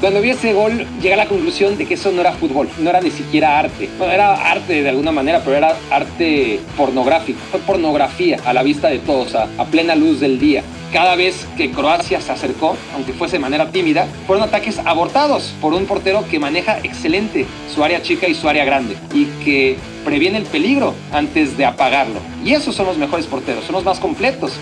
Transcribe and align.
Cuando 0.00 0.20
vi 0.20 0.30
ese 0.30 0.52
gol, 0.52 0.86
llegué 1.00 1.14
a 1.14 1.16
la 1.16 1.26
conclusión 1.26 1.78
de 1.78 1.86
que 1.86 1.94
eso 1.94 2.12
no 2.12 2.20
era 2.20 2.32
fútbol, 2.32 2.68
no 2.78 2.90
era 2.90 3.00
ni 3.00 3.10
siquiera 3.10 3.58
arte. 3.58 3.88
Bueno, 3.96 4.12
era 4.12 4.34
arte 4.50 4.82
de 4.82 4.88
alguna 4.90 5.10
manera, 5.10 5.40
pero 5.42 5.56
era 5.56 5.74
arte 5.90 6.60
pornográfico. 6.76 7.38
Fue 7.50 7.60
pornografía 7.60 8.38
a 8.44 8.52
la 8.52 8.62
vista 8.62 8.88
de 8.88 8.98
todos, 8.98 9.34
a, 9.34 9.48
a 9.56 9.64
plena 9.64 9.94
luz 9.94 10.20
del 10.20 10.38
día. 10.38 10.62
Cada 10.92 11.16
vez 11.16 11.46
que 11.56 11.70
Croacia 11.70 12.20
se 12.20 12.30
acercó, 12.30 12.76
aunque 12.94 13.14
fuese 13.14 13.36
de 13.36 13.40
manera 13.40 13.70
tímida, 13.70 14.06
fueron 14.26 14.44
ataques 14.44 14.78
abortados 14.84 15.54
por 15.62 15.72
un 15.72 15.86
portero 15.86 16.24
que 16.30 16.38
maneja 16.38 16.78
excelente 16.82 17.46
su 17.74 17.82
área 17.82 18.02
chica 18.02 18.28
y 18.28 18.34
su 18.34 18.48
área 18.48 18.66
grande 18.66 18.96
y 19.14 19.24
que 19.44 19.78
previene 20.04 20.36
el 20.38 20.44
peligro 20.44 20.94
antes 21.10 21.56
de 21.56 21.64
apagarlo. 21.64 22.20
Y 22.44 22.52
esos 22.52 22.74
son 22.74 22.86
los 22.86 22.98
mejores 22.98 23.26
porteros, 23.26 23.64
son 23.64 23.74
los 23.74 23.84
más 23.84 23.98
completos 23.98 24.52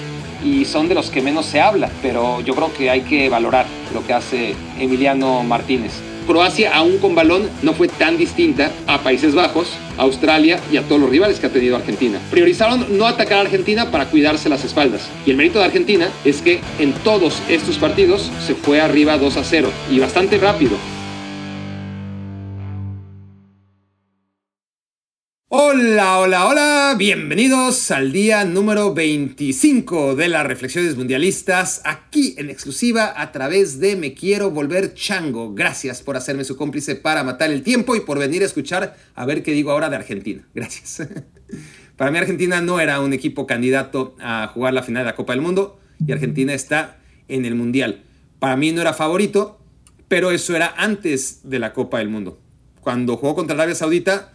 y 0.44 0.64
son 0.64 0.88
de 0.88 0.94
los 0.94 1.10
que 1.10 1.22
menos 1.22 1.46
se 1.46 1.60
habla, 1.60 1.90
pero 2.02 2.40
yo 2.42 2.54
creo 2.54 2.72
que 2.72 2.90
hay 2.90 3.00
que 3.00 3.28
valorar 3.28 3.66
lo 3.92 4.06
que 4.06 4.12
hace 4.12 4.54
Emiliano 4.78 5.42
Martínez. 5.42 5.92
Croacia, 6.26 6.74
aún 6.74 6.98
con 6.98 7.14
balón, 7.14 7.50
no 7.62 7.74
fue 7.74 7.86
tan 7.86 8.16
distinta 8.16 8.70
a 8.86 8.98
Países 9.02 9.34
Bajos, 9.34 9.68
Australia 9.98 10.58
y 10.72 10.78
a 10.78 10.82
todos 10.82 11.00
los 11.00 11.10
rivales 11.10 11.38
que 11.38 11.46
ha 11.46 11.52
tenido 11.52 11.76
Argentina. 11.76 12.18
Priorizaron 12.30 12.96
no 12.96 13.06
atacar 13.06 13.38
a 13.38 13.40
Argentina 13.42 13.90
para 13.90 14.06
cuidarse 14.06 14.48
las 14.48 14.64
espaldas. 14.64 15.02
Y 15.26 15.30
el 15.30 15.36
mérito 15.36 15.58
de 15.58 15.66
Argentina 15.66 16.08
es 16.24 16.40
que 16.40 16.60
en 16.78 16.92
todos 16.92 17.42
estos 17.48 17.76
partidos 17.76 18.30
se 18.46 18.54
fue 18.54 18.80
arriba 18.80 19.18
2 19.18 19.36
a 19.36 19.44
0 19.44 19.70
y 19.90 19.98
bastante 19.98 20.38
rápido. 20.38 20.76
Hola, 25.76 26.20
hola, 26.20 26.46
hola, 26.46 26.94
bienvenidos 26.96 27.90
al 27.90 28.12
día 28.12 28.44
número 28.44 28.94
25 28.94 30.14
de 30.14 30.28
las 30.28 30.46
reflexiones 30.46 30.96
mundialistas, 30.96 31.82
aquí 31.84 32.36
en 32.38 32.48
exclusiva 32.48 33.20
a 33.20 33.32
través 33.32 33.80
de 33.80 33.96
Me 33.96 34.14
Quiero 34.14 34.52
Volver 34.52 34.94
Chango. 34.94 35.52
Gracias 35.52 36.00
por 36.00 36.16
hacerme 36.16 36.44
su 36.44 36.56
cómplice 36.56 36.94
para 36.94 37.24
matar 37.24 37.50
el 37.50 37.64
tiempo 37.64 37.96
y 37.96 38.00
por 38.00 38.20
venir 38.20 38.42
a 38.42 38.46
escuchar 38.46 38.96
a 39.16 39.26
ver 39.26 39.42
qué 39.42 39.50
digo 39.50 39.72
ahora 39.72 39.90
de 39.90 39.96
Argentina. 39.96 40.46
Gracias. 40.54 41.08
Para 41.96 42.12
mí 42.12 42.18
Argentina 42.18 42.60
no 42.60 42.78
era 42.78 43.00
un 43.00 43.12
equipo 43.12 43.44
candidato 43.44 44.14
a 44.20 44.46
jugar 44.54 44.74
la 44.74 44.84
final 44.84 45.02
de 45.02 45.10
la 45.10 45.16
Copa 45.16 45.32
del 45.32 45.42
Mundo 45.42 45.80
y 46.06 46.12
Argentina 46.12 46.54
está 46.54 46.98
en 47.26 47.46
el 47.46 47.56
Mundial. 47.56 48.04
Para 48.38 48.56
mí 48.56 48.70
no 48.70 48.80
era 48.80 48.94
favorito, 48.94 49.58
pero 50.06 50.30
eso 50.30 50.54
era 50.54 50.72
antes 50.76 51.40
de 51.42 51.58
la 51.58 51.72
Copa 51.72 51.98
del 51.98 52.10
Mundo. 52.10 52.38
Cuando 52.80 53.16
jugó 53.16 53.34
contra 53.34 53.56
Arabia 53.56 53.74
Saudita, 53.74 54.32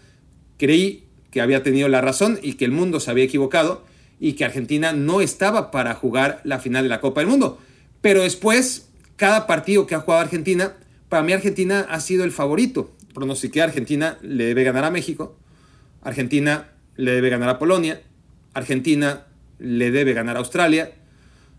creí 0.58 1.09
que 1.32 1.42
había 1.42 1.64
tenido 1.64 1.88
la 1.88 2.02
razón 2.02 2.40
y 2.42 2.54
que 2.54 2.66
el 2.66 2.72
mundo 2.72 3.00
se 3.00 3.12
había 3.12 3.24
equivocado 3.24 3.84
y 4.20 4.34
que 4.34 4.46
Argentina 4.46 4.92
no 4.92 5.22
estaba 5.22 5.72
para 5.72 5.96
jugar 5.96 6.42
la 6.44 6.60
final 6.60 6.84
de 6.84 6.90
la 6.90 7.02
Copa 7.02 7.22
del 7.22 7.30
Mundo. 7.30 7.60
Pero 8.02 8.24
después, 8.24 8.90
cada 9.16 9.48
partido 9.48 9.86
que 9.88 9.96
ha 9.96 10.00
jugado 10.00 10.22
Argentina, 10.22 10.74
para 11.08 11.24
mí 11.24 11.34
Argentina 11.34 11.88
ha 11.90 12.00
sido 12.00 12.24
el 12.24 12.32
favorito. 12.32 12.92
Pronostiqué 13.14 13.62
a 13.62 13.66
Argentina 13.66 14.18
le 14.22 14.46
debe 14.46 14.64
ganar 14.64 14.84
a 14.84 14.92
México, 14.92 15.38
Argentina 16.02 16.70
le 16.96 17.12
debe 17.12 17.30
ganar 17.30 17.50
a 17.50 17.60
Polonia, 17.60 18.02
Argentina 18.54 19.26
le 19.58 19.92
debe 19.92 20.14
ganar 20.14 20.36
a 20.36 20.40
Australia, 20.40 20.92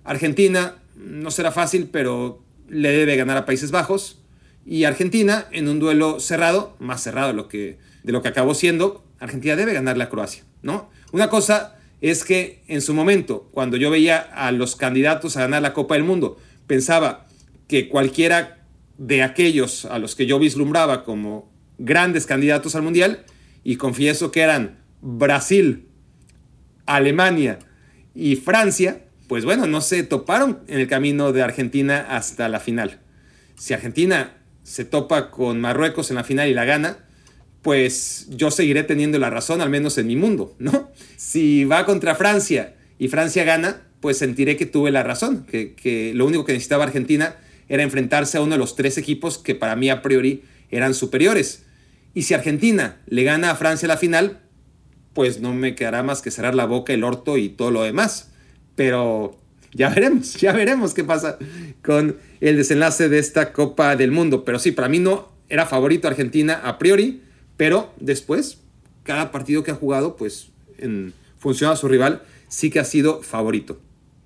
Argentina 0.05 0.77
no 0.97 1.31
será 1.31 1.51
fácil, 1.51 1.89
pero 1.91 2.43
le 2.69 2.91
debe 2.91 3.17
ganar 3.17 3.37
a 3.37 3.47
Países 3.47 3.71
Bajos 3.71 4.21
y 4.65 4.85
Argentina 4.85 5.47
en 5.51 5.69
un 5.69 5.79
duelo 5.79 6.21
cerrado, 6.21 6.77
más 6.79 7.03
cerrado 7.03 7.29
de 7.29 7.35
lo 7.35 7.49
que, 7.49 7.79
de 8.03 8.13
lo 8.13 8.23
que 8.23 8.29
acabó 8.29 8.55
siendo, 8.55 9.05
Argentina 9.21 9.55
debe 9.55 9.75
ganarle 9.75 10.05
a 10.05 10.09
Croacia, 10.09 10.45
¿no? 10.63 10.91
Una 11.13 11.29
cosa 11.29 11.77
es 12.01 12.25
que 12.25 12.63
en 12.67 12.81
su 12.81 12.95
momento, 12.95 13.49
cuando 13.53 13.77
yo 13.77 13.91
veía 13.91 14.19
a 14.19 14.51
los 14.53 14.75
candidatos 14.75 15.37
a 15.37 15.43
ganar 15.43 15.63
la 15.63 15.75
Copa 15.75 15.95
del 15.95 16.05
Mundo, 16.05 16.39
pensaba 16.67 17.27
que 17.69 17.89
cualquiera 17.89 18.67
de 18.99 19.23
aquellos 19.23 19.85
a 19.85 19.99
los 19.99 20.17
que 20.17 20.27
yo 20.27 20.39
vislumbraba 20.39 21.05
como 21.05 21.53
grandes 21.79 22.27
candidatos 22.27 22.75
al 22.75 22.83
Mundial, 22.83 23.25
y 23.63 23.77
confieso 23.77 24.33
que 24.33 24.41
eran 24.41 24.79
Brasil, 25.03 25.89
Alemania 26.87 27.59
y 28.15 28.37
Francia, 28.37 29.05
pues 29.29 29.45
bueno, 29.45 29.67
no 29.67 29.81
se 29.81 30.03
toparon 30.03 30.61
en 30.67 30.81
el 30.81 30.89
camino 30.89 31.33
de 31.33 31.43
Argentina 31.43 32.07
hasta 32.09 32.49
la 32.49 32.59
final. 32.59 33.01
Si 33.57 33.75
Argentina 33.75 34.39
se 34.63 34.85
topa 34.85 35.31
con 35.31 35.61
Marruecos 35.61 36.11
en 36.11 36.17
la 36.17 36.25
final 36.25 36.49
y 36.49 36.55
la 36.55 36.65
gana, 36.65 37.05
pues 37.63 38.27
yo 38.31 38.51
seguiré 38.51 38.85
teniendo 38.85 39.19
la 39.19 39.31
razón, 39.31 39.61
al 39.61 39.71
menos 39.71 39.99
en 39.99 40.07
mi 40.07 40.17
mundo, 40.17 40.55
¿no? 40.59 40.91
Si 41.17 41.65
va 41.65 41.85
contra 41.85 42.15
Francia 42.15 42.75
y 42.99 43.09
Francia 43.09 43.45
gana, 43.45 43.83
pues 44.01 44.19
sentiré 44.19 44.57
que 44.57 44.67
tuve 44.67 44.91
la 44.91 45.03
razón, 45.03 45.45
que, 45.45 46.13
lo 46.15 46.27
único 46.27 46.45
que 46.45 46.53
necesitaba 46.53 46.85
Argentina 46.85 47.37
era 47.69 47.83
enfrentarse 47.83 48.39
a 48.39 48.41
uno 48.41 48.53
de 48.53 48.59
los 48.59 48.77
tres 48.77 48.97
equipos 48.99 49.39
que 49.39 49.55
para 49.55 49.77
mí 49.77 49.91
a 49.91 50.03
priori 50.03 50.43
eran 50.71 50.95
superiores. 50.95 51.65
Y 52.15 52.23
si 52.23 52.35
Argentina 52.35 52.97
le 53.07 53.23
gana 53.25 53.51
a 53.51 53.57
Francia 53.57 53.87
la 53.87 53.97
final, 53.97 54.41
pues 55.13 55.41
no 55.41 55.53
me 55.53 55.75
quedará 55.75 56.03
más 56.03 56.23
que 56.23 56.31
cerrar 56.31 56.55
la 56.55 56.65
boca, 56.65 56.93
el 56.93 57.05
orto 57.05 57.37
y 57.37 57.51
todo 57.51 57.71
lo 57.71 57.83
demás. 57.83 58.31
Pero 58.75 59.39
ya 59.73 59.91
veremos, 59.91 60.35
ya 60.41 60.53
veremos 60.53 60.95
qué 60.95 61.05
pasa 61.05 61.39
con 61.83 62.17
el 62.41 62.57
desenlace 62.57 63.09
de 63.09 63.19
esta 63.19 63.53
Copa 63.53 63.95
del 63.97 64.11
Mundo. 64.11 64.45
Pero 64.45 64.59
sí, 64.59 64.73
para 64.73 64.89
mí 64.89 64.99
no 64.99 65.31
era 65.49 65.67
favorito 65.67 66.09
Argentina 66.09 66.61
a 66.65 66.79
priori 66.79 67.23
pero 67.61 67.93
después, 68.01 68.57
cada 69.03 69.31
partido 69.31 69.63
que 69.63 69.71
ha 69.71 69.75
jugado, 69.75 70.17
pues 70.17 70.47
en 70.79 71.13
función 71.39 71.71
a 71.71 71.77
su 71.77 71.89
rival, 71.89 72.23
sí 72.49 72.71
que 72.71 72.81
ha 72.81 72.87
sido 72.87 73.21
favorito. 73.21 73.79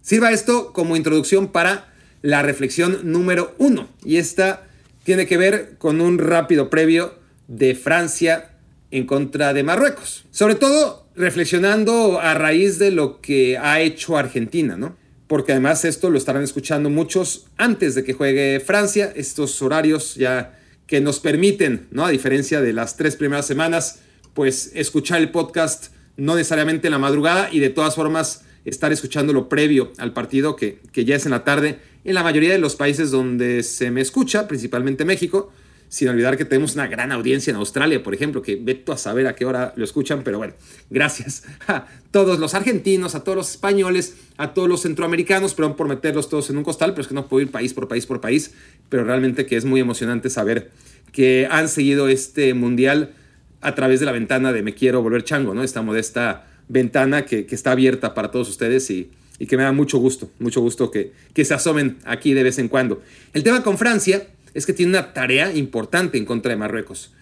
Sirva 0.03 0.31
esto 0.31 0.73
como 0.73 0.95
introducción 0.95 1.49
para 1.49 1.93
la 2.23 2.43
reflexión 2.43 3.01
número 3.03 3.53
uno. 3.59 3.89
Y 4.05 4.19
esta 4.19 4.69
tiene 5.03 5.27
que 5.27 5.37
ver 5.37 5.75
con 5.79 6.01
un 6.01 6.19
rápido 6.19 6.71
previo 6.71 7.15
de 7.49 7.75
Francia 7.75 8.53
en 8.93 9.05
contra 9.05 9.53
de 9.53 9.65
Marruecos. 9.65 10.27
Sobre 10.31 10.55
todo 10.55 11.09
reflexionando 11.17 12.21
a 12.21 12.35
raíz 12.35 12.79
de 12.79 12.93
lo 12.93 13.21
que 13.21 13.59
ha 13.59 13.81
hecho 13.81 14.17
Argentina, 14.17 14.77
¿no? 14.77 14.97
Porque 15.27 15.51
además 15.51 15.85
esto 15.85 16.09
lo 16.09 16.19
estarán 16.19 16.45
escuchando 16.45 16.89
muchos 16.89 17.47
antes 17.57 17.97
de 17.97 18.05
que 18.05 18.13
juegue 18.13 18.61
Francia. 18.61 19.13
Estos 19.17 19.61
horarios 19.61 20.15
ya 20.15 20.57
que 20.87 21.01
nos 21.01 21.21
permiten, 21.21 21.87
¿no? 21.91 22.05
A 22.05 22.11
diferencia 22.11 22.61
de 22.61 22.73
las 22.73 22.97
tres 22.97 23.17
primeras 23.17 23.47
semanas, 23.47 24.01
pues 24.35 24.73
escuchar 24.75 25.21
el 25.21 25.31
podcast 25.31 25.93
no 26.17 26.37
necesariamente 26.37 26.87
en 26.89 26.93
la 26.93 26.99
madrugada 26.99 27.49
y 27.51 27.61
de 27.61 27.71
todas 27.71 27.95
formas 27.95 28.45
estar 28.65 28.93
escuchándolo 28.93 29.49
previo 29.49 29.93
al 29.99 30.13
partido 30.13 30.57
que, 30.57 30.81
que 30.93 31.05
ya 31.05 31.17
es 31.17 31.27
en 31.27 31.33
la 31.33 31.45
tarde 31.45 31.79
en 32.05 32.15
la 32.15 32.23
mayoría 32.23 32.53
de 32.53 32.59
los 32.59 32.77
países 32.77 33.11
donde 33.11 33.63
se 33.63 33.91
me 33.91 34.01
escucha, 34.01 34.47
principalmente 34.47 35.05
México, 35.05 35.53
sin 35.95 36.09
olvidar 36.09 36.37
que 36.37 36.45
tenemos 36.45 36.75
una 36.75 36.89
gran 36.89 37.13
audiencia 37.13 37.53
en 37.53 37.57
Australia, 37.57 38.03
por 38.03 38.15
ejemplo, 38.15 38.43
que 38.43 38.57
veto 38.57 38.91
a 38.91 38.99
saber 38.99 39.29
a 39.29 39.37
qué 39.37 39.45
hora 39.45 39.73
lo 39.77 39.85
escuchan, 39.85 40.23
pero 40.25 40.39
bueno, 40.39 40.53
gracias 40.91 41.45
a 41.69 41.87
todos 42.11 42.41
los 42.41 42.55
argentinos, 42.55 43.15
a 43.15 43.23
todos 43.23 43.37
los 43.37 43.51
españoles, 43.53 44.17
a 44.37 44.55
todos 44.55 44.69
los 44.69 44.83
centroamericanos, 44.83 45.55
perdón 45.55 45.77
por 45.77 45.87
meterlos 45.87 46.29
todos 46.29 46.51
en 46.51 46.57
un 46.57 46.65
costal, 46.65 46.95
pero 46.95 47.03
es 47.03 47.07
que 47.07 47.15
no 47.15 47.29
puedo 47.29 47.43
ir 47.43 47.53
país 47.53 47.75
por 47.75 47.87
país 47.87 48.07
por 48.07 48.21
país, 48.21 48.51
pero 48.89 49.05
realmente 49.05 49.47
que 49.47 49.57
es 49.57 49.65
muy 49.65 49.79
emocionante 49.79 50.31
saber 50.31 50.73
que 51.13 51.47
han 51.49 51.69
seguido 51.69 52.09
este 52.09 52.55
mundial 52.55 53.13
a 53.61 53.77
través 53.77 54.01
de 54.01 54.07
la 54.07 54.11
ventana 54.11 54.53
de 54.53 54.65
Me 54.65 54.75
Quiero 54.75 55.01
Volver 55.01 55.23
Chango, 55.23 55.55
¿no? 55.55 55.63
Esta 55.63 55.81
modesta 55.81 56.49
ventana 56.67 57.25
que, 57.25 57.47
está 57.49 57.71
abierta 57.71 58.15
para 58.15 58.33
todos 58.33 58.49
ustedes 58.49 58.91
y, 58.91 59.13
que 59.49 59.57
me 59.57 59.63
da 59.63 59.71
mucho 59.71 59.99
gusto, 59.99 60.29
mucho 60.41 60.61
gusto 60.61 60.91
que, 60.91 61.13
que 61.35 61.45
se 61.45 61.55
asomen 61.55 61.99
aquí 62.05 62.35
de 62.35 62.43
vez 62.43 62.59
en 62.59 62.67
cuando. 62.67 63.01
El 63.33 63.45
tema 63.45 63.63
con 63.63 63.79
Francia 63.79 64.27
es 64.55 64.67
que 64.67 64.73
tiene 64.73 64.91
una 64.91 65.13
tarea 65.13 65.53
importante 65.53 66.17
en 66.17 66.25
contra 66.25 66.51
de 66.51 66.57
Marruecos. 66.57 67.13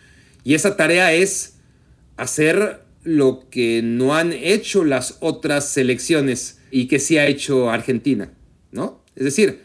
Y 0.44 0.54
esa 0.54 0.76
tarea 0.76 1.12
es 1.12 1.54
hacer 2.16 2.82
lo 3.02 3.49
que 3.50 3.81
no 3.82 4.14
han 4.14 4.32
hecho 4.32 4.84
las 4.84 5.17
otras 5.20 5.69
selecciones 5.69 6.61
y 6.70 6.87
que 6.87 6.99
sí 6.99 7.19
ha 7.19 7.26
hecho 7.26 7.70
Argentina, 7.70 8.32
¿no? 8.70 9.02
Es 9.17 9.25
decir, 9.25 9.62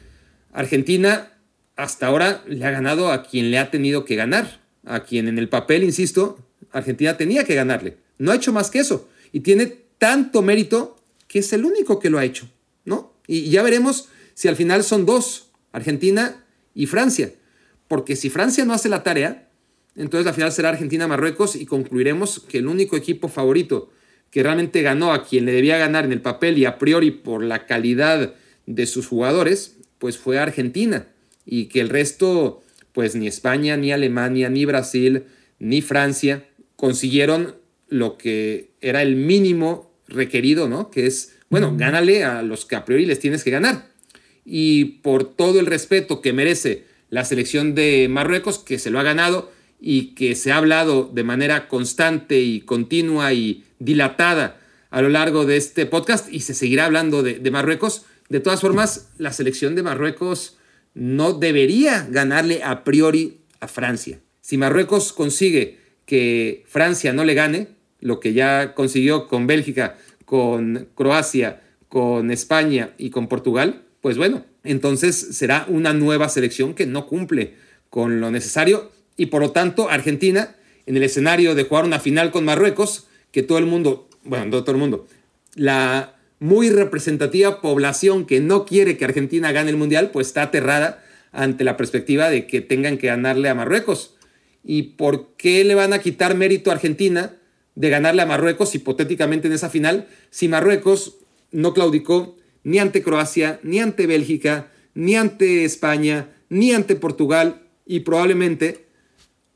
Argentina 0.53 1.33
hasta 1.75 2.07
ahora 2.07 2.43
le 2.47 2.65
ha 2.65 2.71
ganado 2.71 3.11
a 3.11 3.23
quien 3.23 3.51
le 3.51 3.59
ha 3.59 3.69
tenido 3.69 4.05
que 4.05 4.15
ganar, 4.15 4.61
a 4.85 5.03
quien 5.03 5.27
en 5.27 5.37
el 5.37 5.49
papel, 5.49 5.83
insisto, 5.83 6.39
Argentina 6.71 7.17
tenía 7.17 7.43
que 7.43 7.53
ganarle. 7.53 7.97
No 8.17 8.31
ha 8.31 8.35
hecho 8.35 8.53
más 8.53 8.71
que 8.71 8.79
eso 8.79 9.09
y 9.31 9.41
tiene 9.41 9.67
tanto 9.97 10.41
mérito 10.41 10.97
que 11.27 11.39
es 11.39 11.53
el 11.53 11.65
único 11.65 11.99
que 11.99 12.09
lo 12.09 12.17
ha 12.17 12.25
hecho, 12.25 12.49
¿no? 12.85 13.13
Y 13.27 13.49
ya 13.49 13.61
veremos 13.61 14.07
si 14.33 14.47
al 14.47 14.55
final 14.55 14.83
son 14.83 15.05
dos, 15.05 15.49
Argentina 15.71 16.43
y 16.73 16.87
Francia 16.87 17.31
porque 17.87 18.15
si 18.15 18.29
Francia 18.29 18.65
no 18.65 18.73
hace 18.73 18.89
la 18.89 19.03
tarea, 19.03 19.49
entonces 19.95 20.25
la 20.25 20.33
final 20.33 20.51
será 20.51 20.69
Argentina-Marruecos 20.69 21.55
y 21.55 21.65
concluiremos 21.65 22.39
que 22.39 22.59
el 22.59 22.67
único 22.67 22.95
equipo 22.95 23.27
favorito 23.29 23.89
que 24.29 24.43
realmente 24.43 24.81
ganó 24.81 25.13
a 25.13 25.25
quien 25.25 25.45
le 25.45 25.53
debía 25.53 25.77
ganar 25.77 26.05
en 26.05 26.11
el 26.11 26.21
papel 26.21 26.57
y 26.57 26.65
a 26.65 26.77
priori 26.77 27.11
por 27.11 27.43
la 27.43 27.65
calidad 27.65 28.35
de 28.65 28.85
sus 28.85 29.07
jugadores, 29.07 29.77
pues 29.97 30.17
fue 30.17 30.37
Argentina 30.37 31.07
y 31.45 31.65
que 31.65 31.79
el 31.79 31.89
resto, 31.89 32.61
pues 32.91 33.15
ni 33.15 33.27
España, 33.27 33.77
ni 33.77 33.91
Alemania, 33.91 34.49
ni 34.49 34.65
Brasil, 34.65 35.23
ni 35.59 35.81
Francia 35.81 36.45
consiguieron 36.75 37.55
lo 37.87 38.17
que 38.17 38.71
era 38.81 39.01
el 39.01 39.15
mínimo 39.15 39.91
requerido, 40.07 40.67
¿no? 40.67 40.91
Que 40.91 41.07
es, 41.07 41.37
bueno, 41.49 41.73
gánale 41.75 42.25
a 42.25 42.43
los 42.43 42.65
que 42.65 42.75
a 42.75 42.85
priori 42.85 43.05
les 43.05 43.19
tienes 43.19 43.43
que 43.43 43.51
ganar. 43.51 43.87
Y 44.45 44.85
por 45.01 45.35
todo 45.35 45.59
el 45.59 45.65
respeto 45.65 46.21
que 46.21 46.33
merece 46.33 46.85
la 47.09 47.25
selección 47.25 47.75
de 47.75 48.07
Marruecos, 48.09 48.59
que 48.59 48.79
se 48.79 48.89
lo 48.89 48.99
ha 48.99 49.03
ganado 49.03 49.51
y 49.79 50.15
que 50.15 50.35
se 50.35 50.51
ha 50.51 50.57
hablado 50.57 51.09
de 51.13 51.23
manera 51.23 51.67
constante 51.67 52.41
y 52.41 52.61
continua 52.61 53.33
y 53.33 53.63
dilatada 53.79 54.59
a 54.89 55.01
lo 55.01 55.09
largo 55.09 55.45
de 55.45 55.57
este 55.57 55.85
podcast 55.85 56.31
y 56.31 56.41
se 56.41 56.53
seguirá 56.53 56.85
hablando 56.85 57.23
de, 57.23 57.51
Marruecos. 57.51 58.05
De 58.29 58.39
todas 58.39 58.61
formas, 58.61 59.09
la 59.17 59.33
selección 59.33 59.75
de 59.75 59.83
Marruecos 59.83 60.57
no 60.93 61.33
debería 61.33 62.07
ganarle 62.09 62.63
a 62.63 62.83
priori 62.83 63.39
a 63.59 63.67
Francia. 63.67 64.19
Si 64.41 64.57
Marruecos 64.57 65.13
consigue 65.13 65.79
que 66.05 66.63
Francia 66.67 67.13
no 67.13 67.25
le 67.25 67.33
gane, 67.33 67.67
lo 67.99 68.19
que 68.19 68.33
ya 68.33 68.73
consiguió 68.73 69.27
con 69.27 69.47
Bélgica, 69.47 69.97
con 70.25 70.87
Croacia, 70.95 71.61
con 71.89 72.31
España 72.31 72.91
y 72.97 73.09
con 73.09 73.27
Portugal, 73.27 73.83
pues 74.01 74.17
bueno, 74.17 74.45
entonces 74.67 75.15
será 75.31 75.65
una 75.67 75.93
nueva 75.93 76.29
selección 76.29 76.73
que 76.73 76.85
no 76.85 77.07
cumple 77.07 77.55
con 77.89 78.19
lo 78.19 78.31
necesario 78.31 78.91
y 79.15 79.27
por 79.27 79.41
lo 79.41 79.51
tanto 79.51 79.89
Argentina 79.89 80.55
en 80.85 80.95
el 80.95 81.03
escenario 81.03 81.55
de 81.55 81.63
jugar 81.63 81.85
una 81.85 81.99
final 81.99 82.31
con 82.31 82.45
Marruecos, 82.45 83.07
que 83.31 83.43
todo 83.43 83.57
el 83.57 83.65
mundo, 83.65 84.09
bueno, 84.23 84.45
no 84.45 84.63
todo 84.63 84.71
el 84.71 84.77
mundo, 84.79 85.07
la 85.55 86.15
muy 86.39 86.69
representativa 86.69 87.61
población 87.61 88.25
que 88.25 88.39
no 88.39 88.65
quiere 88.65 88.97
que 88.97 89.05
Argentina 89.05 89.51
gane 89.51 89.69
el 89.69 89.77
Mundial, 89.77 90.11
pues 90.11 90.27
está 90.27 90.43
aterrada 90.43 91.03
ante 91.31 91.63
la 91.63 91.77
perspectiva 91.77 92.29
de 92.29 92.47
que 92.47 92.61
tengan 92.61 92.97
que 92.97 93.07
ganarle 93.07 93.49
a 93.49 93.55
Marruecos. 93.55 94.15
¿Y 94.63 94.83
por 94.83 95.35
qué 95.35 95.63
le 95.63 95.75
van 95.75 95.93
a 95.93 95.99
quitar 95.99 96.35
mérito 96.35 96.69
a 96.69 96.73
Argentina 96.73 97.35
de 97.75 97.89
ganarle 97.89 98.21
a 98.21 98.25
Marruecos 98.25 98.73
hipotéticamente 98.75 99.47
en 99.47 99.53
esa 99.53 99.69
final 99.69 100.07
si 100.29 100.47
Marruecos 100.47 101.17
no 101.51 101.73
claudicó 101.73 102.36
ni 102.67 102.79
ante 102.79 103.01
Croacia, 103.01 103.61
ni 103.63 103.79
ante 103.79 104.07
Bélgica, 104.07 104.73
ni 104.93 105.15
ante 105.15 105.63
España, 105.63 106.31
ni 106.49 106.73
ante 106.73 106.97
Portugal 106.97 107.61
y 107.85 108.01
probablemente, 108.01 108.87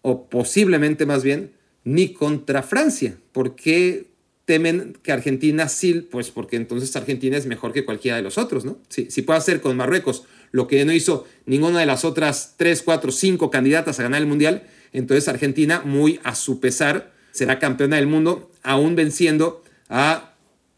o 0.01 0.29
posiblemente 0.29 1.05
más 1.05 1.21
bien, 1.21 1.51
ni 1.83 2.13
contra 2.13 2.63
Francia? 2.63 3.17
¿Por 3.33 3.57
qué 3.57 4.05
temen 4.45 4.97
que 5.03 5.11
Argentina 5.11 5.67
sí? 5.67 6.07
Pues 6.09 6.31
porque 6.31 6.55
entonces 6.55 6.95
Argentina 6.95 7.35
es 7.35 7.47
mejor 7.47 7.73
que 7.73 7.83
cualquiera 7.83 8.15
de 8.15 8.23
los 8.23 8.37
otros, 8.37 8.63
¿no? 8.63 8.79
Si, 8.87 9.11
si 9.11 9.23
puede 9.23 9.39
hacer 9.39 9.59
con 9.59 9.75
Marruecos 9.75 10.23
lo 10.51 10.67
que 10.67 10.85
no 10.85 10.93
hizo 10.93 11.27
ninguna 11.45 11.81
de 11.81 11.87
las 11.87 12.05
otras 12.05 12.53
3, 12.55 12.81
4, 12.81 13.11
5 13.11 13.51
candidatas 13.51 13.99
a 13.99 14.03
ganar 14.03 14.21
el 14.21 14.27
Mundial, 14.27 14.63
entonces 14.93 15.27
Argentina, 15.27 15.81
muy 15.83 16.21
a 16.23 16.33
su 16.33 16.61
pesar, 16.61 17.11
será 17.31 17.59
campeona 17.59 17.97
del 17.97 18.07
mundo, 18.07 18.53
aún 18.63 18.95
venciendo 18.95 19.65
a, 19.89 20.30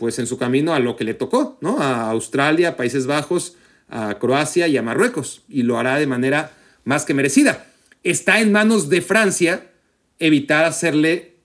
pues 0.03 0.19
en 0.19 0.27
su 0.27 0.38
camino 0.38 0.73
a 0.73 0.79
lo 0.79 0.97
que 0.97 1.05
le 1.05 1.13
tocó, 1.13 1.57
¿no? 1.61 1.79
A 1.79 2.09
Australia, 2.09 2.75
Países 2.75 3.07
Bajos, 3.07 3.55
a 3.88 4.19
Croacia 4.19 4.67
y 4.67 4.75
a 4.75 4.81
Marruecos, 4.81 5.44
y 5.47 5.63
lo 5.63 5.79
hará 5.79 5.97
de 5.97 6.07
manera 6.07 6.51
más 6.83 7.05
que 7.05 7.13
merecida. 7.13 7.67
Está 8.03 8.41
en 8.41 8.51
manos 8.51 8.89
de 8.89 9.01
Francia 9.01 9.71
evitar 10.19 10.65
hacerle 10.65 11.38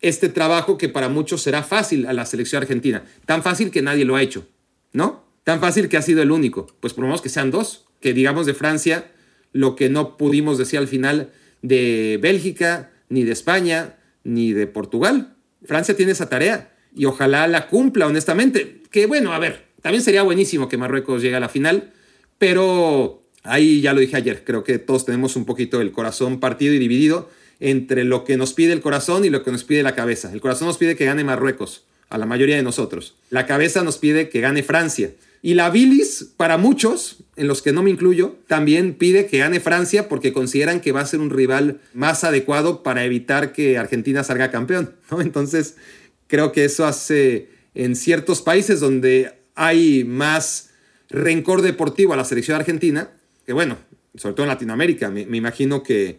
este 0.00 0.28
trabajo 0.28 0.78
que 0.78 0.88
para 0.88 1.08
muchos 1.08 1.42
será 1.42 1.64
fácil 1.64 2.06
a 2.06 2.12
la 2.12 2.26
selección 2.26 2.62
argentina. 2.62 3.02
Tan 3.24 3.42
fácil 3.42 3.72
que 3.72 3.82
nadie 3.82 4.04
lo 4.04 4.14
ha 4.14 4.22
hecho, 4.22 4.46
¿no? 4.92 5.24
Tan 5.42 5.58
fácil 5.58 5.88
que 5.88 5.96
ha 5.96 6.02
sido 6.02 6.22
el 6.22 6.30
único. 6.30 6.68
Pues 6.78 6.94
por 6.94 7.20
que 7.20 7.28
sean 7.28 7.50
dos. 7.50 7.86
Que 8.00 8.14
digamos 8.14 8.46
de 8.46 8.54
Francia 8.54 9.10
lo 9.50 9.74
que 9.74 9.88
no 9.88 10.16
pudimos 10.16 10.58
decir 10.58 10.78
al 10.78 10.86
final 10.86 11.32
de 11.62 12.20
Bélgica, 12.22 12.92
ni 13.08 13.24
de 13.24 13.32
España, 13.32 13.96
ni 14.22 14.52
de 14.52 14.68
Portugal. 14.68 15.34
Francia 15.64 15.96
tiene 15.96 16.12
esa 16.12 16.28
tarea 16.28 16.75
y 16.96 17.04
ojalá 17.04 17.46
la 17.46 17.68
cumpla 17.68 18.06
honestamente. 18.06 18.82
Que 18.90 19.06
bueno, 19.06 19.32
a 19.32 19.38
ver, 19.38 19.66
también 19.82 20.02
sería 20.02 20.22
buenísimo 20.22 20.68
que 20.68 20.78
Marruecos 20.78 21.22
llegue 21.22 21.36
a 21.36 21.40
la 21.40 21.48
final, 21.48 21.92
pero 22.38 23.22
ahí 23.44 23.80
ya 23.80 23.92
lo 23.92 24.00
dije 24.00 24.16
ayer, 24.16 24.42
creo 24.44 24.64
que 24.64 24.78
todos 24.78 25.04
tenemos 25.04 25.36
un 25.36 25.44
poquito 25.44 25.80
el 25.80 25.92
corazón 25.92 26.40
partido 26.40 26.74
y 26.74 26.78
dividido 26.78 27.30
entre 27.60 28.04
lo 28.04 28.24
que 28.24 28.36
nos 28.36 28.52
pide 28.52 28.72
el 28.72 28.80
corazón 28.80 29.24
y 29.24 29.30
lo 29.30 29.42
que 29.42 29.52
nos 29.52 29.64
pide 29.64 29.82
la 29.82 29.94
cabeza. 29.94 30.32
El 30.32 30.40
corazón 30.40 30.68
nos 30.68 30.78
pide 30.78 30.96
que 30.96 31.04
gane 31.04 31.24
Marruecos, 31.24 31.84
a 32.08 32.18
la 32.18 32.26
mayoría 32.26 32.56
de 32.56 32.62
nosotros. 32.62 33.14
La 33.30 33.46
cabeza 33.46 33.82
nos 33.82 33.98
pide 33.98 34.28
que 34.28 34.40
gane 34.40 34.62
Francia. 34.62 35.12
Y 35.42 35.54
la 35.54 35.70
bilis, 35.70 36.32
para 36.36 36.58
muchos, 36.58 37.18
en 37.36 37.46
los 37.46 37.62
que 37.62 37.72
no 37.72 37.82
me 37.82 37.90
incluyo, 37.90 38.36
también 38.48 38.94
pide 38.94 39.26
que 39.26 39.38
gane 39.38 39.60
Francia 39.60 40.08
porque 40.08 40.32
consideran 40.32 40.80
que 40.80 40.92
va 40.92 41.00
a 41.02 41.06
ser 41.06 41.20
un 41.20 41.30
rival 41.30 41.78
más 41.94 42.24
adecuado 42.24 42.82
para 42.82 43.04
evitar 43.04 43.52
que 43.52 43.78
Argentina 43.78 44.24
salga 44.24 44.50
campeón. 44.50 44.94
¿no? 45.10 45.20
Entonces, 45.20 45.76
creo 46.26 46.52
que 46.52 46.64
eso 46.64 46.86
hace 46.86 47.48
en 47.74 47.96
ciertos 47.96 48.42
países 48.42 48.80
donde 48.80 49.32
hay 49.54 50.04
más 50.04 50.70
rencor 51.08 51.62
deportivo 51.62 52.12
a 52.12 52.16
la 52.16 52.24
selección 52.24 52.58
argentina, 52.58 53.10
que 53.44 53.52
bueno, 53.52 53.78
sobre 54.16 54.34
todo 54.34 54.44
en 54.44 54.48
Latinoamérica, 54.48 55.10
me, 55.10 55.26
me 55.26 55.36
imagino 55.36 55.82
que, 55.82 56.18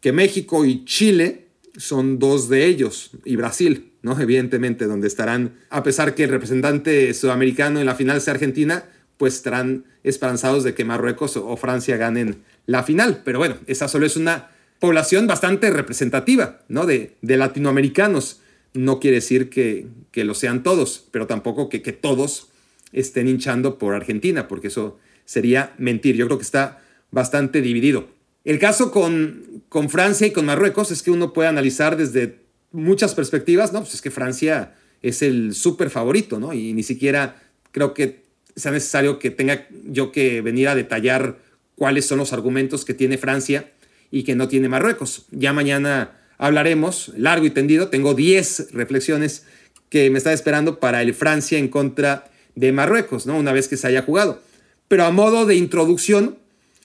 que 0.00 0.12
México 0.12 0.64
y 0.64 0.84
Chile 0.84 1.46
son 1.76 2.18
dos 2.18 2.48
de 2.48 2.66
ellos, 2.66 3.10
y 3.24 3.36
Brasil, 3.36 3.92
¿no? 4.02 4.18
Evidentemente, 4.20 4.86
donde 4.86 5.08
estarán, 5.08 5.54
a 5.68 5.82
pesar 5.82 6.14
que 6.14 6.24
el 6.24 6.30
representante 6.30 7.12
sudamericano 7.12 7.80
en 7.80 7.86
la 7.86 7.94
final 7.94 8.20
sea 8.20 8.34
Argentina, 8.34 8.84
pues 9.18 9.34
estarán 9.34 9.84
esperanzados 10.02 10.64
de 10.64 10.74
que 10.74 10.84
Marruecos 10.84 11.36
o 11.36 11.56
Francia 11.56 11.96
ganen 11.96 12.42
la 12.66 12.82
final. 12.82 13.22
Pero 13.24 13.38
bueno, 13.38 13.56
esa 13.66 13.88
solo 13.88 14.06
es 14.06 14.16
una 14.16 14.50
población 14.78 15.26
bastante 15.26 15.70
representativa, 15.70 16.60
¿no? 16.68 16.86
De, 16.86 17.16
de 17.22 17.36
latinoamericanos. 17.36 18.40
No 18.76 19.00
quiere 19.00 19.16
decir 19.16 19.50
que, 19.50 19.86
que, 20.12 20.24
lo 20.24 20.34
sean 20.34 20.62
todos, 20.62 21.08
pero 21.10 21.26
tampoco 21.26 21.68
que, 21.68 21.82
que 21.82 21.92
todos 21.92 22.48
estén 22.92 23.28
hinchando 23.28 23.78
por 23.78 23.94
Argentina, 23.94 24.48
porque 24.48 24.68
eso 24.68 24.98
sería 25.24 25.74
mentir. 25.78 26.16
Yo 26.16 26.26
creo 26.26 26.38
que 26.38 26.44
está 26.44 26.82
bastante 27.10 27.60
dividido. 27.60 28.08
El 28.44 28.58
caso 28.58 28.90
con, 28.90 29.64
con 29.68 29.90
Francia 29.90 30.26
y 30.26 30.30
con 30.30 30.46
Marruecos 30.46 30.90
es 30.90 31.02
que 31.02 31.10
uno 31.10 31.32
puede 31.32 31.48
analizar 31.48 31.96
desde 31.96 32.40
muchas 32.70 33.14
perspectivas, 33.14 33.72
¿no? 33.72 33.80
Pues 33.80 33.94
es 33.94 34.02
que 34.02 34.10
Francia 34.10 34.74
es 35.02 35.22
el 35.22 35.54
súper 35.54 35.90
favorito, 35.90 36.38
¿no? 36.38 36.52
Y 36.52 36.72
ni 36.72 36.82
siquiera 36.82 37.42
creo 37.72 37.94
que 37.94 38.24
sea 38.54 38.72
necesario 38.72 39.18
que 39.18 39.30
tenga 39.30 39.66
yo 39.84 40.12
que 40.12 40.40
venir 40.40 40.68
a 40.68 40.74
detallar 40.74 41.38
cuáles 41.74 42.06
son 42.06 42.18
los 42.18 42.32
argumentos 42.32 42.84
que 42.84 42.94
tiene 42.94 43.18
Francia 43.18 43.70
y 44.10 44.22
que 44.22 44.34
no 44.34 44.48
tiene 44.48 44.68
Marruecos. 44.68 45.26
Ya 45.30 45.52
mañana 45.52 46.16
hablaremos 46.38 47.12
largo 47.16 47.46
y 47.46 47.50
tendido. 47.50 47.88
Tengo 47.88 48.14
10 48.14 48.72
reflexiones 48.72 49.44
que 49.88 50.10
me 50.10 50.18
está 50.18 50.32
esperando 50.32 50.80
para 50.80 51.02
el 51.02 51.14
Francia 51.14 51.58
en 51.58 51.68
contra 51.68 52.30
de 52.54 52.72
Marruecos, 52.72 53.26
¿no? 53.26 53.36
Una 53.36 53.52
vez 53.52 53.68
que 53.68 53.76
se 53.76 53.86
haya 53.86 54.02
jugado. 54.02 54.40
Pero 54.88 55.04
a 55.04 55.10
modo 55.10 55.46
de 55.46 55.56
introducción, 55.56 56.38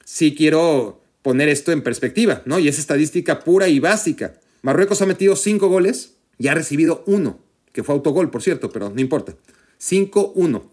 sí 0.06 0.36
quiero 0.36 1.02
poner 1.22 1.50
esto 1.50 1.72
en 1.72 1.82
perspectiva, 1.82 2.42
¿no? 2.46 2.60
Y 2.60 2.68
es 2.68 2.80
estadística 2.80 3.44
pura 3.44 3.68
y 3.68 3.80
básica. 3.80 4.36
Marruecos 4.62 5.02
ha 5.02 5.06
metido 5.06 5.36
5 5.36 5.68
goles 5.68 6.16
y 6.38 6.48
ha 6.48 6.54
recibido 6.54 7.04
uno, 7.06 7.40
que 7.74 7.84
fue 7.84 7.96
autogol, 7.96 8.30
por 8.30 8.42
cierto, 8.42 8.72
pero 8.72 8.90
no 8.90 9.02
importa. 9.02 9.36
5-1. 9.80 10.64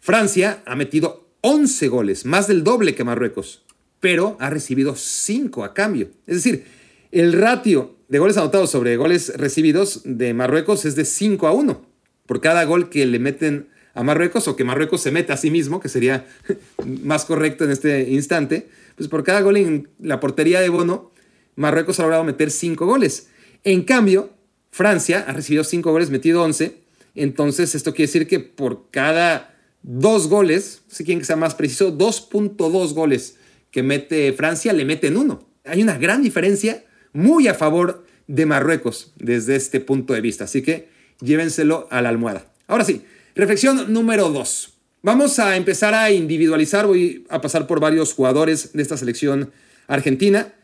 Francia 0.00 0.62
ha 0.66 0.76
metido 0.76 1.28
11 1.42 1.88
goles, 1.88 2.24
más 2.24 2.46
del 2.48 2.64
doble 2.64 2.94
que 2.94 3.04
Marruecos, 3.04 3.62
pero 4.00 4.36
ha 4.40 4.50
recibido 4.50 4.96
5 4.96 5.64
a 5.64 5.74
cambio. 5.74 6.10
Es 6.26 6.36
decir, 6.36 6.64
el 7.10 7.32
ratio 7.32 7.96
de 8.12 8.18
goles 8.18 8.36
anotados 8.36 8.70
sobre 8.70 8.98
goles 8.98 9.32
recibidos 9.38 10.02
de 10.04 10.34
Marruecos 10.34 10.84
es 10.84 10.96
de 10.96 11.06
5 11.06 11.46
a 11.46 11.52
1. 11.52 11.80
Por 12.26 12.42
cada 12.42 12.62
gol 12.64 12.90
que 12.90 13.06
le 13.06 13.18
meten 13.18 13.70
a 13.94 14.02
Marruecos 14.02 14.48
o 14.48 14.54
que 14.54 14.64
Marruecos 14.64 15.00
se 15.00 15.10
mete 15.10 15.32
a 15.32 15.38
sí 15.38 15.50
mismo, 15.50 15.80
que 15.80 15.88
sería 15.88 16.26
más 17.02 17.24
correcto 17.24 17.64
en 17.64 17.70
este 17.70 18.10
instante, 18.10 18.68
pues 18.96 19.08
por 19.08 19.24
cada 19.24 19.40
gol 19.40 19.56
en 19.56 19.88
la 19.98 20.20
portería 20.20 20.60
de 20.60 20.68
Bono, 20.68 21.10
Marruecos 21.56 22.00
ha 22.00 22.02
logrado 22.02 22.22
meter 22.22 22.50
5 22.50 22.84
goles. 22.84 23.28
En 23.64 23.82
cambio, 23.82 24.28
Francia 24.70 25.24
ha 25.26 25.32
recibido 25.32 25.64
5 25.64 25.90
goles, 25.90 26.10
metido 26.10 26.42
11. 26.42 26.82
Entonces, 27.14 27.74
esto 27.74 27.94
quiere 27.94 28.08
decir 28.08 28.26
que 28.26 28.40
por 28.40 28.90
cada 28.90 29.56
2 29.84 30.28
goles, 30.28 30.82
si 30.86 31.04
quieren 31.04 31.20
que 31.20 31.26
sea 31.26 31.36
más 31.36 31.54
preciso, 31.54 31.96
2.2 31.96 32.92
goles 32.92 33.36
que 33.70 33.82
mete 33.82 34.34
Francia, 34.34 34.74
le 34.74 34.84
meten 34.84 35.16
uno. 35.16 35.48
Hay 35.64 35.82
una 35.82 35.96
gran 35.96 36.22
diferencia 36.22 36.84
muy 37.12 37.48
a 37.48 37.54
favor 37.54 38.04
de 38.26 38.46
Marruecos 38.46 39.12
desde 39.16 39.56
este 39.56 39.80
punto 39.80 40.14
de 40.14 40.20
vista. 40.20 40.44
Así 40.44 40.62
que 40.62 40.88
llévenselo 41.20 41.88
a 41.90 42.02
la 42.02 42.08
almohada. 42.08 42.46
Ahora 42.66 42.84
sí, 42.84 43.02
reflexión 43.34 43.92
número 43.92 44.30
2. 44.30 44.78
Vamos 45.02 45.38
a 45.38 45.56
empezar 45.56 45.94
a 45.94 46.10
individualizar, 46.10 46.86
voy 46.86 47.26
a 47.28 47.40
pasar 47.40 47.66
por 47.66 47.80
varios 47.80 48.14
jugadores 48.14 48.72
de 48.72 48.82
esta 48.82 48.96
selección 48.96 49.50
argentina 49.88 50.54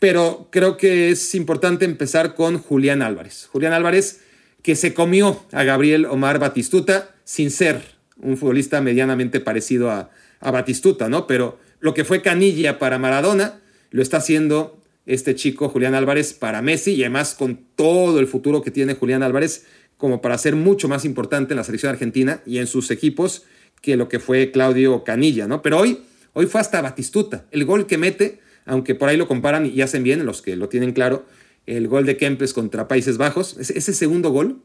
pero 0.00 0.48
creo 0.50 0.76
que 0.78 1.10
es 1.10 1.34
importante 1.36 1.84
empezar 1.84 2.34
con 2.34 2.58
Julián 2.58 3.02
Álvarez. 3.02 3.48
Julián 3.52 3.74
Álvarez 3.74 4.22
que 4.62 4.74
se 4.74 4.92
comió 4.94 5.44
a 5.52 5.62
Gabriel 5.62 6.06
Omar 6.06 6.38
Batistuta 6.38 7.14
sin 7.24 7.50
ser 7.50 7.82
un 8.16 8.36
futbolista 8.36 8.80
medianamente 8.80 9.38
parecido 9.38 9.90
a, 9.90 10.10
Batistuta, 10.42 11.10
¿no? 11.10 11.26
Pero 11.26 11.58
lo 11.80 11.92
que 11.92 12.02
fue 12.02 12.22
Canilla 12.22 12.78
para 12.78 12.98
Maradona 12.98 13.60
lo 13.90 14.00
está 14.00 14.16
haciendo 14.16 14.79
este 15.10 15.34
chico 15.34 15.68
Julián 15.68 15.94
Álvarez 15.94 16.32
para 16.32 16.62
Messi 16.62 16.92
y 16.92 17.02
además 17.02 17.34
con 17.34 17.60
todo 17.74 18.20
el 18.20 18.28
futuro 18.28 18.62
que 18.62 18.70
tiene 18.70 18.94
Julián 18.94 19.22
Álvarez 19.22 19.66
como 19.96 20.22
para 20.22 20.38
ser 20.38 20.54
mucho 20.54 20.88
más 20.88 21.04
importante 21.04 21.52
en 21.52 21.56
la 21.56 21.64
selección 21.64 21.90
argentina 21.90 22.42
y 22.46 22.58
en 22.58 22.66
sus 22.66 22.90
equipos 22.90 23.44
que 23.82 23.96
lo 23.96 24.08
que 24.08 24.20
fue 24.20 24.52
Claudio 24.52 25.02
Canilla, 25.02 25.46
¿no? 25.46 25.62
Pero 25.62 25.78
hoy, 25.78 25.98
hoy 26.32 26.46
fue 26.46 26.60
hasta 26.60 26.80
Batistuta. 26.80 27.46
El 27.50 27.64
gol 27.64 27.86
que 27.86 27.98
mete, 27.98 28.40
aunque 28.66 28.94
por 28.94 29.08
ahí 29.08 29.16
lo 29.16 29.26
comparan 29.26 29.66
y 29.66 29.80
hacen 29.82 30.04
bien, 30.04 30.24
los 30.24 30.42
que 30.42 30.54
lo 30.54 30.68
tienen 30.68 30.92
claro, 30.92 31.26
el 31.66 31.88
gol 31.88 32.06
de 32.06 32.16
Kempes 32.16 32.52
contra 32.52 32.88
Países 32.88 33.18
Bajos, 33.18 33.56
ese, 33.58 33.92
segundo 33.92 34.30
gol, 34.30 34.62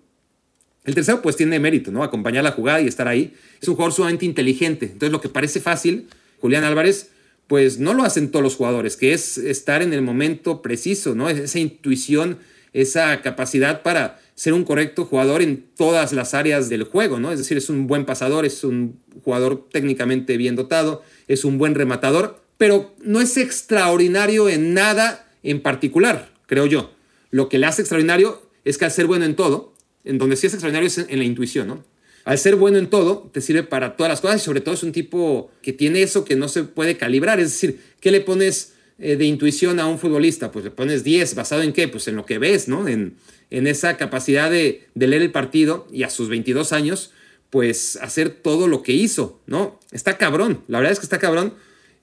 el 0.83 0.93
tercero 0.93 1.21
pues 1.21 1.35
tiene 1.35 1.59
mérito, 1.59 1.91
¿no? 1.91 2.03
Acompañar 2.03 2.43
la 2.43 2.51
jugada 2.51 2.81
y 2.81 2.87
estar 2.87 3.07
ahí. 3.07 3.33
Es 3.59 3.67
un 3.67 3.75
jugador 3.75 3.93
sumamente 3.93 4.25
inteligente. 4.25 4.85
Entonces 4.85 5.11
lo 5.11 5.21
que 5.21 5.29
parece 5.29 5.59
fácil, 5.59 6.07
Julián 6.39 6.63
Álvarez, 6.63 7.09
pues 7.47 7.79
no 7.79 7.93
lo 7.93 8.03
hacen 8.03 8.31
todos 8.31 8.43
los 8.43 8.55
jugadores, 8.55 8.97
que 8.97 9.13
es 9.13 9.37
estar 9.37 9.81
en 9.81 9.93
el 9.93 10.01
momento 10.01 10.61
preciso, 10.61 11.15
¿no? 11.15 11.29
Esa 11.29 11.59
intuición, 11.59 12.39
esa 12.73 13.21
capacidad 13.21 13.83
para 13.83 14.19
ser 14.35 14.53
un 14.53 14.63
correcto 14.65 15.05
jugador 15.05 15.41
en 15.41 15.65
todas 15.77 16.11
las 16.11 16.33
áreas 16.33 16.67
del 16.69 16.83
juego, 16.83 17.19
¿no? 17.19 17.31
Es 17.31 17.39
decir, 17.39 17.57
es 17.57 17.69
un 17.69 17.87
buen 17.87 18.05
pasador, 18.05 18.45
es 18.45 18.63
un 18.63 18.99
jugador 19.23 19.67
técnicamente 19.71 20.37
bien 20.37 20.55
dotado, 20.55 21.03
es 21.27 21.45
un 21.45 21.57
buen 21.57 21.75
rematador, 21.75 22.41
pero 22.57 22.93
no 23.01 23.21
es 23.21 23.37
extraordinario 23.37 24.49
en 24.49 24.73
nada 24.73 25.27
en 25.43 25.61
particular, 25.61 26.31
creo 26.47 26.65
yo. 26.65 26.91
Lo 27.31 27.47
que 27.47 27.59
le 27.59 27.67
hace 27.67 27.81
extraordinario 27.81 28.41
es 28.65 28.77
que 28.77 28.85
al 28.85 28.91
ser 28.91 29.05
bueno 29.05 29.25
en 29.25 29.35
todo, 29.35 29.73
en 30.03 30.17
donde 30.17 30.35
sí 30.35 30.47
es 30.47 30.53
extraordinario 30.53 30.87
es 30.87 30.97
en 30.97 31.17
la 31.17 31.25
intuición, 31.25 31.67
¿no? 31.67 31.83
Al 32.25 32.37
ser 32.37 32.55
bueno 32.55 32.77
en 32.77 32.89
todo, 32.89 33.29
te 33.31 33.39
sirve 33.39 33.63
para 33.63 33.95
todas 33.95 34.09
las 34.09 34.19
cosas 34.19 34.41
y 34.41 34.45
sobre 34.45 34.59
todo 34.59 34.75
es 34.75 34.83
un 34.83 34.91
tipo 34.91 35.51
que 35.61 35.73
tiene 35.73 36.01
eso 36.01 36.25
que 36.25 36.35
no 36.35 36.49
se 36.49 36.63
puede 36.63 36.97
calibrar. 36.97 37.39
Es 37.39 37.51
decir, 37.51 37.79
¿qué 38.01 38.11
le 38.11 38.19
pones 38.19 38.73
eh, 38.99 39.15
de 39.15 39.25
intuición 39.25 39.79
a 39.79 39.87
un 39.87 39.99
futbolista? 39.99 40.51
Pues 40.51 40.65
le 40.65 40.71
pones 40.71 41.03
10, 41.03 41.35
¿basado 41.35 41.61
en 41.61 41.71
qué? 41.71 41.87
Pues 41.87 42.07
en 42.07 42.15
lo 42.15 42.25
que 42.25 42.39
ves, 42.39 42.67
¿no? 42.67 42.87
En, 42.87 43.15
en 43.49 43.67
esa 43.67 43.97
capacidad 43.97 44.49
de, 44.49 44.87
leer 44.95 45.21
el 45.21 45.31
partido 45.31 45.87
y 45.91 46.03
a 46.03 46.09
sus 46.09 46.29
22 46.29 46.73
años, 46.73 47.11
pues 47.49 47.97
hacer 48.01 48.29
todo 48.29 48.67
lo 48.67 48.83
que 48.83 48.93
hizo, 48.93 49.39
¿no? 49.45 49.79
Está 49.91 50.17
cabrón, 50.17 50.63
la 50.67 50.79
verdad 50.79 50.93
es 50.93 50.99
que 50.99 51.05
está 51.05 51.19
cabrón 51.19 51.53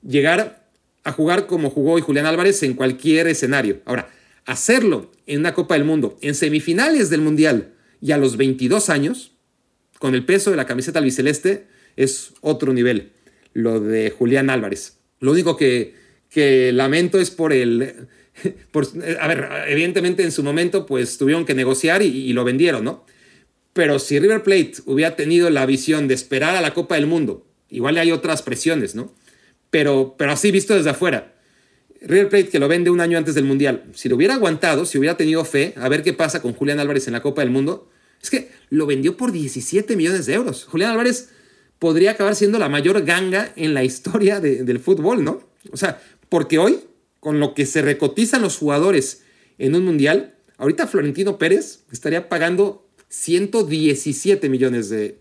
llegar 0.07 0.67
a 1.05 1.13
jugar 1.13 1.47
como 1.47 1.71
jugó 1.71 1.93
hoy 1.93 2.01
Julián 2.01 2.27
Álvarez 2.27 2.63
en 2.63 2.75
cualquier 2.75 3.27
escenario. 3.27 3.81
Ahora, 3.85 4.11
hacerlo 4.47 5.11
en 5.27 5.41
una 5.41 5.55
Copa 5.55 5.75
del 5.75 5.85
Mundo, 5.85 6.17
en 6.21 6.35
semifinales 6.35 7.11
del 7.11 7.21
Mundial 7.21 7.75
y 8.01 8.13
a 8.13 8.19
los 8.19 8.37
22 8.37 8.89
años, 8.89 9.32
con 10.03 10.17
el 10.17 10.25
peso 10.25 10.51
de 10.51 10.57
la 10.57 10.67
camiseta 10.67 10.99
albiceleste, 10.99 11.69
es 11.95 12.33
otro 12.41 12.73
nivel, 12.73 13.13
lo 13.53 13.79
de 13.79 14.11
Julián 14.11 14.51
Álvarez. 14.51 14.99
Lo 15.21 15.31
único 15.31 15.57
que, 15.57 15.95
que 16.29 16.73
lamento 16.73 17.21
es 17.21 17.31
por 17.31 17.53
el 17.53 18.09
a 19.21 19.29
ver, 19.29 19.49
evidentemente 19.69 20.25
en 20.25 20.33
su 20.33 20.43
momento 20.43 20.87
pues 20.87 21.19
tuvieron 21.19 21.45
que 21.45 21.55
negociar 21.55 22.03
y, 22.03 22.33
lo 22.33 22.43
vendieron, 22.43 22.83
¿no? 22.83 23.07
Pero 23.75 24.01
si 24.01 24.19
River 24.19 24.43
Plate 24.43 24.73
hubiera 24.87 25.15
tenido 25.15 25.51
la 25.51 25.67
visión 25.67 26.09
de 26.09 26.15
esperar 26.15 26.57
a 26.57 26.61
la 26.61 26.75
Copa 26.75 26.97
del 26.97 27.07
Mundo, 27.07 27.47
igual 27.71 27.97
hay 27.97 28.11
otras 28.11 28.43
presiones, 28.43 28.97
¿no? 28.97 29.15
Pero, 29.71 30.17
pero 30.19 30.33
así 30.33 30.51
visto 30.51 30.75
desde 30.75 30.91
afuera, 30.91 31.37
River 32.01 32.29
Plate 32.29 32.49
que 32.49 32.59
lo 32.59 32.67
vende 32.67 32.91
un 32.91 33.01
año 33.01 33.19
antes 33.19 33.37
del 33.37 33.45
Mundial, 33.45 33.85
si 33.95 34.09
lo 34.09 34.17
hubiera 34.17 34.35
aguantado, 34.35 34.85
si 34.85 34.99
hubiera 34.99 35.17
tenido 35.17 35.45
fe, 35.45 35.75
a 35.77 35.89
ver 35.89 36.03
qué 36.03 36.13
pasa 36.13 36.43
con 36.43 36.55
Julián 36.55 36.81
Álvarez 36.81 37.07
en 37.07 37.13
la 37.13 37.23
Copa 37.23 37.43
del 37.43 37.51
Mundo, 37.51 37.89
es 38.23 38.31
que 38.31 38.51
lo 38.71 38.87
vendió 38.87 39.17
por 39.17 39.33
17 39.33 39.97
millones 39.97 40.27
de 40.27 40.35
euros. 40.35 40.65
Julián 40.65 40.93
Álvarez 40.93 41.31
podría 41.79 42.13
acabar 42.13 42.37
siendo 42.37 42.59
la 42.59 42.69
mayor 42.69 43.05
ganga 43.05 43.53
en 43.57 43.75
la 43.75 43.83
historia 43.85 44.41
del 44.41 44.79
fútbol, 44.79 45.25
¿no? 45.25 45.43
O 45.73 45.77
sea, 45.77 46.01
porque 46.29 46.59
hoy 46.59 46.81
con 47.21 47.39
lo 47.39 47.55
que 47.55 47.67
se 47.67 47.83
recotizan 47.83 48.43
los 48.43 48.57
jugadores 48.57 49.23
en 49.59 49.75
un 49.75 49.85
mundial, 49.85 50.35
ahorita 50.59 50.87
Florentino 50.87 51.39
Pérez 51.39 51.85
estaría 51.93 52.29
pagando 52.29 52.89
117 53.11 54.49
millones 54.49 54.89
de, 54.89 55.19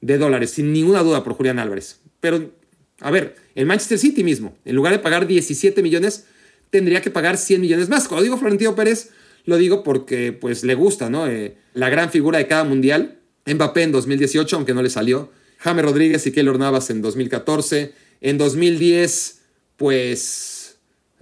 dólares, 0.00 0.50
sin 0.50 0.72
ninguna 0.72 1.02
duda, 1.02 1.22
por 1.22 1.34
Julián 1.34 1.58
Álvarez. 1.58 2.00
Pero, 2.20 2.50
a 3.00 3.10
ver, 3.10 3.36
el 3.54 3.66
Manchester 3.66 3.98
City 3.98 4.24
mismo, 4.24 4.56
en 4.64 4.74
lugar 4.74 4.92
de 4.92 4.98
pagar 4.98 5.26
17 5.26 5.82
millones, 5.82 6.24
tendría 6.70 7.02
que 7.02 7.10
pagar 7.10 7.36
100 7.36 7.60
millones 7.60 7.88
más. 7.88 8.08
Cuando 8.08 8.24
digo 8.24 8.36
Florentino 8.36 8.74
Pérez, 8.74 9.10
lo 9.44 9.56
digo 9.56 9.82
porque 9.82 10.32
pues 10.32 10.64
le 10.64 10.74
gusta, 10.74 11.10
¿no? 11.10 11.26
Eh, 11.26 11.56
la 11.74 11.90
gran 11.90 12.10
figura 12.10 12.38
de 12.38 12.46
cada 12.46 12.64
mundial. 12.64 13.18
Mbappé 13.46 13.82
en 13.82 13.92
2018, 13.92 14.56
aunque 14.56 14.74
no 14.74 14.82
le 14.82 14.90
salió. 14.90 15.30
Jaime 15.58 15.82
Rodríguez 15.82 16.26
y 16.26 16.32
Keylor 16.32 16.58
Navas 16.58 16.90
en 16.90 17.02
2014. 17.02 17.92
En 18.20 18.38
2010, 18.38 19.40
pues 19.76 20.54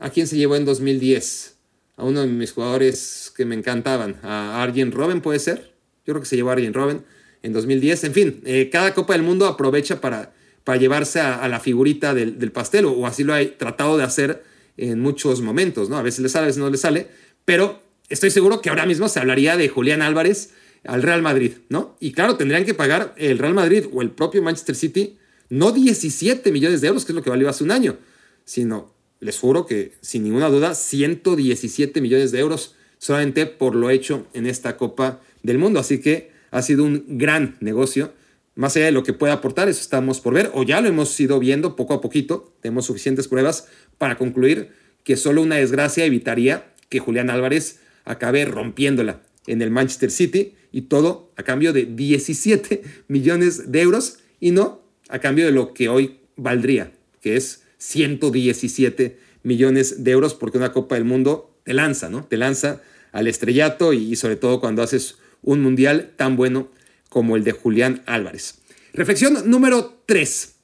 ¿A 0.03 0.11
quién 0.11 0.27
se 0.27 0.37
llevó 0.37 0.57
en 0.57 0.65
2010? 0.65 1.55
A 1.97 2.05
uno 2.05 2.23
de 2.23 2.27
mis 2.27 2.51
jugadores 2.51 3.33
que 3.37 3.45
me 3.45 3.55
encantaban, 3.55 4.17
a 4.25 4.61
Arjen 4.61 4.91
Robben 4.91 5.21
puede 5.21 5.39
ser. 5.39 5.75
Yo 6.05 6.13
creo 6.13 6.21
que 6.21 6.27
se 6.27 6.35
llevó 6.35 6.51
a 6.51 6.55
Arjen 6.55 6.75
Robben 6.75 7.05
en 7.43 7.53
2010. 7.53 8.03
En 8.03 8.13
fin, 8.13 8.41
eh, 8.45 8.69
cada 8.69 8.95
Copa 8.95 9.13
del 9.13 9.23
Mundo 9.23 9.47
aprovecha 9.47 10.01
para, 10.01 10.33
para 10.65 10.77
llevarse 10.77 11.21
a, 11.21 11.47
la 11.47 11.61
figurita 11.61 12.15
del, 12.15 12.51
pastel, 12.51 12.87
o, 12.87 13.07
así 13.07 13.23
lo 13.23 13.33
ha 13.33 13.45
tratado 13.57 13.97
de 13.97 14.03
hacer 14.03 14.43
en 14.77 14.99
muchos 14.99 15.41
momentos, 15.41 15.89
¿no? 15.89 15.99
A 15.99 16.03
veces 16.03 16.19
le 16.19 16.29
sale, 16.29 16.45
a 16.45 16.47
veces 16.49 16.61
no 16.61 16.69
le 16.69 16.79
sale, 16.79 17.07
pero 17.45 17.81
estoy 18.09 18.31
seguro 18.31 18.61
que 18.61 18.69
ahora 18.69 18.87
mismo 18.87 19.09
se 19.09 19.21
hablaría 19.21 19.57
de 19.57 19.69
Julián 19.69 20.03
Álvarez 20.03 20.51
al 20.85 21.03
Real 21.03 21.23
Madrid, 21.23 21.53
¿no? 21.69 21.97
Y 22.01 22.13
claro, 22.13 22.37
tendrían 22.37 22.65
que 22.65 22.75
pagar 22.75 23.15
el 23.17 23.39
Real 23.39 23.55
Madrid 23.55 23.87
o 23.93 24.03
el 24.03 24.11
propio 24.11 24.43
Manchester 24.43 24.75
City 24.75 25.19
no 25.49 25.71
17 25.71 26.51
millones 26.51 26.81
de 26.81 26.89
euros, 26.89 27.05
que 27.05 27.13
es 27.13 27.17
lo 27.17 27.23
que 27.23 27.29
valió 27.29 27.49
hace 27.49 27.63
un 27.63 27.71
año, 27.71 27.99
sino 28.45 28.95
les 29.21 29.39
juro 29.39 29.67
que 29.67 29.93
sin 30.01 30.25
ninguna 30.25 30.49
duda 30.49 30.75
117 30.75 32.01
millones 32.01 32.33
de 32.33 32.41
euros 32.41 32.75
solamente 32.99 33.47
por 33.47 33.75
lo 33.75 33.91
hecho 33.91 34.27
en 34.33 34.47
esta 34.47 34.77
Copa 34.77 35.21
del 35.43 35.59
Mundo. 35.59 35.79
Así 35.79 36.01
que 36.01 36.33
ha 36.51 36.63
sido 36.63 36.85
un 36.85 37.05
gran 37.19 37.57
negocio. 37.61 38.15
Más 38.55 38.77
allá 38.77 38.87
de 38.87 38.93
lo 38.93 39.03
que 39.03 39.13
pueda 39.13 39.35
aportar, 39.35 39.69
eso 39.69 39.81
estamos 39.81 40.21
por 40.21 40.35
ver, 40.35 40.51
o 40.55 40.63
ya 40.63 40.81
lo 40.81 40.89
hemos 40.89 41.19
ido 41.21 41.39
viendo 41.39 41.77
poco 41.77 41.95
a 41.95 42.01
poquito. 42.01 42.53
Tenemos 42.61 42.87
suficientes 42.87 43.29
pruebas 43.29 43.69
para 43.99 44.17
concluir 44.17 44.71
que 45.05 45.17
solo 45.17 45.43
una 45.43 45.57
desgracia 45.57 46.05
evitaría 46.05 46.73
que 46.89 46.99
Julián 46.99 47.29
Álvarez 47.29 47.81
acabe 48.05 48.45
rompiéndola 48.45 49.23
en 49.47 49.63
el 49.63 49.71
Manchester 49.71 50.11
City 50.11 50.55
y 50.71 50.83
todo 50.83 51.33
a 51.37 51.43
cambio 51.43 51.73
de 51.73 51.87
17 51.87 52.83
millones 53.09 53.71
de 53.73 53.81
euros 53.81 54.19
y 54.41 54.51
no 54.51 54.83
a 55.09 55.19
cambio 55.19 55.45
de 55.45 55.53
lo 55.53 55.75
que 55.75 55.89
hoy 55.89 56.21
valdría, 56.37 56.93
que 57.21 57.37
es 57.37 57.65
117 57.79 59.19
millones 59.43 60.05
de 60.05 60.11
euros 60.11 60.35
porque 60.35 60.59
una 60.59 60.73
Copa 60.73 60.95
del 60.95 61.05
Mundo 61.05 61.59
te 61.65 61.75
lanza, 61.75 62.09
¿no? 62.09 62.25
Te 62.25 62.37
lanza 62.37 62.81
al 63.13 63.27
estrellato 63.27 63.93
y, 63.93 64.17
sobre 64.17 64.37
todo 64.37 64.61
cuando 64.61 64.83
haces 64.83 65.17
un 65.43 65.61
mundial 65.61 66.13
tan 66.17 66.37
bueno 66.37 66.71
como 67.09 67.37
el 67.37 67.45
de 67.45 67.53
Julián 67.53 68.03
Álvarez. 68.07 68.61
Reflexión 68.95 69.51
número 69.51 70.03
3. 70.07 70.55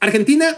Argentina 0.00 0.56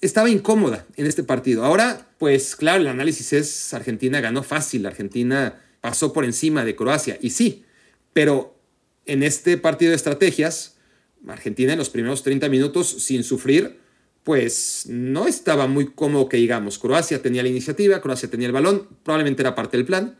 estaba 0.00 0.30
incómoda 0.30 0.86
en 0.96 1.06
este 1.06 1.22
partido. 1.22 1.64
Ahora, 1.64 2.09
pues 2.20 2.54
claro, 2.54 2.82
el 2.82 2.88
análisis 2.88 3.32
es 3.32 3.72
Argentina 3.72 4.20
ganó 4.20 4.42
fácil, 4.42 4.84
Argentina 4.84 5.58
pasó 5.80 6.12
por 6.12 6.26
encima 6.26 6.66
de 6.66 6.76
Croacia 6.76 7.16
y 7.18 7.30
sí, 7.30 7.64
pero 8.12 8.60
en 9.06 9.22
este 9.22 9.56
partido 9.56 9.88
de 9.88 9.96
estrategias, 9.96 10.76
Argentina 11.26 11.72
en 11.72 11.78
los 11.78 11.88
primeros 11.88 12.22
30 12.22 12.50
minutos 12.50 12.88
sin 12.88 13.24
sufrir 13.24 13.80
pues 14.22 14.84
no 14.86 15.26
estaba 15.26 15.66
muy 15.66 15.92
cómodo 15.92 16.28
que 16.28 16.36
digamos. 16.36 16.78
Croacia 16.78 17.22
tenía 17.22 17.42
la 17.42 17.48
iniciativa, 17.48 18.02
Croacia 18.02 18.28
tenía 18.28 18.48
el 18.48 18.52
balón, 18.52 18.86
probablemente 19.02 19.40
era 19.40 19.54
parte 19.54 19.78
del 19.78 19.86
plan, 19.86 20.18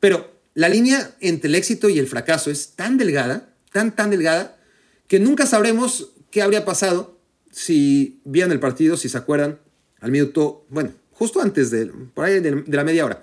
pero 0.00 0.40
la 0.54 0.68
línea 0.68 1.14
entre 1.20 1.46
el 1.46 1.54
éxito 1.54 1.88
y 1.88 2.00
el 2.00 2.08
fracaso 2.08 2.50
es 2.50 2.70
tan 2.70 2.98
delgada, 2.98 3.54
tan, 3.70 3.94
tan 3.94 4.10
delgada, 4.10 4.58
que 5.06 5.20
nunca 5.20 5.46
sabremos 5.46 6.10
qué 6.32 6.42
habría 6.42 6.64
pasado 6.64 7.20
si 7.52 8.20
vieron 8.24 8.50
el 8.50 8.58
partido, 8.58 8.96
si 8.96 9.08
se 9.08 9.16
acuerdan, 9.16 9.60
al 10.00 10.10
minuto, 10.10 10.66
bueno, 10.70 10.90
justo 11.18 11.40
antes 11.40 11.70
de, 11.70 11.86
por 11.86 12.24
ahí 12.24 12.40
de, 12.40 12.64
la 12.66 12.84
media 12.84 13.04
hora. 13.04 13.22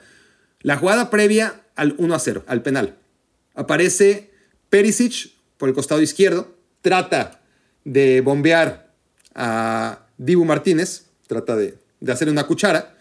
La 0.61 0.77
jugada 0.77 1.09
previa 1.09 1.61
al 1.75 1.95
1 1.97 2.15
a 2.15 2.19
0, 2.19 2.43
al 2.47 2.61
penal. 2.61 2.97
Aparece 3.53 4.31
Perisic 4.69 5.31
por 5.57 5.69
el 5.69 5.75
costado 5.75 6.01
izquierdo, 6.01 6.55
trata 6.81 7.41
de 7.83 8.21
bombear 8.21 8.91
a 9.35 10.07
Dibu 10.17 10.45
Martínez 10.45 11.05
trata 11.27 11.55
de, 11.55 11.75
hacer 12.07 12.29
una 12.29 12.45
cuchara. 12.45 12.95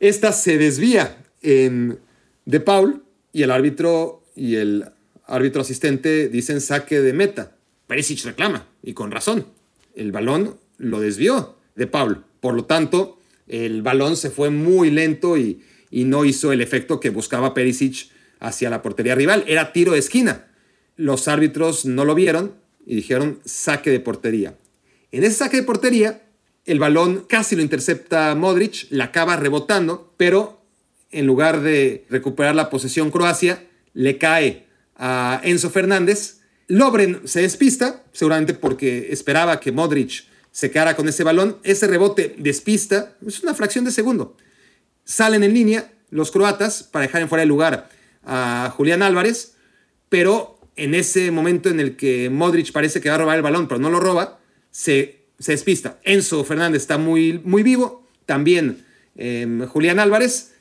Esta 0.00 0.32
se 0.32 0.58
desvía 0.58 1.18
en 1.42 1.98
De 2.44 2.60
Paul 2.60 3.02
y 3.32 3.42
el 3.42 3.50
árbitro 3.50 4.22
y 4.34 4.56
el 4.56 4.86
árbitro 5.26 5.62
asistente 5.62 6.28
dicen 6.28 6.60
saque 6.60 7.00
de 7.00 7.12
meta. 7.12 7.52
Perisic 7.86 8.24
reclama 8.24 8.66
y 8.82 8.94
con 8.94 9.10
razón. 9.10 9.46
El 9.94 10.12
balón 10.12 10.58
lo 10.78 11.00
desvió 11.00 11.56
De 11.74 11.86
Paul. 11.86 12.24
Por 12.40 12.54
lo 12.54 12.64
tanto, 12.64 13.18
el 13.48 13.82
balón 13.82 14.16
se 14.16 14.30
fue 14.30 14.50
muy 14.50 14.90
lento 14.90 15.36
y, 15.36 15.62
no 15.90 16.26
hizo 16.26 16.52
el 16.52 16.60
efecto 16.60 17.00
que 17.00 17.08
buscaba 17.08 17.54
Perisic 17.54 18.10
hacia 18.38 18.68
la 18.68 18.82
portería 18.82 19.14
rival. 19.14 19.44
Era 19.46 19.72
tiro 19.72 19.92
de 19.92 19.98
esquina. 19.98 20.46
Los 20.96 21.26
árbitros 21.26 21.86
no 21.86 22.04
lo 22.04 22.14
vieron 22.14 22.54
y 22.84 22.96
dijeron 22.96 23.40
saque 23.46 23.90
de 23.90 24.00
portería. 24.00 24.58
En 25.10 25.24
ese 25.24 25.36
saque 25.36 25.56
de 25.56 25.62
portería, 25.62 26.22
el 26.66 26.80
balón 26.80 27.24
casi 27.26 27.56
lo 27.56 27.62
intercepta 27.62 28.34
Modric, 28.34 28.88
la 28.90 29.04
acaba 29.04 29.36
rebotando, 29.36 30.12
pero 30.18 30.60
en 31.10 31.26
lugar 31.26 31.62
de 31.62 32.04
recuperar 32.10 32.54
la 32.54 32.68
posesión 32.68 33.10
Croacia, 33.10 33.64
le 33.94 34.18
cae 34.18 34.66
a 34.96 35.40
Enzo 35.44 35.70
Fernández. 35.70 36.40
Lobren 36.68 37.22
se 37.24 37.40
despista, 37.40 38.04
seguramente 38.12 38.52
porque 38.52 39.12
esperaba 39.12 39.60
que 39.60 39.72
Modric 39.72 40.24
se 40.56 40.70
quedara 40.70 40.96
con 40.96 41.06
ese 41.06 41.22
balón. 41.22 41.58
Ese 41.64 41.86
rebote 41.86 42.34
despista, 42.38 43.14
es 43.26 43.42
una 43.42 43.52
fracción 43.52 43.84
de 43.84 43.90
segundo. 43.90 44.38
Salen 45.04 45.44
en 45.44 45.52
línea 45.52 45.92
los 46.08 46.30
croatas 46.30 46.82
para 46.82 47.02
dejar 47.02 47.20
en 47.20 47.28
fuera 47.28 47.42
de 47.42 47.46
lugar 47.46 47.90
a 48.24 48.72
Julián 48.74 49.02
Álvarez, 49.02 49.52
pero 50.08 50.58
en 50.76 50.94
ese 50.94 51.30
momento 51.30 51.68
en 51.68 51.78
el 51.78 51.94
que 51.94 52.30
Modric 52.30 52.72
parece 52.72 53.02
que 53.02 53.10
va 53.10 53.16
a 53.16 53.18
robar 53.18 53.36
el 53.36 53.42
balón, 53.42 53.68
pero 53.68 53.78
no 53.80 53.90
lo 53.90 54.00
roba, 54.00 54.40
se, 54.70 55.26
se 55.38 55.52
despista. 55.52 55.98
Enzo 56.04 56.42
Fernández 56.42 56.80
está 56.80 56.96
muy, 56.96 57.38
muy 57.44 57.62
vivo, 57.62 58.08
también 58.24 58.82
em, 59.14 59.66
Julián 59.66 59.98
Álvarez, 59.98 60.52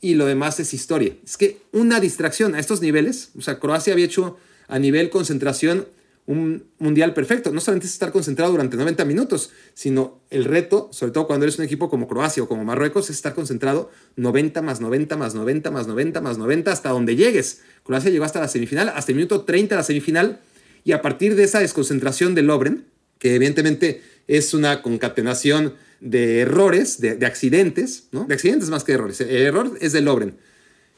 y 0.00 0.14
lo 0.14 0.26
demás 0.26 0.58
es 0.58 0.74
historia. 0.74 1.12
Es 1.24 1.36
que 1.36 1.58
una 1.70 2.00
distracción 2.00 2.56
a 2.56 2.58
estos 2.58 2.80
niveles, 2.80 3.30
o 3.38 3.42
sea, 3.42 3.60
Croacia 3.60 3.92
había 3.92 4.06
hecho 4.06 4.38
a 4.66 4.80
nivel 4.80 5.08
concentración 5.08 5.86
un 6.26 6.64
mundial 6.78 7.14
perfecto. 7.14 7.52
No 7.52 7.60
solamente 7.60 7.86
es 7.86 7.92
estar 7.92 8.10
concentrado 8.12 8.50
durante 8.50 8.76
90 8.76 9.04
minutos, 9.04 9.50
sino 9.74 10.20
el 10.30 10.44
reto, 10.44 10.88
sobre 10.92 11.12
todo 11.12 11.26
cuando 11.26 11.44
eres 11.44 11.58
un 11.58 11.64
equipo 11.64 11.88
como 11.88 12.08
Croacia 12.08 12.42
o 12.42 12.48
como 12.48 12.64
Marruecos, 12.64 13.10
es 13.10 13.16
estar 13.16 13.34
concentrado 13.34 13.90
90 14.16 14.60
más 14.62 14.80
90 14.80 15.16
más 15.16 15.34
90 15.34 15.70
más 15.70 15.86
90 15.86 16.20
más 16.20 16.38
90 16.38 16.72
hasta 16.72 16.90
donde 16.90 17.16
llegues. 17.16 17.62
Croacia 17.84 18.10
llegó 18.10 18.24
hasta 18.24 18.40
la 18.40 18.48
semifinal, 18.48 18.88
hasta 18.88 19.12
el 19.12 19.16
minuto 19.16 19.42
30 19.42 19.74
de 19.74 19.78
la 19.78 19.84
semifinal, 19.84 20.40
y 20.84 20.92
a 20.92 21.02
partir 21.02 21.36
de 21.36 21.44
esa 21.44 21.60
desconcentración 21.60 22.34
de 22.34 22.42
Lobren, 22.42 22.86
que 23.18 23.34
evidentemente 23.34 24.02
es 24.26 24.54
una 24.54 24.82
concatenación 24.82 25.74
de 26.00 26.40
errores, 26.40 27.00
de, 27.00 27.24
accidentes, 27.24 28.08
¿no? 28.12 28.24
De 28.24 28.34
accidentes 28.34 28.68
más 28.68 28.84
que 28.84 28.92
de 28.92 28.98
errores. 28.98 29.20
El 29.20 29.30
error 29.30 29.78
es 29.80 29.92
de 29.92 30.00
Lobren. 30.00 30.36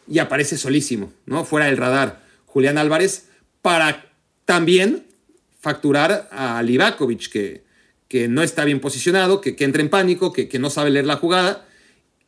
Y 0.09 0.19
aparece 0.19 0.57
solísimo, 0.57 1.13
¿no? 1.27 1.45
Fuera 1.45 1.67
del 1.67 1.77
radar. 1.77 2.23
Julián 2.47 2.79
Álvarez 2.79 3.27
para 3.63 4.11
también 4.45 5.05
facturar 5.59 6.29
a 6.33 6.62
Livakovic, 6.62 7.31
que, 7.31 7.65
que 8.09 8.29
no 8.29 8.43
está 8.43 8.65
bien 8.65 8.81
posicionado, 8.81 9.41
que, 9.41 9.57
entra 9.59 9.83
en 9.83 9.91
pánico, 9.91 10.33
que, 10.33 10.49
que 10.49 10.59
no 10.59 10.71
sabe 10.71 10.91
leer 10.91 11.07
la 11.07 11.17
jugada, 11.17 11.67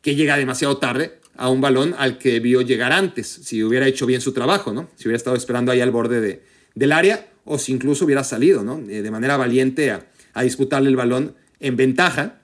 que 0.01 0.15
llega 0.15 0.37
demasiado 0.37 0.77
tarde 0.77 1.19
a 1.37 1.49
un 1.49 1.61
balón 1.61 1.95
al 1.97 2.17
que 2.17 2.39
vio 2.39 2.61
llegar 2.61 2.91
antes, 2.91 3.27
si 3.27 3.63
hubiera 3.63 3.87
hecho 3.87 4.05
bien 4.05 4.21
su 4.21 4.33
trabajo, 4.33 4.73
¿no? 4.73 4.89
Si 4.95 5.07
hubiera 5.07 5.17
estado 5.17 5.35
esperando 5.35 5.71
ahí 5.71 5.81
al 5.81 5.91
borde 5.91 6.21
de, 6.21 6.43
del 6.75 6.91
área 6.91 7.27
o 7.45 7.57
si 7.57 7.71
incluso 7.71 8.05
hubiera 8.05 8.23
salido, 8.23 8.63
¿no? 8.63 8.79
Eh, 8.89 9.01
de 9.01 9.11
manera 9.11 9.37
valiente 9.37 9.91
a, 9.91 10.05
a, 10.33 10.43
disputarle 10.43 10.89
el 10.89 10.95
balón 10.95 11.35
en 11.59 11.77
ventaja, 11.77 12.41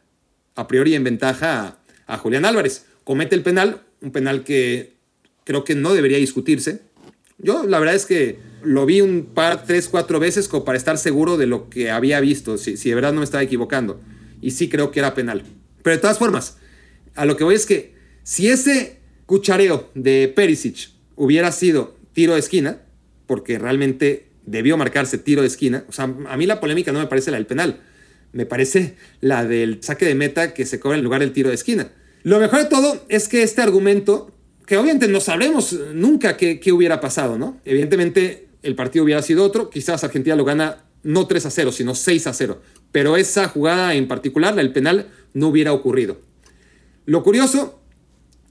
a 0.56 0.68
priori 0.68 0.96
en 0.96 1.04
ventaja 1.04 1.80
a, 2.08 2.14
a 2.14 2.18
Julián 2.18 2.46
Álvarez. 2.46 2.86
Comete 3.04 3.36
el 3.36 3.44
penal, 3.44 3.82
un 4.02 4.12
penal 4.12 4.44
que 4.44 4.96
creo 5.44 5.64
que 5.64 5.76
no 5.76 5.94
debería 5.94 6.18
discutirse. 6.18 6.82
Yo 7.38 7.66
la 7.66 7.80
verdad 7.80 7.96
es 7.96 8.06
que 8.06 8.40
lo 8.68 8.86
vi 8.86 9.00
un 9.00 9.30
par, 9.34 9.64
tres, 9.64 9.88
cuatro 9.88 10.20
veces 10.20 10.48
como 10.50 10.66
para 10.66 10.78
estar 10.78 10.98
seguro 10.98 11.38
de 11.38 11.48
lo 11.48 11.70
que 11.70 11.90
había 11.90 12.20
visto, 12.20 12.58
si, 12.58 12.76
de 12.76 12.96
verdad 12.96 13.14
no 13.14 13.20
me 13.20 13.24
estaba 13.24 13.42
equivocando. 13.42 14.02
Y 14.42 14.52
sí 14.52 14.68
creo 14.68 14.92
que 14.92 15.00
era 15.00 15.16
penal. 15.16 15.44
Pero 15.84 15.96
de 15.96 16.02
todas 16.02 16.18
formas, 16.20 16.58
a 17.16 17.26
lo 17.26 17.38
que 17.38 17.46
voy 17.46 17.56
es 17.56 17.66
que 17.66 17.96
si 18.24 18.50
ese 18.50 19.00
cuchareo 19.26 19.90
de 19.96 20.32
Perisic 20.36 20.90
hubiera 21.16 21.52
sido 21.54 21.98
tiro 22.12 22.34
de 22.34 22.40
esquina, 22.40 22.82
porque 23.26 23.58
realmente 23.58 24.28
debió 24.46 24.76
marcarse 24.76 25.18
tiro 25.18 25.42
de 25.42 25.48
esquina, 25.48 25.86
o 25.88 25.94
sea, 25.94 26.14
a 26.28 26.38
mí 26.38 26.46
la 26.46 26.60
polémica 26.60 26.92
no 26.92 27.00
me 27.00 27.08
parece 27.08 27.32
la 27.32 27.38
del 27.38 27.48
penal, 27.48 27.80
me 28.34 28.46
parece 28.46 28.96
la 29.22 29.46
del 29.46 29.82
saque 29.82 30.06
de 30.06 30.16
meta 30.16 30.54
que 30.54 30.66
se 30.66 30.80
cobra 30.80 30.98
en 30.98 31.04
lugar 31.06 31.22
del 31.22 31.32
tiro 31.32 31.50
de 31.50 31.56
esquina. 31.56 31.92
Lo 32.24 32.40
mejor 32.40 32.60
de 32.60 32.66
todo 32.66 33.06
es 33.08 33.30
que 33.30 33.44
este 33.44 33.62
argumento, 33.62 34.36
que 34.66 34.76
obviamente 34.76 35.08
no 35.08 35.22
sabremos 35.22 35.74
nunca 35.94 36.36
qué, 36.36 36.60
qué 36.60 36.74
hubiera 36.74 37.00
pasado, 37.00 37.38
¿no? 37.38 37.62
Evidentemente 37.64 38.47
el 38.64 38.76
partido 38.76 39.06
hubiera 39.06 39.22
sido 39.22 39.44
otro. 39.44 39.70
Quizás 39.70 40.04
Argentina 40.04 40.36
lo 40.36 40.46
gana 40.46 40.86
no 41.04 41.28
3 41.28 41.46
a 41.46 41.52
0, 41.52 41.72
sino 41.72 41.96
6 41.96 42.28
a 42.28 42.34
0. 42.34 42.62
Pero 42.92 43.18
esa 43.18 43.48
jugada 43.48 43.94
en 43.96 44.08
particular, 44.08 44.58
el 44.60 44.74
penal, 44.74 45.08
no 45.34 45.48
hubiera 45.48 45.74
ocurrido. 45.74 46.20
Lo 47.06 47.24
curioso 47.24 47.82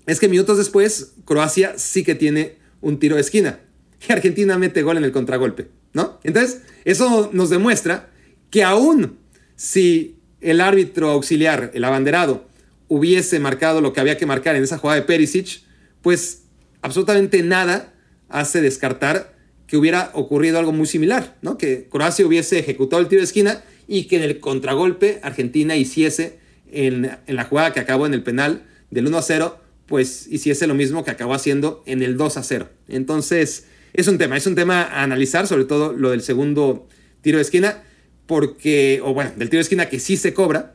es 0.06 0.20
que 0.20 0.28
minutos 0.28 0.56
después, 0.56 1.14
Croacia 1.24 1.74
sí 1.76 2.04
que 2.04 2.14
tiene 2.14 2.56
un 2.80 2.98
tiro 2.98 3.16
de 3.16 3.22
esquina. 3.22 3.60
Y 4.08 4.12
Argentina 4.12 4.58
mete 4.58 4.82
gol 4.82 4.96
en 4.96 5.04
el 5.04 5.12
contragolpe, 5.12 5.68
¿no? 5.92 6.20
Entonces, 6.22 6.62
eso 6.84 7.30
nos 7.32 7.50
demuestra 7.50 8.10
que 8.50 8.62
aún 8.62 9.18
si 9.56 10.18
el 10.40 10.60
árbitro 10.60 11.10
auxiliar, 11.10 11.70
el 11.74 11.84
abanderado, 11.84 12.46
hubiese 12.88 13.40
marcado 13.40 13.80
lo 13.80 13.92
que 13.92 14.00
había 14.00 14.16
que 14.16 14.26
marcar 14.26 14.54
en 14.54 14.62
esa 14.62 14.78
jugada 14.78 15.00
de 15.00 15.06
Perisic, 15.06 15.62
pues 16.02 16.44
absolutamente 16.82 17.42
nada 17.42 17.94
hace 18.28 18.60
descartar 18.60 19.35
que 19.66 19.76
hubiera 19.76 20.10
ocurrido 20.14 20.58
algo 20.58 20.72
muy 20.72 20.86
similar, 20.86 21.36
¿no? 21.42 21.58
Que 21.58 21.88
Croacia 21.90 22.26
hubiese 22.26 22.58
ejecutado 22.58 23.02
el 23.02 23.08
tiro 23.08 23.20
de 23.20 23.24
esquina 23.24 23.62
y 23.88 24.04
que 24.04 24.16
en 24.16 24.22
el 24.22 24.40
contragolpe 24.40 25.20
Argentina 25.22 25.76
hiciese 25.76 26.38
en, 26.70 27.10
la 27.26 27.44
jugada 27.44 27.72
que 27.72 27.80
acabó 27.80 28.06
en 28.06 28.14
el 28.14 28.22
penal 28.22 28.64
del 28.90 29.06
1 29.06 29.18
a 29.18 29.22
0, 29.22 29.58
pues 29.86 30.26
hiciese 30.30 30.66
lo 30.66 30.74
mismo 30.74 31.04
que 31.04 31.10
acabó 31.10 31.34
haciendo 31.34 31.82
en 31.86 32.02
el 32.02 32.16
2 32.16 32.36
a 32.36 32.42
0. 32.42 32.68
Entonces, 32.88 33.66
es 33.92 34.08
un 34.08 34.18
tema, 34.18 34.36
es 34.36 34.46
un 34.46 34.54
tema 34.54 34.82
a 34.82 35.02
analizar, 35.02 35.46
sobre 35.46 35.64
todo 35.64 35.92
lo 35.92 36.10
del 36.10 36.22
segundo 36.22 36.88
tiro 37.20 37.38
de 37.38 37.42
esquina, 37.42 37.82
porque, 38.26 39.00
o 39.04 39.14
bueno, 39.14 39.32
del 39.36 39.48
tiro 39.48 39.58
de 39.58 39.62
esquina 39.62 39.88
que 39.88 40.00
sí 40.00 40.16
se 40.16 40.34
cobra, 40.34 40.74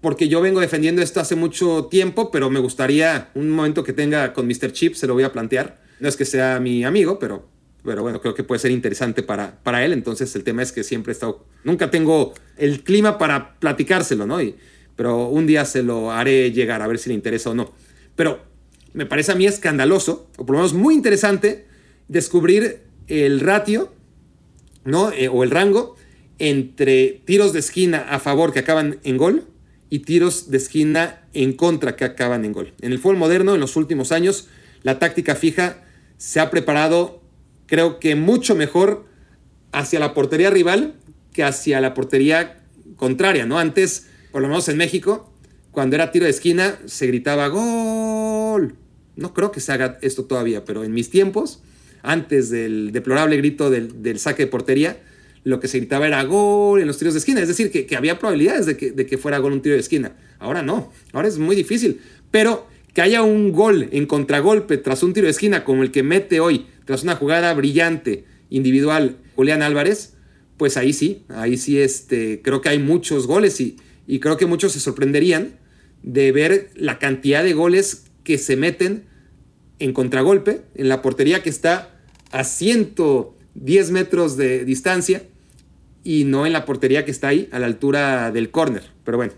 porque 0.00 0.28
yo 0.28 0.40
vengo 0.40 0.60
defendiendo 0.60 1.02
esto 1.02 1.20
hace 1.20 1.34
mucho 1.34 1.86
tiempo, 1.86 2.30
pero 2.30 2.50
me 2.50 2.60
gustaría 2.60 3.30
un 3.34 3.50
momento 3.50 3.84
que 3.84 3.92
tenga 3.92 4.32
con 4.32 4.46
Mr. 4.46 4.72
Chip, 4.72 4.94
se 4.94 5.06
lo 5.06 5.14
voy 5.14 5.24
a 5.24 5.32
plantear. 5.32 5.82
No 5.98 6.08
es 6.08 6.16
que 6.16 6.24
sea 6.24 6.60
mi 6.60 6.84
amigo, 6.84 7.18
pero 7.18 7.48
pero 7.84 8.02
bueno, 8.02 8.20
creo 8.20 8.34
que 8.34 8.44
puede 8.44 8.58
ser 8.58 8.70
interesante 8.70 9.22
para, 9.22 9.62
para 9.62 9.84
él. 9.84 9.92
Entonces 9.92 10.34
el 10.36 10.44
tema 10.44 10.62
es 10.62 10.72
que 10.72 10.82
siempre 10.82 11.12
he 11.12 11.14
estado, 11.14 11.44
nunca 11.64 11.90
tengo 11.90 12.32
el 12.56 12.82
clima 12.82 13.18
para 13.18 13.58
platicárselo, 13.58 14.26
¿no? 14.26 14.40
Y, 14.40 14.56
pero 14.96 15.28
un 15.28 15.46
día 15.46 15.64
se 15.64 15.82
lo 15.82 16.10
haré 16.10 16.50
llegar 16.52 16.82
a 16.82 16.86
ver 16.86 16.98
si 16.98 17.10
le 17.10 17.14
interesa 17.14 17.50
o 17.50 17.54
no. 17.54 17.72
Pero 18.16 18.42
me 18.92 19.06
parece 19.06 19.32
a 19.32 19.34
mí 19.34 19.46
escandaloso, 19.46 20.30
o 20.36 20.46
por 20.46 20.54
lo 20.56 20.62
menos 20.62 20.72
muy 20.72 20.94
interesante, 20.94 21.66
descubrir 22.08 22.82
el 23.08 23.40
ratio, 23.40 23.92
¿no? 24.84 25.12
Eh, 25.12 25.28
o 25.28 25.44
el 25.44 25.50
rango 25.50 25.96
entre 26.38 27.22
tiros 27.24 27.52
de 27.52 27.60
esquina 27.60 28.06
a 28.10 28.18
favor 28.18 28.52
que 28.52 28.60
acaban 28.60 28.98
en 29.04 29.16
gol 29.16 29.46
y 29.90 30.00
tiros 30.00 30.50
de 30.50 30.56
esquina 30.56 31.22
en 31.32 31.52
contra 31.52 31.96
que 31.96 32.04
acaban 32.04 32.44
en 32.44 32.52
gol. 32.52 32.72
En 32.80 32.92
el 32.92 32.98
fútbol 32.98 33.18
moderno, 33.18 33.54
en 33.54 33.60
los 33.60 33.76
últimos 33.76 34.10
años, 34.10 34.48
la 34.82 34.98
táctica 34.98 35.34
fija 35.34 35.84
se 36.16 36.40
ha 36.40 36.50
preparado 36.50 37.23
creo 37.66 37.98
que 37.98 38.16
mucho 38.16 38.54
mejor 38.54 39.06
hacia 39.72 39.98
la 40.00 40.14
portería 40.14 40.50
rival 40.50 40.94
que 41.32 41.42
hacia 41.42 41.80
la 41.80 41.94
portería 41.94 42.62
contraria, 42.96 43.44
¿no? 43.44 43.58
Antes, 43.58 44.06
por 44.32 44.40
lo 44.40 44.48
menos 44.48 44.68
en 44.68 44.76
México, 44.76 45.32
cuando 45.72 45.96
era 45.96 46.12
tiro 46.12 46.24
de 46.24 46.30
esquina, 46.30 46.78
se 46.86 47.06
gritaba 47.08 47.48
gol. 47.48 48.76
No 49.16 49.34
creo 49.34 49.50
que 49.50 49.60
se 49.60 49.72
haga 49.72 49.98
esto 50.00 50.24
todavía, 50.24 50.64
pero 50.64 50.84
en 50.84 50.92
mis 50.92 51.10
tiempos, 51.10 51.60
antes 52.02 52.50
del 52.50 52.92
deplorable 52.92 53.36
grito 53.36 53.70
del, 53.70 54.18
saque 54.18 54.44
de 54.44 54.50
portería, 54.50 54.96
lo 55.42 55.60
que 55.60 55.68
se 55.68 55.78
gritaba 55.78 56.06
era 56.06 56.22
gol 56.22 56.80
en 56.80 56.86
los 56.86 56.98
tiros 56.98 57.14
de 57.14 57.18
esquina. 57.18 57.40
Es 57.40 57.48
decir, 57.48 57.70
que, 57.70 57.96
había 57.96 58.18
probabilidades 58.18 58.66
de 58.66 58.76
que, 58.76 58.92
de 58.92 59.06
que, 59.06 59.18
fuera 59.18 59.38
gol 59.38 59.52
un 59.52 59.62
tiro 59.62 59.74
de 59.74 59.80
esquina. 59.80 60.12
Ahora 60.38 60.62
no, 60.62 60.92
ahora 61.12 61.28
es 61.28 61.38
muy 61.38 61.56
difícil. 61.56 62.00
Pero 62.30 62.68
que 62.94 63.02
haya 63.02 63.22
un 63.22 63.52
gol 63.52 63.88
en 63.90 64.06
contragolpe 64.06 64.78
tras 64.78 65.02
un 65.02 65.12
tiro 65.12 65.26
de 65.26 65.32
esquina 65.32 65.64
como 65.64 65.82
el 65.82 65.90
que 65.90 66.04
mete 66.04 66.38
hoy 66.38 66.66
tras 66.84 67.02
una 67.02 67.16
jugada 67.16 67.52
brillante 67.54 68.24
individual 68.50 69.18
Julián 69.36 69.62
Álvarez, 69.62 70.14
pues 70.56 70.76
ahí 70.76 70.92
sí, 70.92 71.24
ahí 71.28 71.56
sí 71.56 71.80
este, 71.80 72.40
creo 72.42 72.60
que 72.60 72.68
hay 72.68 72.78
muchos 72.78 73.26
goles 73.26 73.60
y, 73.60 73.76
y 74.06 74.20
creo 74.20 74.36
que 74.36 74.46
muchos 74.46 74.72
se 74.72 74.80
sorprenderían 74.80 75.56
de 76.02 76.32
ver 76.32 76.70
la 76.74 76.98
cantidad 76.98 77.42
de 77.42 77.54
goles 77.54 78.04
que 78.22 78.38
se 78.38 78.56
meten 78.56 79.04
en 79.78 79.92
contragolpe 79.92 80.62
en 80.74 80.88
la 80.88 81.02
portería 81.02 81.42
que 81.42 81.50
está 81.50 81.90
a 82.30 82.44
110 82.44 83.90
metros 83.90 84.36
de 84.36 84.64
distancia 84.64 85.22
y 86.04 86.24
no 86.24 86.46
en 86.46 86.52
la 86.52 86.64
portería 86.64 87.04
que 87.04 87.10
está 87.10 87.28
ahí 87.28 87.48
a 87.50 87.58
la 87.58 87.66
altura 87.66 88.30
del 88.30 88.50
córner. 88.50 88.82
Pero 89.04 89.16
bueno, 89.16 89.32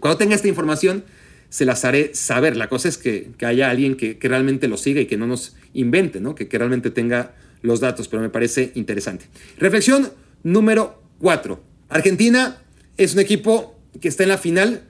cuando 0.00 0.18
tenga 0.18 0.34
esta 0.34 0.48
información 0.48 1.04
se 1.48 1.64
las 1.64 1.84
haré 1.84 2.14
saber. 2.14 2.56
La 2.56 2.68
cosa 2.68 2.88
es 2.88 2.98
que, 2.98 3.30
haya 3.44 3.70
alguien 3.70 3.96
que, 3.96 4.18
realmente 4.20 4.68
lo 4.68 4.76
siga 4.76 5.00
y 5.00 5.06
que 5.06 5.16
no 5.16 5.26
nos 5.26 5.56
invente, 5.74 6.20
¿no? 6.20 6.34
Que, 6.34 6.48
que 6.48 6.58
realmente 6.58 6.90
tenga 6.90 7.34
los 7.62 7.80
datos, 7.80 8.08
pero 8.08 8.22
me 8.22 8.28
parece 8.28 8.72
interesante. 8.74 9.26
Reflexión 9.58 10.10
número 10.42 11.02
4. 11.20 11.60
Argentina 11.88 12.62
es 12.96 13.14
un 13.14 13.20
equipo 13.20 13.78
que 14.00 14.08
está 14.08 14.22
en 14.22 14.28
la 14.28 14.38
final 14.38 14.82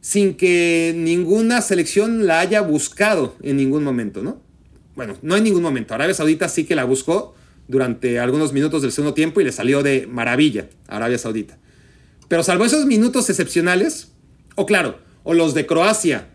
sin 0.00 0.34
que 0.34 0.94
ninguna 0.96 1.60
selección 1.60 2.26
la 2.26 2.40
haya 2.40 2.60
buscado 2.60 3.36
en 3.42 3.56
ningún 3.56 3.84
momento, 3.84 4.22
¿no? 4.22 4.40
Bueno, 4.94 5.16
no 5.22 5.36
en 5.36 5.44
ningún 5.44 5.62
momento. 5.62 5.94
Arabia 5.94 6.14
Saudita 6.14 6.48
sí 6.48 6.64
que 6.64 6.74
la 6.74 6.84
buscó 6.84 7.34
durante 7.68 8.18
algunos 8.18 8.52
minutos 8.52 8.82
del 8.82 8.92
segundo 8.92 9.14
tiempo 9.14 9.40
y 9.40 9.44
le 9.44 9.52
salió 9.52 9.82
de 9.82 10.06
maravilla 10.06 10.68
a 10.88 10.96
Arabia 10.96 11.18
Saudita. 11.18 11.58
Pero 12.28 12.42
salvo 12.42 12.64
esos 12.64 12.86
minutos 12.86 13.28
excepcionales, 13.30 14.12
o 14.54 14.66
claro, 14.66 14.98
o 15.28 15.34
los 15.34 15.52
de 15.52 15.66
Croacia, 15.66 16.28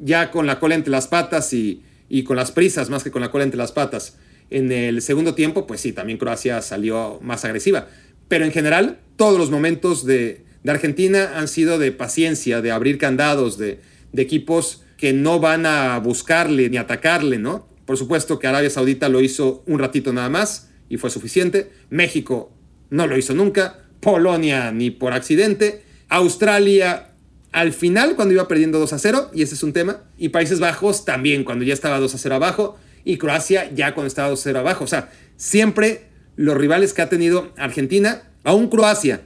ya 0.00 0.32
con 0.32 0.44
la 0.44 0.58
cola 0.58 0.74
entre 0.74 0.90
las 0.90 1.06
patas 1.06 1.52
y, 1.52 1.84
y 2.08 2.24
con 2.24 2.34
las 2.34 2.50
prisas 2.50 2.90
más 2.90 3.04
que 3.04 3.12
con 3.12 3.22
la 3.22 3.30
cola 3.30 3.44
entre 3.44 3.58
las 3.58 3.70
patas. 3.70 4.18
En 4.50 4.72
el 4.72 5.02
segundo 5.02 5.36
tiempo, 5.36 5.68
pues 5.68 5.80
sí, 5.80 5.92
también 5.92 6.18
Croacia 6.18 6.60
salió 6.60 7.20
más 7.22 7.44
agresiva. 7.44 7.86
Pero 8.26 8.44
en 8.44 8.50
general, 8.50 8.98
todos 9.14 9.38
los 9.38 9.52
momentos 9.52 10.04
de, 10.04 10.44
Argentina 10.66 11.38
han 11.38 11.46
sido 11.46 11.78
de 11.78 11.92
paciencia, 11.92 12.60
de 12.60 12.72
abrir 12.72 12.98
candados, 12.98 13.56
de, 13.56 13.78
de 14.10 14.22
equipos 14.22 14.82
que 14.96 15.12
no 15.12 15.38
van 15.38 15.64
a 15.64 16.00
buscarle 16.00 16.68
ni 16.70 16.76
atacarle, 16.76 17.38
¿no? 17.38 17.68
Por 17.86 17.98
supuesto 17.98 18.40
que 18.40 18.48
Arabia 18.48 18.70
Saudita 18.70 19.08
lo 19.08 19.20
hizo 19.20 19.62
un 19.68 19.78
ratito 19.78 20.12
nada 20.12 20.28
más 20.28 20.70
y 20.88 20.96
fue 20.96 21.10
suficiente. 21.10 21.70
México 21.88 22.52
no 22.90 23.06
lo 23.06 23.16
hizo 23.16 23.32
nunca. 23.32 23.84
Polonia 24.00 24.72
ni 24.72 24.90
por 24.90 25.12
accidente. 25.12 25.84
Australia 26.08 27.09
al 27.52 27.72
final 27.72 28.16
cuando 28.16 28.34
iba 28.34 28.46
perdiendo 28.48 28.78
2 28.78 28.92
a 28.92 28.98
0, 28.98 29.30
y 29.34 29.42
ese 29.42 29.54
es 29.54 29.62
un 29.62 29.72
tema. 29.72 30.02
Y 30.18 30.30
Países 30.30 30.60
Bajos 30.60 31.04
también 31.04 31.44
cuando 31.44 31.64
ya 31.64 31.74
estaba 31.74 31.98
2 31.98 32.14
a 32.14 32.18
0 32.18 32.34
abajo. 32.34 32.78
Y 33.04 33.16
Croacia 33.16 33.70
ya 33.74 33.94
cuando 33.94 34.08
estaba 34.08 34.28
2 34.28 34.38
a 34.38 34.42
0 34.42 34.58
abajo. 34.58 34.84
O 34.84 34.86
sea, 34.86 35.10
siempre 35.36 36.02
los 36.36 36.56
rivales 36.56 36.92
que 36.92 37.02
ha 37.02 37.08
tenido 37.08 37.52
Argentina, 37.56 38.22
aún 38.44 38.68
Croacia, 38.68 39.22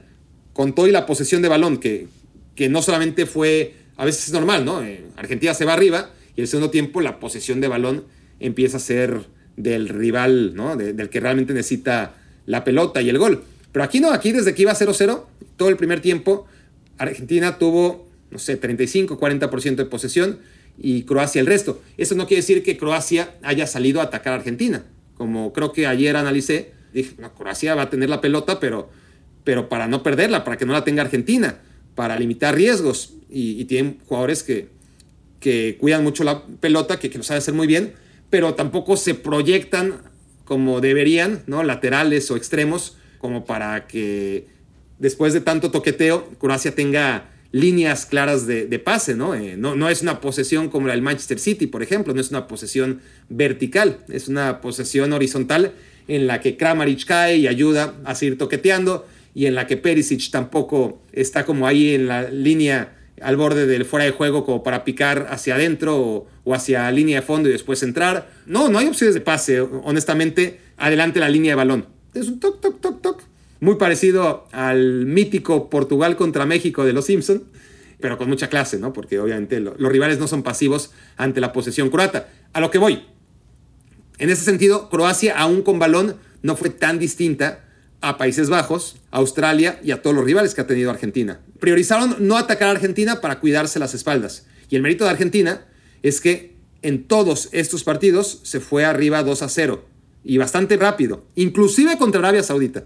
con 0.53 0.73
toda 0.73 0.87
la 0.89 1.05
posesión 1.05 1.41
de 1.41 1.49
balón, 1.49 1.77
que, 1.77 2.07
que 2.55 2.69
no 2.69 2.81
solamente 2.81 3.25
fue, 3.25 3.75
a 3.97 4.05
veces 4.05 4.27
es 4.27 4.33
normal, 4.33 4.65
¿no? 4.65 4.81
Eh, 4.83 5.05
Argentina 5.17 5.53
se 5.53 5.65
va 5.65 5.73
arriba 5.73 6.09
y 6.35 6.41
el 6.41 6.47
segundo 6.47 6.69
tiempo 6.69 7.01
la 7.01 7.19
posesión 7.19 7.61
de 7.61 7.67
balón 7.67 8.05
empieza 8.39 8.77
a 8.77 8.79
ser 8.79 9.25
del 9.57 9.89
rival, 9.89 10.53
¿no? 10.55 10.75
del 10.75 11.09
que 11.09 11.19
realmente 11.19 11.53
necesita 11.53 12.15
la 12.45 12.63
pelota 12.63 13.01
y 13.01 13.09
el 13.09 13.17
gol. 13.17 13.43
Pero 13.71 13.83
aquí 13.83 13.99
no, 13.99 14.11
aquí 14.11 14.31
desde 14.31 14.53
que 14.53 14.63
iba 14.63 14.73
0-0, 14.73 15.23
todo 15.57 15.69
el 15.69 15.77
primer 15.77 16.01
tiempo, 16.01 16.45
Argentina 16.97 17.57
tuvo, 17.57 18.04
no 18.31 18.39
sé, 18.39 18.57
35, 18.57 19.19
40% 19.19 19.75
de 19.75 19.85
posesión 19.85 20.39
y 20.77 21.03
Croacia 21.03 21.39
el 21.39 21.47
resto. 21.47 21.81
Eso 21.97 22.15
no 22.15 22.27
quiere 22.27 22.41
decir 22.41 22.63
que 22.63 22.77
Croacia 22.77 23.35
haya 23.43 23.67
salido 23.67 24.01
a 24.01 24.05
atacar 24.05 24.33
a 24.33 24.37
Argentina. 24.37 24.83
Como 25.15 25.53
creo 25.53 25.71
que 25.71 25.87
ayer 25.87 26.15
analicé, 26.15 26.73
dije, 26.93 27.15
no, 27.17 27.33
Croacia 27.33 27.75
va 27.75 27.83
a 27.83 27.89
tener 27.89 28.09
la 28.09 28.21
pelota, 28.21 28.59
pero, 28.59 28.89
pero 29.43 29.69
para 29.69 29.87
no 29.87 30.03
perderla, 30.03 30.43
para 30.43 30.57
que 30.57 30.65
no 30.65 30.73
la 30.73 30.83
tenga 30.83 31.01
Argentina, 31.01 31.59
para 31.95 32.19
limitar 32.19 32.55
riesgos. 32.55 33.13
Y, 33.29 33.65
tienen 33.65 33.99
jugadores 34.05 34.43
que, 34.43 34.69
que 35.39 35.77
cuidan 35.79 36.03
mucho 36.03 36.23
la 36.23 36.45
pelota, 36.45 36.99
que, 36.99 37.09
que 37.09 37.17
lo 37.17 37.23
saben 37.23 37.39
hacer 37.39 37.53
muy 37.53 37.67
bien, 37.67 37.93
pero 38.29 38.53
tampoco 38.53 38.97
se 38.97 39.13
proyectan 39.15 39.95
como 40.45 40.79
deberían, 40.79 41.43
¿no? 41.47 41.63
Laterales 41.63 42.29
o 42.31 42.37
extremos, 42.37 42.97
como 43.17 43.45
para 43.45 43.87
que 43.87 44.47
después 44.99 45.33
de 45.33 45.41
tanto 45.41 45.71
toqueteo, 45.71 46.29
Croacia 46.39 46.75
tenga 46.75 47.29
líneas 47.55 48.05
claras 48.05 48.45
de, 48.45 48.79
pase, 48.79 49.15
¿no? 49.15 49.33
Eh, 49.33 49.55
¿no? 49.55 49.75
¿no? 49.77 49.87
es 49.87 50.01
una 50.01 50.19
posesión 50.19 50.67
como 50.67 50.87
la 50.87 50.93
del 50.93 51.01
Manchester 51.01 51.39
City, 51.39 51.67
por 51.67 51.81
ejemplo, 51.81 52.13
no 52.13 52.19
es 52.19 52.29
una 52.29 52.47
posesión 52.47 52.99
vertical, 53.29 53.99
es 54.09 54.27
una 54.27 54.59
posesión 54.59 55.13
horizontal 55.13 55.71
en 56.09 56.27
la 56.27 56.41
que 56.41 56.57
Kramaric 56.57 57.05
cae 57.05 57.37
y 57.37 57.47
ayuda 57.47 57.95
a 58.03 58.13
seguir 58.13 58.37
toqueteando 58.37 59.07
y 59.33 59.45
en 59.45 59.55
la 59.55 59.67
que 59.67 59.77
Perisic 59.77 60.31
tampoco 60.31 61.01
está 61.13 61.45
como 61.45 61.65
ahí 61.65 61.93
en 61.93 62.07
la 62.07 62.29
línea 62.29 62.97
al 63.21 63.37
borde 63.37 63.65
del 63.67 63.85
fuera 63.85 64.03
de 64.03 64.11
juego 64.11 64.45
como 64.45 64.61
para 64.61 64.83
picar 64.83 65.27
hacia 65.29 65.55
adentro 65.55 66.27
o, 66.43 66.53
hacia 66.53 66.91
línea 66.91 67.21
de 67.21 67.25
fondo 67.25 67.47
y 67.47 67.53
después 67.53 67.81
entrar. 67.83 68.31
No, 68.45 68.67
no 68.67 68.79
hay 68.79 68.87
opciones 68.87 69.13
de 69.13 69.21
pase, 69.21 69.61
honestamente, 69.61 70.59
adelante 70.75 71.21
la 71.21 71.29
línea 71.29 71.53
de 71.53 71.55
balón. 71.55 71.85
Es 72.13 72.27
un 72.27 72.37
toc, 72.37 72.59
toc, 72.59 72.81
toc, 72.81 73.01
toc. 73.01 73.21
Muy 73.59 73.75
parecido 73.75 74.47
al 74.51 75.05
mítico 75.05 75.69
Portugal 75.69 76.15
contra 76.15 76.45
México 76.45 76.85
de 76.85 76.93
los 76.93 77.05
Simpson, 77.05 77.43
pero 77.99 78.17
con 78.17 78.29
mucha 78.29 78.49
clase, 78.49 78.77
¿no? 78.77 78.93
Porque 78.93 79.19
obviamente 79.19 79.59
los 79.59 79.91
rivales 79.91 80.19
no 80.19 80.27
son 80.27 80.43
pasivos 80.43 80.91
ante 81.17 81.41
la 81.41 81.53
posesión 81.53 81.89
croata. 81.89 82.29
A 82.53 82.59
lo 82.59 82.71
que 82.71 82.77
voy. 82.77 83.03
En 84.17 84.29
ese 84.29 84.43
sentido, 84.43 84.89
Croacia, 84.89 85.37
aún 85.37 85.61
con 85.61 85.79
balón, 85.79 86.17
no 86.41 86.55
fue 86.55 86.69
tan 86.69 86.99
distinta 86.99 87.65
a 88.01 88.17
Países 88.17 88.49
Bajos, 88.49 88.97
Australia 89.11 89.79
y 89.83 89.91
a 89.91 90.01
todos 90.01 90.15
los 90.15 90.25
rivales 90.25 90.53
que 90.53 90.61
ha 90.61 90.67
tenido 90.67 90.91
Argentina. 90.91 91.41
Priorizaron 91.59 92.15
no 92.19 92.37
atacar 92.37 92.67
a 92.67 92.71
Argentina 92.71 93.19
para 93.19 93.39
cuidarse 93.39 93.79
las 93.79 93.93
espaldas. 93.93 94.45
Y 94.69 94.75
el 94.75 94.81
mérito 94.81 95.05
de 95.05 95.09
Argentina 95.09 95.65
es 96.03 96.21
que 96.21 96.55
en 96.81 97.05
todos 97.05 97.49
estos 97.51 97.83
partidos 97.83 98.41
se 98.43 98.59
fue 98.59 98.85
arriba 98.85 99.23
2 99.23 99.41
a 99.41 99.49
0 99.49 99.85
y 100.23 100.37
bastante 100.37 100.77
rápido, 100.77 101.25
inclusive 101.35 101.97
contra 101.97 102.19
Arabia 102.19 102.43
Saudita. 102.43 102.85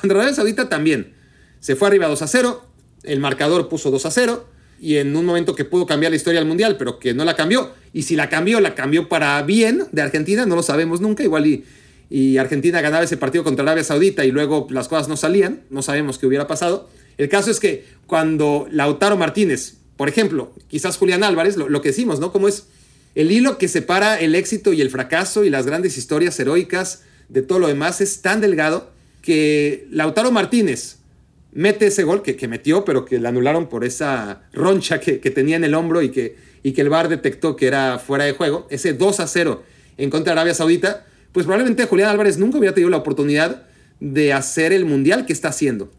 Contra 0.00 0.18
Arabia 0.18 0.34
Saudita 0.34 0.68
también. 0.68 1.14
Se 1.60 1.76
fue 1.76 1.88
arriba 1.88 2.08
2 2.08 2.20
a 2.20 2.26
0, 2.26 2.64
el 3.04 3.20
marcador 3.20 3.68
puso 3.68 3.90
2 3.90 4.06
a 4.06 4.10
0 4.10 4.46
y 4.80 4.96
en 4.96 5.16
un 5.16 5.24
momento 5.24 5.54
que 5.54 5.64
pudo 5.64 5.86
cambiar 5.86 6.10
la 6.10 6.16
historia 6.16 6.40
del 6.40 6.48
Mundial, 6.48 6.76
pero 6.76 6.98
que 6.98 7.14
no 7.14 7.24
la 7.24 7.36
cambió. 7.36 7.72
Y 7.92 8.02
si 8.02 8.16
la 8.16 8.28
cambió, 8.28 8.60
la 8.60 8.74
cambió 8.74 9.08
para 9.08 9.40
bien 9.42 9.84
de 9.92 10.02
Argentina, 10.02 10.44
no 10.44 10.56
lo 10.56 10.62
sabemos 10.62 11.00
nunca, 11.00 11.22
igual 11.22 11.46
y 11.46 11.64
y 12.10 12.38
Argentina 12.38 12.80
ganaba 12.80 13.04
ese 13.04 13.16
partido 13.16 13.44
contra 13.44 13.62
Arabia 13.62 13.84
Saudita 13.84 14.24
y 14.24 14.30
luego 14.30 14.66
las 14.70 14.88
cosas 14.88 15.08
no 15.08 15.16
salían, 15.16 15.62
no 15.70 15.82
sabemos 15.82 16.18
qué 16.18 16.26
hubiera 16.26 16.46
pasado. 16.46 16.88
El 17.18 17.28
caso 17.28 17.50
es 17.50 17.60
que 17.60 17.86
cuando 18.06 18.68
Lautaro 18.70 19.16
Martínez, 19.16 19.78
por 19.96 20.08
ejemplo, 20.08 20.52
quizás 20.68 20.96
Julián 20.96 21.24
Álvarez, 21.24 21.56
lo, 21.56 21.80
que 21.80 21.88
decimos, 21.88 22.20
¿no? 22.20 22.32
Como 22.32 22.48
es 22.48 22.66
el 23.14 23.32
hilo 23.32 23.58
que 23.58 23.68
separa 23.68 24.20
el 24.20 24.34
éxito 24.34 24.72
y 24.72 24.80
el 24.80 24.90
fracaso 24.90 25.44
y 25.44 25.50
las 25.50 25.66
grandes 25.66 25.96
historias 25.96 26.38
heroicas 26.38 27.02
de 27.28 27.42
todo 27.42 27.58
lo 27.58 27.68
demás 27.68 28.00
es 28.00 28.20
tan 28.22 28.40
delgado 28.40 28.90
que 29.24 29.86
Lautaro 29.90 30.30
Martínez 30.30 30.98
mete 31.52 31.86
ese 31.86 32.02
gol 32.02 32.22
que, 32.22 32.46
metió, 32.46 32.84
pero 32.84 33.06
que 33.06 33.18
le 33.18 33.26
anularon 33.26 33.70
por 33.70 33.82
esa 33.82 34.42
roncha 34.52 35.00
que, 35.00 35.18
que, 35.18 35.30
tenía 35.30 35.56
en 35.56 35.64
el 35.64 35.72
hombro 35.72 36.02
y 36.02 36.10
que, 36.10 36.36
y 36.62 36.72
que 36.72 36.82
el 36.82 36.90
VAR 36.90 37.08
detectó 37.08 37.56
que 37.56 37.66
era 37.66 37.98
fuera 37.98 38.24
de 38.24 38.32
juego, 38.32 38.66
ese 38.68 38.92
2 38.92 39.20
a 39.20 39.26
0 39.26 39.62
en 39.96 40.10
contra 40.10 40.34
de 40.34 40.40
Arabia 40.40 40.52
Saudita, 40.52 41.06
pues 41.32 41.46
probablemente 41.46 41.86
Julián 41.86 42.10
Álvarez 42.10 42.36
nunca 42.36 42.58
hubiera 42.58 42.74
tenido 42.74 42.90
la 42.90 42.98
oportunidad 42.98 43.62
de 43.98 44.34
hacer 44.34 44.74
el 44.74 44.84
mundial 44.84 45.24
que 45.24 45.32
está 45.32 45.48
haciendo. 45.48 45.90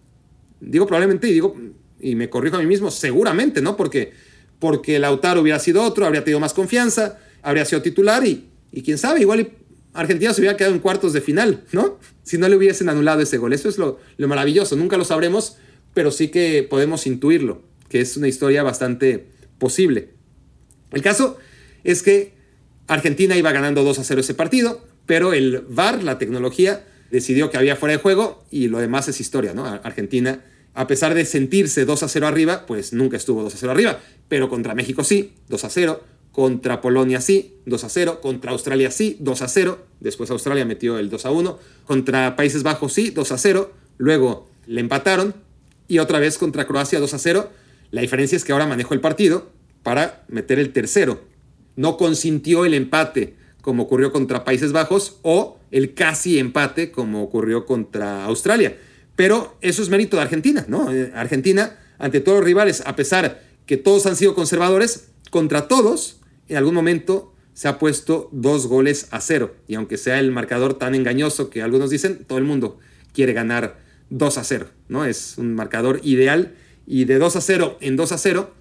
Digo 0.59 0.85
probablemente 0.85 1.27
y 1.27 1.33
digo, 1.33 1.55
y 1.99 2.13
me 2.13 2.29
corrijo 2.29 2.57
a 2.57 2.59
mí 2.59 2.67
mismo, 2.67 2.91
seguramente, 2.91 3.59
¿no? 3.59 3.75
Porque, 3.75 4.13
porque 4.59 4.99
Lautaro 4.99 5.41
hubiera 5.41 5.57
sido 5.57 5.81
otro, 5.81 6.05
habría 6.05 6.23
tenido 6.23 6.39
más 6.39 6.53
confianza, 6.53 7.17
habría 7.41 7.65
sido 7.65 7.81
titular 7.81 8.23
y, 8.23 8.49
y 8.71 8.83
quién 8.83 8.99
sabe, 8.99 9.21
igual 9.21 9.49
Argentina 9.95 10.33
se 10.33 10.41
hubiera 10.41 10.57
quedado 10.57 10.75
en 10.75 10.81
cuartos 10.81 11.13
de 11.13 11.21
final, 11.21 11.63
¿no? 11.71 11.99
Si 12.23 12.37
no 12.37 12.47
le 12.47 12.55
hubiesen 12.55 12.89
anulado 12.89 13.21
ese 13.21 13.37
gol. 13.37 13.53
Eso 13.53 13.69
es 13.69 13.77
lo, 13.77 13.99
lo 14.17 14.27
maravilloso, 14.27 14.75
nunca 14.75 14.97
lo 14.97 15.05
sabremos, 15.05 15.57
pero 15.93 16.11
sí 16.11 16.27
que 16.27 16.63
podemos 16.69 17.07
intuirlo, 17.07 17.63
que 17.89 18.01
es 18.01 18.17
una 18.17 18.27
historia 18.27 18.61
bastante 18.63 19.27
posible. 19.57 20.09
El 20.91 21.01
caso 21.01 21.37
es 21.83 22.03
que 22.03 22.33
Argentina 22.87 23.35
iba 23.35 23.51
ganando 23.51 23.83
2 23.83 23.99
a 23.99 24.03
0 24.03 24.21
ese 24.21 24.33
partido, 24.33 24.85
pero 25.05 25.33
el 25.33 25.61
VAR, 25.69 26.03
la 26.03 26.17
tecnología, 26.17 26.85
decidió 27.11 27.49
que 27.49 27.57
había 27.57 27.75
fuera 27.75 27.93
de 27.93 28.01
juego 28.01 28.45
y 28.51 28.67
lo 28.67 28.79
demás 28.79 29.07
es 29.07 29.21
historia, 29.21 29.53
¿no? 29.53 29.65
Argentina, 29.65 30.43
a 30.73 30.87
pesar 30.87 31.13
de 31.13 31.25
sentirse 31.25 31.85
2 31.85 32.03
a 32.03 32.07
0 32.09 32.27
arriba, 32.27 32.65
pues 32.65 32.93
nunca 32.93 33.17
estuvo 33.17 33.43
2 33.43 33.53
a 33.53 33.57
0 33.57 33.71
arriba, 33.71 33.99
pero 34.27 34.49
contra 34.49 34.75
México 34.75 35.03
sí, 35.03 35.33
2 35.49 35.63
a 35.63 35.69
0, 35.69 36.03
contra 36.35 36.81
Polonia 36.81 37.21
sí, 37.21 37.55
2 37.65 37.83
a 37.85 37.89
0, 37.89 38.19
contra 38.21 38.51
Australia 38.51 38.91
sí, 38.91 39.15
2 39.21 39.41
a 39.41 39.47
0, 39.47 39.79
después 40.01 40.29
Australia 40.31 40.65
metió 40.65 40.99
el 40.99 41.09
2 41.09 41.25
a 41.25 41.31
1, 41.31 41.59
contra 41.85 42.35
Países 42.35 42.61
Bajos 42.61 42.91
sí, 42.91 43.11
2 43.11 43.31
a 43.31 43.37
0, 43.37 43.71
luego 43.97 44.49
le 44.67 44.81
empataron 44.81 45.33
y 45.87 45.99
otra 45.99 46.19
vez 46.19 46.37
contra 46.37 46.67
Croacia 46.67 46.99
2 46.99 47.13
a 47.13 47.19
0. 47.19 47.49
La 47.91 48.01
diferencia 48.01 48.35
es 48.35 48.43
que 48.43 48.51
ahora 48.51 48.65
manejó 48.65 48.93
el 48.93 48.99
partido 48.99 49.49
para 49.81 50.25
meter 50.27 50.59
el 50.59 50.73
tercero. 50.73 51.21
No 51.77 51.95
consintió 51.95 52.65
el 52.65 52.73
empate 52.73 53.35
como 53.65 53.83
ocurrió 53.83 54.11
contra 54.11 54.43
Países 54.43 54.73
Bajos, 54.73 55.17
o 55.23 55.57
el 55.71 55.95
casi 55.95 56.37
empate, 56.37 56.91
como 56.91 57.23
ocurrió 57.23 57.65
contra 57.65 58.25
Australia. 58.25 58.77
Pero 59.15 59.57
eso 59.59 59.81
es 59.81 59.89
mérito 59.89 60.17
de 60.17 60.21
Argentina, 60.21 60.65
¿no? 60.67 60.91
Eh, 60.93 61.11
Argentina, 61.15 61.79
ante 61.97 62.19
todos 62.19 62.37
los 62.37 62.45
rivales, 62.45 62.83
a 62.85 62.95
pesar 62.95 63.41
que 63.65 63.77
todos 63.77 64.05
han 64.05 64.17
sido 64.17 64.35
conservadores, 64.35 65.07
contra 65.31 65.67
todos, 65.67 66.17
en 66.47 66.57
algún 66.57 66.73
momento 66.73 67.33
se 67.53 67.67
ha 67.67 67.79
puesto 67.79 68.29
dos 68.31 68.67
goles 68.67 69.07
a 69.11 69.21
cero. 69.21 69.55
Y 69.67 69.75
aunque 69.75 69.97
sea 69.97 70.19
el 70.19 70.31
marcador 70.31 70.75
tan 70.75 70.93
engañoso 70.93 71.49
que 71.49 71.61
algunos 71.61 71.89
dicen, 71.89 72.25
todo 72.27 72.37
el 72.37 72.43
mundo 72.43 72.79
quiere 73.13 73.33
ganar 73.33 73.79
2 74.09 74.37
a 74.37 74.43
0, 74.43 74.67
¿no? 74.89 75.05
Es 75.05 75.37
un 75.37 75.55
marcador 75.55 75.99
ideal. 76.03 76.53
Y 76.85 77.05
de 77.05 77.17
2 77.17 77.35
a 77.35 77.41
0 77.41 77.77
en 77.81 77.95
2 77.95 78.11
a 78.11 78.17
0, 78.17 78.53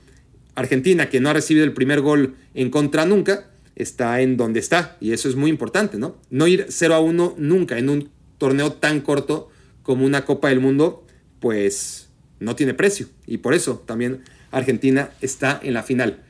Argentina, 0.55 1.11
que 1.11 1.21
no 1.21 1.29
ha 1.29 1.33
recibido 1.33 1.65
el 1.65 1.73
primer 1.73 2.01
gol 2.01 2.37
en 2.55 2.71
contra 2.71 3.05
nunca, 3.05 3.51
está 3.75 4.21
en 4.21 4.37
donde 4.37 4.61
está. 4.61 4.97
Y 5.01 5.13
eso 5.13 5.29
es 5.29 5.37
muy 5.37 5.51
importante, 5.51 5.99
¿no? 5.99 6.17
No 6.31 6.47
ir 6.47 6.67
0 6.69 6.95
a 6.95 7.01
1 7.01 7.35
nunca 7.37 7.79
en 7.79 7.89
un 7.89 8.11
torneo 8.39 8.73
tan 8.73 9.01
corto 9.01 9.51
como 9.83 10.07
una 10.07 10.25
Copa 10.25 10.49
del 10.49 10.61
Mundo, 10.61 11.07
pues 11.41 12.09
no 12.41 12.57
tiene 12.57 12.75
precio. 12.75 13.09
Y 13.27 13.39
por 13.39 13.55
eso 13.55 13.83
también 13.87 14.23
Argentina 14.51 15.11
está 15.21 15.61
en 15.63 15.75
la 15.75 15.83
final. 15.83 16.24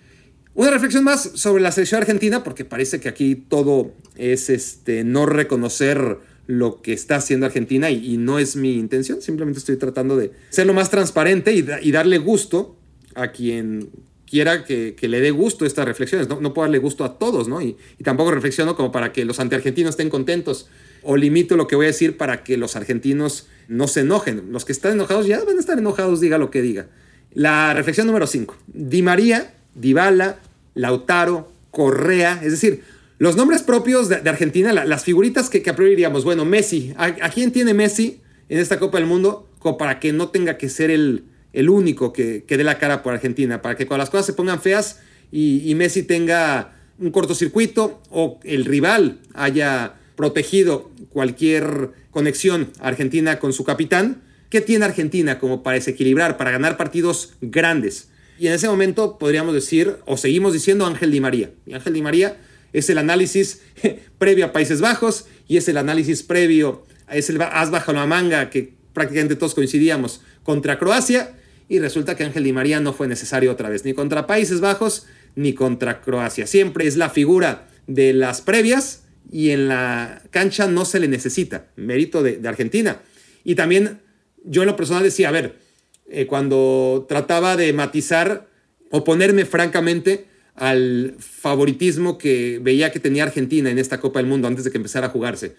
Una 0.54 0.70
reflexión 0.70 1.02
más 1.02 1.32
sobre 1.34 1.62
la 1.62 1.72
selección 1.72 2.00
argentina, 2.00 2.44
porque 2.44 2.64
parece 2.64 3.00
que 3.00 3.08
aquí 3.08 3.34
todo 3.34 3.92
es 4.16 4.50
este, 4.50 5.02
no 5.02 5.26
reconocer 5.26 6.18
lo 6.46 6.80
que 6.80 6.92
está 6.92 7.16
haciendo 7.16 7.46
Argentina 7.46 7.90
y, 7.90 8.16
no 8.18 8.38
es 8.38 8.54
mi 8.54 8.74
intención, 8.74 9.20
simplemente 9.22 9.58
estoy 9.58 9.76
tratando 9.76 10.16
de 10.16 10.32
ser 10.50 10.66
lo 10.66 10.74
más 10.74 10.90
transparente 10.90 11.52
y, 11.52 11.90
darle 11.90 12.18
gusto 12.18 12.76
a 13.14 13.32
quien 13.32 13.90
quiera 14.26 14.64
que, 14.64 14.96
le 15.00 15.20
dé 15.20 15.32
gusto 15.32 15.66
estas 15.66 15.86
reflexiones. 15.86 16.28
No, 16.28 16.54
puedo 16.54 16.66
darle 16.66 16.78
gusto 16.78 17.04
a 17.04 17.18
todos, 17.18 17.48
¿no? 17.48 17.60
Y, 17.60 17.76
tampoco 18.04 18.30
reflexiono 18.30 18.76
como 18.76 18.92
para 18.92 19.12
que 19.12 19.24
los 19.24 19.40
antiargentinos 19.40 19.90
estén 19.90 20.10
contentos. 20.10 20.68
O 21.02 21.16
limito 21.16 21.56
lo 21.56 21.66
que 21.66 21.76
voy 21.76 21.86
a 21.86 21.88
decir 21.88 22.16
para 22.16 22.44
que 22.44 22.56
los 22.56 22.76
argentinos 22.76 23.48
no 23.68 23.88
se 23.88 24.00
enojen. 24.00 24.52
Los 24.52 24.64
que 24.64 24.72
están 24.72 24.92
enojados 24.92 25.26
ya 25.26 25.42
van 25.44 25.56
a 25.56 25.60
estar 25.60 25.78
enojados, 25.78 26.20
diga 26.20 26.38
lo 26.38 26.50
que 26.50 26.62
diga. 26.62 26.86
La 27.32 27.74
reflexión 27.74 28.06
número 28.06 28.26
5. 28.26 28.56
Di 28.68 29.02
María, 29.02 29.54
Dybala, 29.74 30.38
Lautaro, 30.74 31.52
Correa, 31.70 32.40
es 32.42 32.52
decir, 32.52 32.82
los 33.18 33.36
nombres 33.36 33.62
propios 33.62 34.08
de, 34.08 34.16
Argentina, 34.28 34.72
las 34.72 35.04
figuritas 35.04 35.48
que, 35.48 35.62
que 35.62 35.70
a 35.70 35.76
priori 35.76 35.92
diríamos, 35.92 36.24
bueno, 36.24 36.44
Messi, 36.44 36.94
¿a, 36.96 37.30
quién 37.30 37.52
tiene 37.52 37.72
Messi 37.72 38.20
en 38.48 38.58
esta 38.58 38.78
Copa 38.78 38.98
del 38.98 39.06
Mundo? 39.06 39.48
Como 39.58 39.78
para 39.78 40.00
que 40.00 40.12
no 40.12 40.28
tenga 40.28 40.58
que 40.58 40.68
ser 40.68 40.90
el, 40.90 41.24
el 41.52 41.70
único 41.70 42.12
que, 42.12 42.44
que 42.46 42.56
dé 42.56 42.64
la 42.64 42.78
cara 42.78 43.02
por 43.02 43.14
Argentina, 43.14 43.62
para 43.62 43.76
que 43.76 43.86
cuando 43.86 44.02
las 44.02 44.10
cosas 44.10 44.26
se 44.26 44.32
pongan 44.32 44.60
feas 44.60 45.00
y, 45.30 45.74
Messi 45.74 46.02
tenga 46.02 46.76
un 46.98 47.10
cortocircuito 47.10 48.00
o 48.10 48.38
el 48.44 48.64
rival 48.64 49.18
haya 49.32 49.94
protegido 50.16 50.90
cualquier 51.10 51.90
conexión 52.10 52.70
Argentina 52.80 53.40
con 53.40 53.52
su 53.52 53.64
capitán, 53.64 54.22
¿qué 54.48 54.60
tiene 54.60 54.84
Argentina 54.84 55.38
como 55.38 55.62
para 55.62 55.74
desequilibrar, 55.74 56.36
para 56.36 56.52
ganar 56.52 56.76
partidos 56.76 57.34
grandes? 57.40 58.10
Y 58.38 58.48
en 58.48 58.54
ese 58.54 58.68
momento 58.68 59.18
podríamos 59.18 59.54
decir, 59.54 59.96
o 60.06 60.16
seguimos 60.16 60.52
diciendo 60.52 60.86
Ángel 60.86 61.10
Di 61.10 61.20
María. 61.20 61.50
Y 61.66 61.74
Ángel 61.74 61.92
Di 61.92 62.02
María 62.02 62.36
es 62.72 62.90
el 62.90 62.98
análisis 62.98 63.62
previo 64.18 64.46
a 64.46 64.52
Países 64.52 64.80
Bajos 64.80 65.26
y 65.46 65.56
es 65.56 65.68
el 65.68 65.76
análisis 65.76 66.22
previo, 66.22 66.84
es 67.10 67.30
el 67.30 67.40
as 67.40 67.70
bajo 67.70 67.92
la 67.92 68.06
manga 68.06 68.50
que 68.50 68.74
prácticamente 68.92 69.36
todos 69.36 69.54
coincidíamos 69.54 70.20
contra 70.42 70.78
Croacia 70.78 71.34
y 71.68 71.78
resulta 71.78 72.16
que 72.16 72.24
Ángel 72.24 72.44
Di 72.44 72.52
María 72.52 72.80
no 72.80 72.92
fue 72.92 73.08
necesario 73.08 73.52
otra 73.52 73.68
vez, 73.68 73.84
ni 73.84 73.94
contra 73.94 74.26
Países 74.26 74.60
Bajos 74.60 75.06
ni 75.36 75.52
contra 75.52 76.00
Croacia. 76.00 76.46
Siempre 76.46 76.86
es 76.86 76.96
la 76.96 77.10
figura 77.10 77.68
de 77.86 78.12
las 78.12 78.40
previas 78.40 79.04
y 79.30 79.50
en 79.50 79.68
la 79.68 80.22
cancha 80.30 80.66
no 80.66 80.84
se 80.84 81.00
le 81.00 81.08
necesita. 81.08 81.66
Mérito 81.76 82.22
de, 82.22 82.40
Argentina. 82.46 83.00
Y 83.42 83.54
también 83.54 84.00
yo 84.44 84.62
en 84.62 84.68
lo 84.68 84.76
personal 84.76 85.02
decía, 85.02 85.28
a 85.28 85.32
ver, 85.32 85.58
eh, 86.08 86.26
cuando 86.26 87.06
trataba 87.08 87.56
de 87.56 87.72
matizar, 87.72 88.48
oponerme 88.90 89.44
francamente 89.44 90.26
al 90.54 91.16
favoritismo 91.18 92.18
que 92.18 92.60
veía 92.62 92.92
que 92.92 93.00
tenía 93.00 93.24
Argentina 93.24 93.70
en 93.70 93.78
esta 93.78 94.00
Copa 94.00 94.20
del 94.20 94.28
Mundo 94.28 94.46
antes 94.46 94.64
de 94.64 94.70
que 94.70 94.76
empezara 94.76 95.08
a 95.08 95.10
jugarse. 95.10 95.56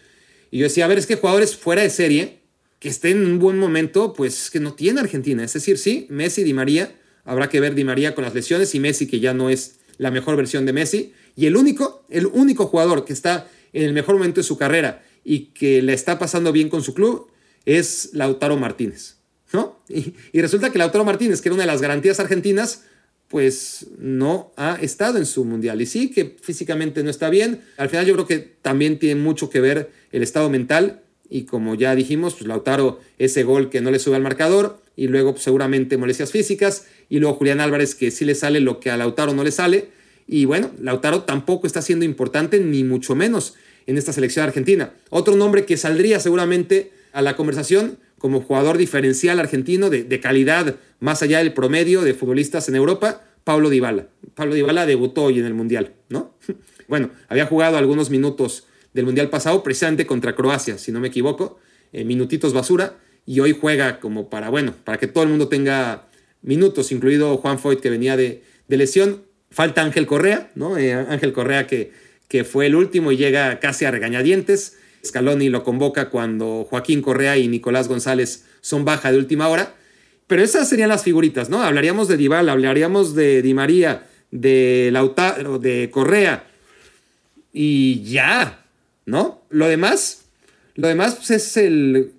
Y 0.51 0.59
yo 0.59 0.63
decía, 0.63 0.85
a 0.85 0.87
ver, 0.87 0.97
es 0.97 1.05
que 1.05 1.15
jugadores 1.15 1.55
fuera 1.55 1.81
de 1.81 1.89
serie 1.89 2.39
que 2.79 2.89
esté 2.89 3.11
en 3.11 3.25
un 3.25 3.39
buen 3.39 3.57
momento, 3.57 4.13
pues 4.13 4.49
que 4.49 4.59
no 4.59 4.73
tiene 4.73 4.99
Argentina. 4.99 5.43
Es 5.43 5.53
decir, 5.53 5.77
sí, 5.77 6.07
Messi, 6.09 6.43
Di 6.43 6.53
María, 6.53 6.95
habrá 7.23 7.49
que 7.49 7.59
ver 7.59 7.75
Di 7.75 7.83
María 7.83 8.15
con 8.15 8.23
las 8.23 8.33
lesiones 8.33 8.73
y 8.75 8.79
Messi 8.79 9.07
que 9.07 9.19
ya 9.19 9.33
no 9.33 9.49
es 9.49 9.77
la 9.97 10.11
mejor 10.11 10.35
versión 10.35 10.65
de 10.65 10.73
Messi. 10.73 11.13
Y 11.35 11.47
el 11.47 11.57
único, 11.57 12.05
el 12.09 12.27
único 12.27 12.67
jugador 12.67 13.03
que 13.03 13.13
está 13.13 13.49
en 13.73 13.83
el 13.83 13.93
mejor 13.93 14.15
momento 14.15 14.39
de 14.39 14.43
su 14.43 14.57
carrera 14.57 15.03
y 15.23 15.47
que 15.47 15.81
le 15.81 15.93
está 15.93 16.19
pasando 16.19 16.51
bien 16.51 16.69
con 16.69 16.83
su 16.83 16.93
club 16.93 17.27
es 17.65 18.11
Lautaro 18.13 18.55
Martínez. 18.57 19.15
Y 19.89 20.41
resulta 20.41 20.71
que 20.71 20.77
Lautaro 20.77 21.05
Martínez, 21.05 21.41
que 21.41 21.49
era 21.49 21.53
una 21.55 21.63
de 21.63 21.71
las 21.71 21.81
garantías 21.81 22.19
argentinas, 22.19 22.83
pues 23.27 23.87
no 23.97 24.51
ha 24.55 24.75
estado 24.81 25.17
en 25.17 25.25
su 25.25 25.45
mundial. 25.45 25.81
Y 25.81 25.85
sí 25.85 26.09
que 26.09 26.35
físicamente 26.41 27.03
no 27.03 27.09
está 27.09 27.29
bien. 27.29 27.61
Al 27.77 27.89
final 27.89 28.05
yo 28.05 28.13
creo 28.13 28.27
que 28.27 28.39
también 28.39 28.99
tiene 28.99 29.19
mucho 29.19 29.49
que 29.49 29.59
ver 29.59 29.89
el 30.11 30.23
estado 30.23 30.49
mental 30.49 31.01
y 31.29 31.43
como 31.43 31.75
ya 31.75 31.95
dijimos, 31.95 32.35
pues 32.35 32.47
Lautaro 32.47 32.99
ese 33.17 33.43
gol 33.43 33.69
que 33.69 33.81
no 33.81 33.91
le 33.91 33.99
sube 33.99 34.15
al 34.15 34.21
marcador 34.21 34.79
y 34.95 35.07
luego 35.07 35.33
pues, 35.33 35.43
seguramente 35.43 35.97
molestias 35.97 36.31
físicas 36.31 36.85
y 37.09 37.19
luego 37.19 37.35
Julián 37.35 37.61
Álvarez 37.61 37.95
que 37.95 38.11
sí 38.11 38.25
le 38.25 38.35
sale 38.35 38.59
lo 38.59 38.79
que 38.79 38.91
a 38.91 38.97
Lautaro 38.97 39.33
no 39.33 39.43
le 39.43 39.51
sale 39.51 39.89
y 40.27 40.45
bueno, 40.45 40.71
Lautaro 40.79 41.23
tampoco 41.23 41.67
está 41.67 41.81
siendo 41.81 42.05
importante 42.05 42.59
ni 42.59 42.83
mucho 42.83 43.15
menos 43.15 43.55
en 43.87 43.97
esta 43.97 44.13
selección 44.13 44.45
argentina. 44.45 44.93
Otro 45.09 45.35
nombre 45.35 45.65
que 45.65 45.77
saldría 45.77 46.19
seguramente 46.19 46.91
a 47.11 47.21
la 47.21 47.35
conversación 47.35 47.97
como 48.25 48.41
jugador 48.41 48.79
diferencial 48.79 49.39
argentino 49.39 49.91
de, 49.91 50.03
de 50.03 50.19
calidad 50.19 50.77
más 50.99 51.21
allá 51.21 51.37
del 51.37 51.53
promedio 51.53 52.01
de 52.01 52.15
futbolistas 52.15 52.67
en 52.67 52.75
Europa, 52.75 53.21
Pablo 53.43 53.69
Dybala. 53.69 54.07
Pablo 54.33 54.55
Dybala 54.55 54.87
debutó 54.87 55.25
hoy 55.25 55.37
en 55.37 55.45
el 55.45 55.53
Mundial, 55.53 55.93
¿no? 56.09 56.33
Bueno, 56.87 57.11
había 57.27 57.45
jugado 57.45 57.77
algunos 57.77 58.09
minutos 58.09 58.65
del 58.95 59.05
Mundial 59.05 59.29
pasado, 59.29 59.61
precisamente 59.61 60.07
contra 60.07 60.33
Croacia, 60.33 60.79
si 60.79 60.91
no 60.91 60.99
me 60.99 61.09
equivoco, 61.09 61.59
eh, 61.93 62.03
minutitos 62.03 62.51
basura, 62.51 62.97
y 63.27 63.41
hoy 63.41 63.55
juega 63.59 63.99
como 63.99 64.27
para, 64.27 64.49
bueno, 64.49 64.73
para 64.83 64.97
que 64.97 65.05
todo 65.05 65.23
el 65.23 65.29
mundo 65.29 65.47
tenga 65.47 66.07
minutos, 66.41 66.91
incluido 66.91 67.37
Juan 67.37 67.59
Foyt 67.59 67.79
que 67.79 67.91
venía 67.91 68.17
de, 68.17 68.41
lesión. 68.69 69.21
Falta 69.51 69.83
Ángel 69.83 70.07
Correa, 70.07 70.49
¿no? 70.55 70.79
Eh, 70.79 70.93
Ángel 70.93 71.31
Correa 71.31 71.67
que, 71.67 71.91
que 72.27 72.43
fue 72.43 72.65
el 72.65 72.73
último 72.73 73.11
y 73.11 73.17
llega 73.17 73.59
casi 73.59 73.85
a 73.85 73.91
regañadientes. 73.91 74.77
Scaloni 75.05 75.49
lo 75.49 75.63
convoca 75.63 76.09
cuando 76.09 76.65
Joaquín 76.69 77.01
Correa 77.01 77.37
y 77.37 77.47
Nicolás 77.47 77.87
González 77.87 78.45
son 78.61 78.85
baja 78.85 79.11
de 79.11 79.17
última 79.17 79.47
hora. 79.47 79.75
Pero 80.27 80.41
esas 80.41 80.67
serían 80.67 80.89
las 80.89 81.03
figuritas, 81.03 81.49
¿no? 81.49 81.61
Hablaríamos 81.61 82.07
de 82.07 82.17
Dybala, 82.17 82.51
hablaríamos 82.51 83.13
de 83.13 83.41
Di 83.41 83.53
María, 83.53 84.07
de 84.31 84.89
Lautaro, 84.91 85.59
de 85.59 85.89
Correa. 85.91 86.47
Y 87.53 88.03
ya, 88.03 88.65
¿no? 89.05 89.43
Lo 89.49 89.67
demás, 89.67 90.25
lo 90.73 90.87
demás 90.87 91.15
pues, 91.15 91.31
es 91.31 91.57
el 91.57 92.13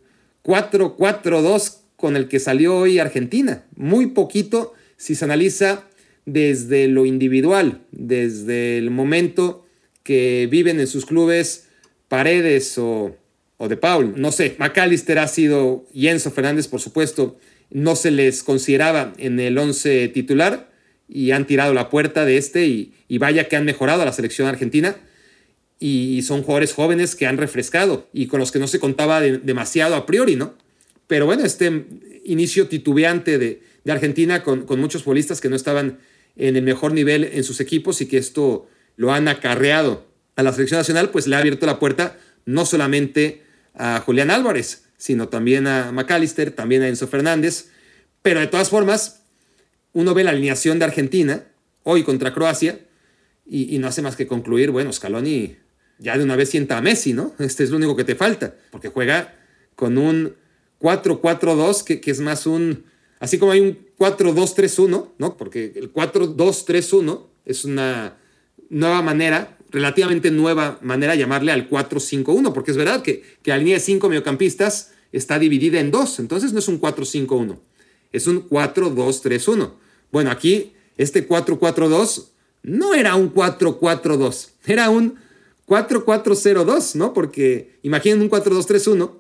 4-4-2 0.45 1.79
con 1.97 2.17
el 2.17 2.29
que 2.29 2.39
salió 2.39 2.79
hoy 2.79 2.99
Argentina. 2.99 3.65
Muy 3.75 4.07
poquito 4.07 4.75
si 4.97 5.15
se 5.15 5.25
analiza 5.25 5.85
desde 6.25 6.89
lo 6.89 7.07
individual, 7.07 7.81
desde 7.91 8.79
el 8.79 8.91
momento 8.91 9.65
que 10.03 10.49
viven 10.51 10.79
en 10.79 10.87
sus 10.87 11.07
clubes 11.07 11.66
Paredes 12.09 12.79
o, 12.79 13.17
o 13.57 13.69
de 13.69 13.77
Paul. 13.77 14.15
No 14.17 14.33
sé, 14.33 14.57
McAllister 14.59 15.19
ha 15.19 15.29
sido, 15.29 15.87
y 15.93 16.09
Enzo 16.09 16.31
Fernández, 16.31 16.69
por 16.69 16.81
supuesto, 16.81 17.39
no 17.71 17.97
se 17.97 18.11
les 18.11 18.43
consideraba 18.43 19.13
en 19.19 19.41
el 19.41 19.59
11 19.59 20.09
titular 20.09 20.71
y 21.09 21.31
han 21.33 21.47
tirado 21.47 21.75
la 21.75 21.91
puerta 21.91 22.25
de 22.25 22.37
este 22.37 22.67
y, 22.67 22.93
y 23.09 23.19
vaya 23.19 23.49
que 23.49 23.57
han 23.57 23.65
mejorado 23.65 24.03
a 24.03 24.05
la 24.05 24.13
selección 24.13 24.49
argentina 24.49 24.97
y 25.79 26.23
son 26.23 26.43
jugadores 26.43 26.73
jóvenes 26.73 27.15
que 27.15 27.27
han 27.27 27.37
refrescado 27.37 28.09
y 28.13 28.27
con 28.27 28.41
los 28.41 28.51
que 28.51 28.59
no 28.59 28.67
se 28.67 28.81
contaba 28.81 29.21
demasiado 29.21 29.95
a 29.95 30.07
priori, 30.07 30.37
¿no? 30.37 30.55
Pero 31.07 31.27
bueno, 31.27 31.45
este 31.45 31.87
inicio 32.25 32.69
titubeante 32.69 33.39
de, 33.39 33.63
Argentina 33.89 34.43
con, 34.43 34.67
con, 34.67 34.81
muchos 34.81 35.05
futbolistas 35.05 35.41
que 35.41 35.49
no 35.49 35.55
estaban 35.55 35.99
en 36.35 36.57
el 36.57 36.65
mejor 36.65 36.93
nivel 36.93 37.23
en 37.23 37.45
sus 37.45 37.61
equipos 37.61 38.01
y 38.01 38.07
que 38.07 38.19
esto 38.19 38.67
lo 38.97 39.13
han 39.13 39.29
acarreado 39.29 40.09
a 40.37 40.43
la 40.43 40.53
selección 40.53 40.79
nacional, 40.79 41.11
pues 41.11 41.27
le 41.27 41.37
ha 41.37 41.41
abierto 41.41 41.67
la 41.67 41.79
puerta 41.79 42.19
no 42.45 42.65
solamente 42.65 43.43
a 43.75 44.01
Julián 44.01 44.31
Álvarez, 44.31 44.85
sino 44.97 45.29
también 45.29 45.67
a 45.67 45.93
McAllister, 45.93 46.51
también 46.51 46.83
a 46.83 46.89
Enzo 46.89 47.09
Fernández. 47.09 47.71
Pero 48.23 48.41
de 48.41 48.47
todas 48.47 48.71
formas, 48.71 49.23
uno 49.93 50.15
ve 50.15 50.25
la 50.25 50.31
alineación 50.31 50.79
de 50.79 50.85
Argentina 50.85 51.45
hoy 51.83 52.03
contra 52.03 52.33
Croacia 52.33 52.81
y, 53.47 53.75
y 53.75 53.79
no 53.79 53.89
hace 53.89 54.03
más 54.03 54.17
que 54.17 54.27
concluir, 54.27 54.71
bueno, 54.71 54.93
Scaloni 54.93 55.57
ya 55.99 56.17
de 56.19 56.25
una 56.25 56.37
vez 56.37 56.51
sienta 56.51 56.77
a 56.77 56.83
Messi, 56.83 57.13
¿no? 57.13 57.35
Este 57.39 57.65
es 57.65 57.71
lo 57.71 57.77
único 57.77 57.97
que 57.97 58.05
te 58.05 58.15
falta, 58.15 58.55
porque 58.71 58.89
juega 58.89 59.35
con 59.75 59.99
un 59.99 60.35
4-4-2, 60.81 61.85
que, 61.85 62.01
que, 62.01 62.11
es 62.11 62.21
más 62.21 62.47
un, 62.47 62.85
así 63.19 63.39
como 63.39 63.53
hay 63.53 63.61
un 63.61 63.79
4-2-3-1, 63.99 65.13
¿no? 65.19 65.37
Porque 65.37 65.73
el 65.75 65.93
4-2-3-1 65.93 67.27
es 67.45 67.65
una 67.65 68.17
nueva 68.69 69.03
manera, 69.03 69.56
relativamente 69.77 70.31
nueva 70.31 70.79
manera 70.81 71.13
de 71.13 71.19
llamarle 71.19 71.53
al 71.53 71.69
4-5-1, 71.69 72.55
porque 72.55 72.71
es 72.71 72.79
verdad 72.79 73.03
que, 73.03 73.23
que 73.43 73.51
la 73.51 73.59
línea 73.59 73.75
de 73.75 73.81
cinco 73.81 74.09
mediocampistas 74.09 74.93
está 75.13 75.39
dividida 75.39 75.79
en 75.81 75.91
dos, 75.91 76.19
entonces 76.19 76.55
no 76.55 76.61
es 76.61 76.69
un 76.69 76.81
4-5-1, 76.81 77.59
es 78.11 78.27
un 78.27 78.49
4-2-3-1. 78.49 79.73
Bueno, 80.11 80.31
aquí 80.31 80.73
este 80.97 81.29
4-4-2 81.29 82.29
no 82.63 82.95
era 82.95 83.17
un 83.17 83.35
4-4-2, 83.35 84.49
era 84.65 84.89
un 84.89 85.17
4-4-0-2, 85.67 86.95
¿no? 86.95 87.13
Porque 87.13 87.79
imaginen 87.83 88.23
un 88.23 88.31
4-2-3-1 88.31 89.11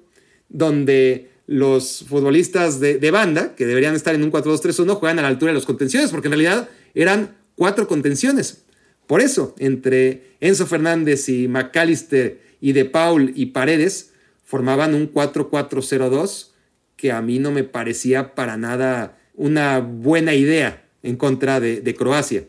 donde 0.49 1.31
los 1.47 2.05
futbolistas 2.09 2.81
de, 2.81 3.11
banda, 3.11 3.55
que 3.55 3.67
deberían 3.67 3.95
estar 3.95 4.15
en 4.15 4.23
un 4.23 4.33
4-2-3-1, 4.33 4.95
juegan 4.95 5.19
a 5.19 5.23
la 5.23 5.29
altura 5.29 5.51
de 5.51 5.55
los 5.55 5.67
contenciones, 5.67 6.11
porque 6.11 6.29
en 6.29 6.33
realidad 6.33 6.71
eran 6.95 7.37
cuatro 7.57 7.87
contenciones. 7.87 8.63
Por 9.07 9.21
eso, 9.21 9.55
entre 9.59 10.35
Enzo 10.41 10.67
Fernández 10.67 11.29
y 11.29 11.49
McAllister 11.49 12.41
y 12.61 12.73
De 12.73 12.85
Paul 12.85 13.33
y 13.35 13.47
Paredes, 13.47 14.13
formaban 14.45 14.95
un 14.95 15.13
4-4-0-2 15.13 16.51
que 16.97 17.13
a 17.13 17.21
mí 17.21 17.39
no 17.39 17.51
me 17.51 17.65
parecía 17.65 18.35
para 18.35 18.57
nada 18.57 19.19
una 19.35 19.81
buena 19.81 20.35
idea 20.35 20.85
en 21.03 21.17
contra 21.17 21.61
de, 21.61 21.95
Croacia. 21.95 22.45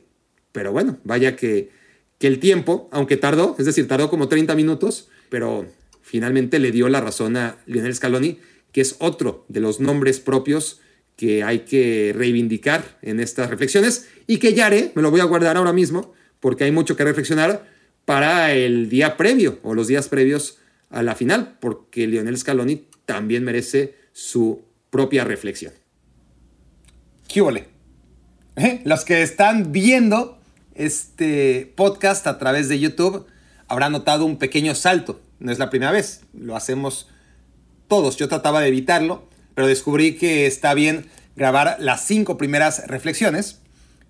Pero 0.52 0.72
bueno, 0.72 0.98
vaya 1.04 1.36
que 1.36 1.70
que 2.20 2.28
el 2.28 2.40
tiempo, 2.40 2.90
aunque 2.92 3.18
tardó, 3.18 3.56
es 3.60 3.66
decir, 3.66 3.88
tardó 3.88 4.10
como 4.10 4.28
30 4.28 4.56
minutos, 4.56 5.10
pero 5.30 5.68
finalmente 6.02 6.60
le 6.60 6.72
dio 6.72 6.90
la 6.90 7.02
razón 7.02 7.38
a 7.38 7.58
Lionel 7.66 7.96
Scaloni, 7.96 8.40
que 8.72 8.82
es 8.82 8.96
otro 9.00 9.46
de 9.50 9.60
los 9.60 9.80
nombres 9.80 10.20
propios 10.20 10.82
que 11.16 11.44
hay 11.44 11.60
que 11.60 12.14
reivindicar 12.16 12.98
en 13.02 13.20
estas 13.20 13.50
reflexiones 13.50 14.08
y 14.28 14.38
que 14.38 14.54
ya 14.54 14.68
haré, 14.68 14.92
me 14.96 15.02
lo 15.02 15.12
voy 15.12 15.20
a 15.20 15.26
guardar 15.26 15.58
ahora 15.58 15.74
mismo, 15.74 16.14
porque 16.40 16.64
hay 16.64 16.72
mucho 16.72 16.96
que 16.96 17.04
reflexionar 17.04 17.66
para 18.06 18.54
el 18.54 18.90
día 18.90 19.18
previo 19.18 19.60
o 19.64 19.74
los 19.74 19.88
días 19.88 20.08
previos 20.08 20.60
a 20.90 21.04
la 21.04 21.16
final, 21.16 21.58
porque 21.60 22.08
Lionel 22.08 22.38
Scaloni 22.38 22.88
también 23.06 23.44
merece 23.44 23.96
su 24.14 24.64
propia 24.90 25.24
reflexión. 25.24 25.74
¿Qué 27.28 27.42
¿Eh? 28.56 28.82
Los 28.86 29.06
que 29.06 29.22
están 29.22 29.72
viendo 29.72 30.40
este 30.74 31.72
podcast 31.76 32.26
a 32.26 32.38
través 32.40 32.70
de 32.70 32.80
YouTube 32.80 33.28
habrán 33.68 33.92
notado 33.92 34.26
un 34.26 34.38
pequeño 34.38 34.74
salto. 34.76 35.22
No 35.40 35.52
es 35.52 35.60
la 35.60 35.70
primera 35.70 35.92
vez, 35.92 36.22
lo 36.34 36.56
hacemos 36.56 37.10
todos. 37.88 38.18
Yo 38.18 38.28
trataba 38.28 38.62
de 38.62 38.70
evitarlo, 38.70 39.28
pero 39.54 39.68
descubrí 39.68 40.16
que 40.16 40.48
está 40.48 40.74
bien 40.74 41.06
grabar 41.36 41.78
las 41.80 42.06
cinco 42.08 42.38
primeras 42.38 42.88
reflexiones 42.88 43.60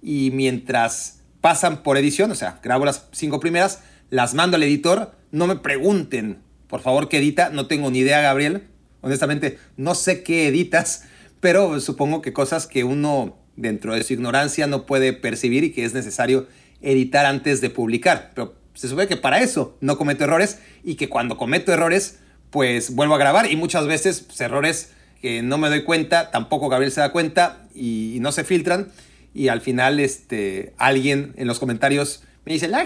y 0.01 0.31
mientras 0.31 1.16
pasan 1.41 1.83
por 1.83 1.97
edición, 1.97 2.31
o 2.31 2.35
sea, 2.35 2.59
grabo 2.63 2.85
las 2.85 3.07
cinco 3.11 3.39
primeras, 3.39 3.81
las 4.09 4.33
mando 4.33 4.55
al 4.55 4.63
editor, 4.63 5.11
no 5.31 5.47
me 5.47 5.57
pregunten, 5.57 6.39
por 6.67 6.81
favor, 6.81 7.09
qué 7.09 7.17
edita, 7.17 7.49
no 7.49 7.67
tengo 7.67 7.89
ni 7.91 7.99
idea, 7.99 8.21
Gabriel. 8.21 8.67
Honestamente, 9.01 9.57
no 9.77 9.95
sé 9.95 10.23
qué 10.23 10.47
editas, 10.47 11.05
pero 11.39 11.79
supongo 11.79 12.21
que 12.21 12.33
cosas 12.33 12.67
que 12.67 12.83
uno 12.83 13.37
dentro 13.55 13.93
de 13.93 14.03
su 14.03 14.13
ignorancia 14.13 14.67
no 14.67 14.85
puede 14.85 15.13
percibir 15.13 15.63
y 15.63 15.71
que 15.71 15.83
es 15.83 15.93
necesario 15.93 16.47
editar 16.81 17.25
antes 17.25 17.61
de 17.61 17.69
publicar. 17.69 18.31
Pero 18.35 18.55
se 18.73 18.87
supone 18.87 19.07
que 19.07 19.17
para 19.17 19.39
eso 19.39 19.77
no 19.81 19.97
cometo 19.97 20.23
errores 20.23 20.59
y 20.83 20.95
que 20.95 21.09
cuando 21.09 21.37
cometo 21.37 21.73
errores, 21.73 22.19
pues 22.51 22.93
vuelvo 22.93 23.15
a 23.15 23.17
grabar 23.17 23.51
y 23.51 23.55
muchas 23.55 23.87
veces 23.87 24.21
pues, 24.21 24.39
errores 24.41 24.91
que 25.21 25.41
no 25.41 25.57
me 25.57 25.69
doy 25.69 25.83
cuenta, 25.83 26.29
tampoco 26.29 26.69
Gabriel 26.69 26.91
se 26.91 27.01
da 27.01 27.11
cuenta 27.11 27.67
y, 27.73 28.17
no 28.21 28.31
se 28.31 28.43
filtran 28.43 28.89
y 29.33 29.49
al 29.49 29.61
final 29.61 29.99
este, 29.99 30.73
alguien 30.77 31.33
en 31.37 31.47
los 31.47 31.59
comentarios 31.59 32.23
me 32.45 32.53
dice, 32.53 32.69
la 32.69 32.85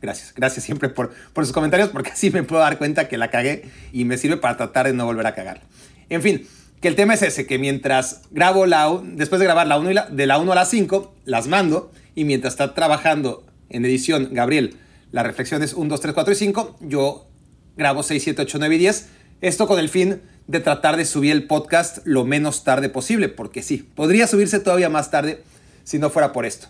Gracias, 0.00 0.32
gracias 0.34 0.64
siempre 0.64 0.88
por, 0.88 1.12
por 1.32 1.44
sus 1.44 1.52
comentarios 1.52 1.88
porque 1.88 2.10
así 2.10 2.30
me 2.30 2.44
puedo 2.44 2.62
dar 2.62 2.78
cuenta 2.78 3.08
que 3.08 3.18
la 3.18 3.30
cagué 3.30 3.64
y 3.92 4.04
me 4.04 4.16
sirve 4.18 4.36
para 4.36 4.56
tratar 4.56 4.86
de 4.86 4.92
no 4.92 5.04
volver 5.04 5.26
a 5.26 5.34
cagar. 5.34 5.62
En 6.08 6.22
fin, 6.22 6.46
que 6.80 6.88
el 6.88 6.94
tema 6.94 7.14
es 7.14 7.22
ese, 7.22 7.46
que 7.46 7.58
mientras 7.58 8.22
grabo 8.30 8.66
la, 8.66 9.00
después 9.02 9.40
de 9.40 9.46
grabar 9.46 9.66
la 9.66 9.78
1 9.78 10.06
de 10.10 10.26
la 10.26 10.38
1 10.38 10.52
a 10.52 10.54
la 10.54 10.64
5, 10.64 11.14
las 11.24 11.48
mando 11.48 11.90
y 12.14 12.24
mientras 12.24 12.54
está 12.54 12.74
trabajando 12.74 13.44
en 13.68 13.84
edición 13.84 14.28
Gabriel 14.32 14.76
las 15.12 15.26
reflexiones 15.26 15.74
1, 15.74 15.88
2, 15.88 16.00
3, 16.00 16.14
4 16.14 16.32
y 16.32 16.36
5, 16.36 16.78
yo 16.80 17.28
grabo 17.76 18.02
6, 18.02 18.22
7, 18.22 18.42
8, 18.42 18.58
9 18.58 18.74
y 18.74 18.78
10. 18.78 19.08
Esto 19.42 19.66
con 19.66 19.78
el 19.78 19.88
fin 19.88 20.22
de 20.46 20.60
tratar 20.60 20.96
de 20.96 21.04
subir 21.04 21.32
el 21.32 21.46
podcast 21.46 21.98
lo 22.04 22.24
menos 22.24 22.64
tarde 22.64 22.88
posible, 22.88 23.28
porque 23.28 23.62
sí, 23.62 23.78
podría 23.94 24.26
subirse 24.26 24.60
todavía 24.60 24.88
más 24.88 25.10
tarde 25.10 25.42
si 25.84 25.98
no 25.98 26.10
fuera 26.10 26.32
por 26.32 26.46
esto. 26.46 26.68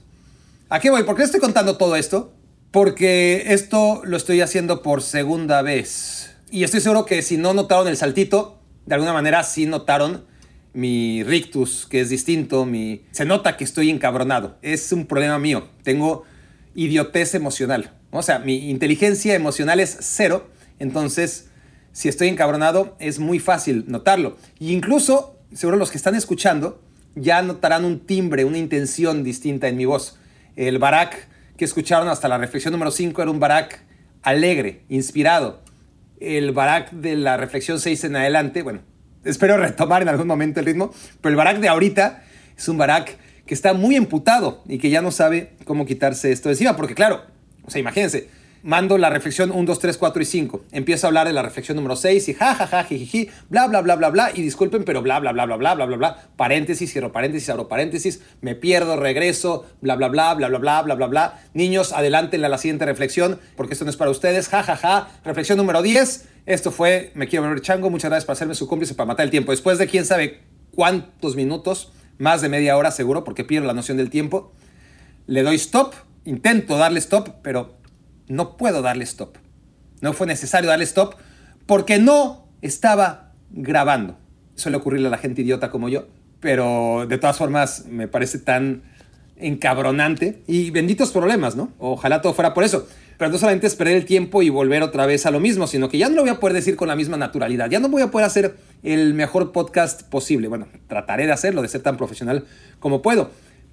¿A 0.69 0.81
qué 0.81 0.91
voy? 0.91 1.03
¿Por 1.03 1.17
qué 1.17 1.23
estoy 1.23 1.41
contando 1.41 1.77
todo 1.77 1.97
esto? 1.97 2.33
Porque 2.71 3.53
esto 3.53 4.03
lo 4.05 4.17
estoy 4.17 4.41
haciendo 4.41 4.83
por 4.83 5.03
segunda 5.03 5.63
vez. 5.63 6.31
Y 6.51 6.65
estoy 6.65 6.81
seguro 6.81 7.05
que 7.05 7.23
si 7.23 7.37
no 7.37 7.55
notaron 7.55 7.89
el 7.89 7.97
saltito, 7.97 8.59
de 8.87 8.95
alguna 8.95 9.13
manera 9.13 9.43
sí 9.43 9.67
notaron 9.67 10.25
mi 10.75 11.23
rictus, 11.25 11.87
que 11.87 12.01
es 12.01 12.09
distinto, 12.09 12.65
mi... 12.65 13.05
se 13.11 13.25
nota 13.25 13.57
que 13.57 13.65
estoy 13.65 13.91
encabronado. 13.91 14.57
Es 14.63 14.93
un 14.93 15.07
problema 15.07 15.39
mío. 15.39 15.69
Tengo 15.83 16.25
idiotez 16.75 17.35
emocional. 17.35 17.93
O 18.11 18.23
sea, 18.23 18.39
mi 18.39 18.71
inteligencia 18.71 19.35
emocional 19.35 19.81
es 19.81 19.97
cero. 20.01 20.49
Entonces, 20.79 21.49
si 21.93 22.09
estoy 22.09 22.29
encabronado, 22.29 22.97
es 22.99 23.19
muy 23.19 23.39
fácil 23.39 23.85
notarlo. 23.89 24.37
Y 24.59 24.73
incluso, 24.73 25.39
seguro 25.53 25.77
los 25.77 25.91
que 25.91 25.99
están 25.99 26.15
escuchando 26.15 26.81
ya 27.15 27.43
notarán 27.43 27.85
un 27.85 28.01
timbre, 28.01 28.45
una 28.45 28.59
intención 28.59 29.23
distinta 29.23 29.69
en 29.69 29.77
mi 29.77 29.85
voz. 29.85 30.19
El 30.57 30.79
barak 30.79 31.29
que 31.57 31.65
escucharon 31.65 32.09
hasta 32.09 32.29
la 32.29 32.39
reflexión 32.39 32.73
número 32.73 32.91
5 32.91 33.21
era 33.21 33.31
un 33.31 33.39
barak 33.39 33.85
alegre, 34.23 34.83
inspirado, 34.89 35.63
el 36.23 36.53
Barak 36.53 36.93
de 36.93 37.17
la 37.17 37.37
reflexión 37.37 37.81
6 37.81 38.05
en 38.05 38.17
adelante, 38.17 38.63
bueno, 38.63 38.81
espero 39.25 39.57
retomar 39.59 40.03
en 40.03 40.09
algún 40.09 40.27
momento 40.27 40.61
el 40.61 40.67
ritmo, 40.67 40.93
pero 41.21 41.31
el 41.31 41.37
Barak 41.37 41.59
de 41.59 41.69
ahorita 41.69 42.23
es 42.57 42.69
un 42.69 42.79
Barak 42.79 43.17
que 43.45 43.55
está 43.55 43.75
muy 43.75 43.97
emputado 43.97 44.63
y 44.69 44.79
que 44.79 44.89
ya 44.91 45.03
no 45.03 45.11
sabe 45.11 45.53
cómo 45.65 45.85
quitarse 45.85 46.31
esto 46.31 46.49
de 46.49 46.55
encima, 46.55 46.77
porque 46.77 46.95
claro, 46.95 47.23
o 47.65 47.71
sea, 47.71 47.81
imagínense, 47.81 48.29
mando 48.63 48.97
la 48.99 49.11
reflexión 49.11 49.51
1, 49.51 49.65
2, 49.65 49.79
3, 49.79 49.99
4 49.99 50.23
y 50.23 50.25
5. 50.25 50.65
Empiezo 50.73 51.07
a 51.07 51.09
hablar 51.09 51.27
de 51.27 51.33
la 51.33 51.43
reflexión 51.43 51.77
número 51.77 51.97
6 51.97 52.29
y 52.29 52.35
ja, 52.35 52.55
ja, 52.55 52.67
ja, 52.67 52.85
jiji, 52.85 53.29
bla, 53.49 53.67
bla, 53.67 53.81
bla, 53.81 53.97
bla, 53.97 54.11
bla. 54.11 54.31
Y 54.35 54.43
disculpen, 54.43 54.85
pero 54.85 55.03
bla, 55.03 55.19
bla, 55.21 55.33
bla, 55.33 55.47
bla, 55.47 55.57
bla, 55.57 55.75
bla, 55.75 55.87
bla, 55.87 55.97
bla. 55.97 56.29
Paréntesis, 56.37 56.93
cierro 56.93 57.13
paréntesis, 57.13 57.49
abro 57.51 57.69
paréntesis, 57.69 58.23
me 58.41 58.55
pierdo, 58.55 58.97
regreso, 58.97 59.67
bla, 59.81 59.97
bla, 59.97 60.09
bla, 60.09 60.35
bla, 60.35 60.49
bla, 60.49 60.59
bla, 60.59 60.83
bla, 60.83 60.95
bla, 60.95 61.07
bla. 61.07 61.41
Niños, 61.55 61.93
adelántenle 61.93 62.47
a 62.47 62.51
la 62.51 62.59
siguiente 62.59 62.87
reflexión, 62.87 63.39
porque 63.57 63.75
esto 63.75 63.85
no 63.85 63.91
es 63.91 63.97
para 63.97 64.11
ustedes. 64.11 64.49
Ja, 64.49 64.63
ja, 64.63 64.77
ja. 64.77 65.09
Reflexión 65.25 65.59
número 65.59 65.83
10. 65.83 66.29
Esto 66.47 66.71
fue 66.71 67.13
Me 67.15 67.29
Quiero 67.29 67.45
Volver 67.45 67.63
Chango. 67.63 67.91
Muchas 67.91 68.11
gracias 68.11 68.27
por 68.27 68.33
hacerme 68.35 68.55
su 68.55 68.67
cómplice 68.67 68.95
para 68.95 69.07
matar 69.07 69.25
el 69.25 69.31
tiempo. 69.31 69.53
Después 69.53 69.79
de 69.79 69.87
quién 69.87 70.05
sabe 70.05 70.41
cuántos 70.75 71.37
minutos, 71.37 71.93
más 72.19 72.43
de 72.43 72.49
media 72.49 72.77
hora 72.77 72.91
seguro, 72.91 73.25
porque 73.25 73.45
pierdo 73.45 73.67
la 73.67 73.75
noción 73.75 73.97
del 73.97 74.11
tiempo, 74.11 74.53
le 75.27 75.43
doy 75.43 75.57
stop. 75.57 75.95
Intento 76.25 76.77
darle 76.77 77.01
stop, 77.01 77.43
pero 77.43 77.82
no 78.33 78.57
puedo 78.57 78.83
darle 78.83 79.05
stop. 79.05 79.37
No 80.01 80.13
fue 80.13 80.27
necesario 80.27 80.71
darle 80.71 80.85
stop 80.85 81.15
porque 81.67 81.99
no 81.99 82.49
estaba 82.63 83.33
grabando. 83.51 84.17
Suele 84.55 84.79
ocurrirle 84.79 85.09
a 85.09 85.11
la 85.11 85.19
gente 85.19 85.43
idiota 85.43 85.71
como 85.71 85.89
yo, 85.89 86.07
pero 86.41 87.07
de 87.09 87.19
todas 87.19 87.37
formas 87.37 87.87
me 87.87 88.09
parece 88.09 88.39
tan 88.39 88.83
encabronante 89.37 90.43
y 90.47 90.71
benditos 90.71 91.11
problemas, 91.11 91.57
¿no? 91.57 91.73
Ojalá 91.79 92.23
todo 92.23 92.33
fuera 92.33 92.55
por 92.55 92.65
eso. 92.65 92.87
Pero 93.19 93.31
no 93.31 93.39
solamente 93.39 93.67
es 93.67 93.77
perder 93.77 93.97
el 93.97 94.07
tiempo 94.07 94.43
y 94.43 94.49
volver 94.49 94.83
otra 94.83 95.07
vez 95.07 95.27
a 95.27 95.31
lo 95.31 95.39
mismo, 95.39 95.67
sino 95.67 95.89
que 95.89 95.99
ya 95.99 96.09
no 96.09 96.17
lo 96.17 96.23
voy 96.23 96.31
a 96.31 96.41
poder 96.41 96.55
decir 96.55 96.75
con 96.75 96.89
la 96.89 96.97
misma 96.97 97.17
naturalidad. 97.17 97.71
Ya 97.71 97.79
no 97.79 97.89
voy 97.89 98.03
a 98.03 98.11
poder 98.11 98.27
hacer 98.27 98.57
el 98.83 99.15
mejor 99.15 99.53
podcast 99.53 100.03
posible. 100.05 100.49
Bueno, 100.49 100.67
trataré 100.89 101.27
de 101.27 101.33
hacerlo, 101.33 101.63
de 101.63 101.69
ser 101.69 101.83
tan 101.83 101.97
profesional 101.97 102.47
como 102.81 103.03
puedo 103.03 103.31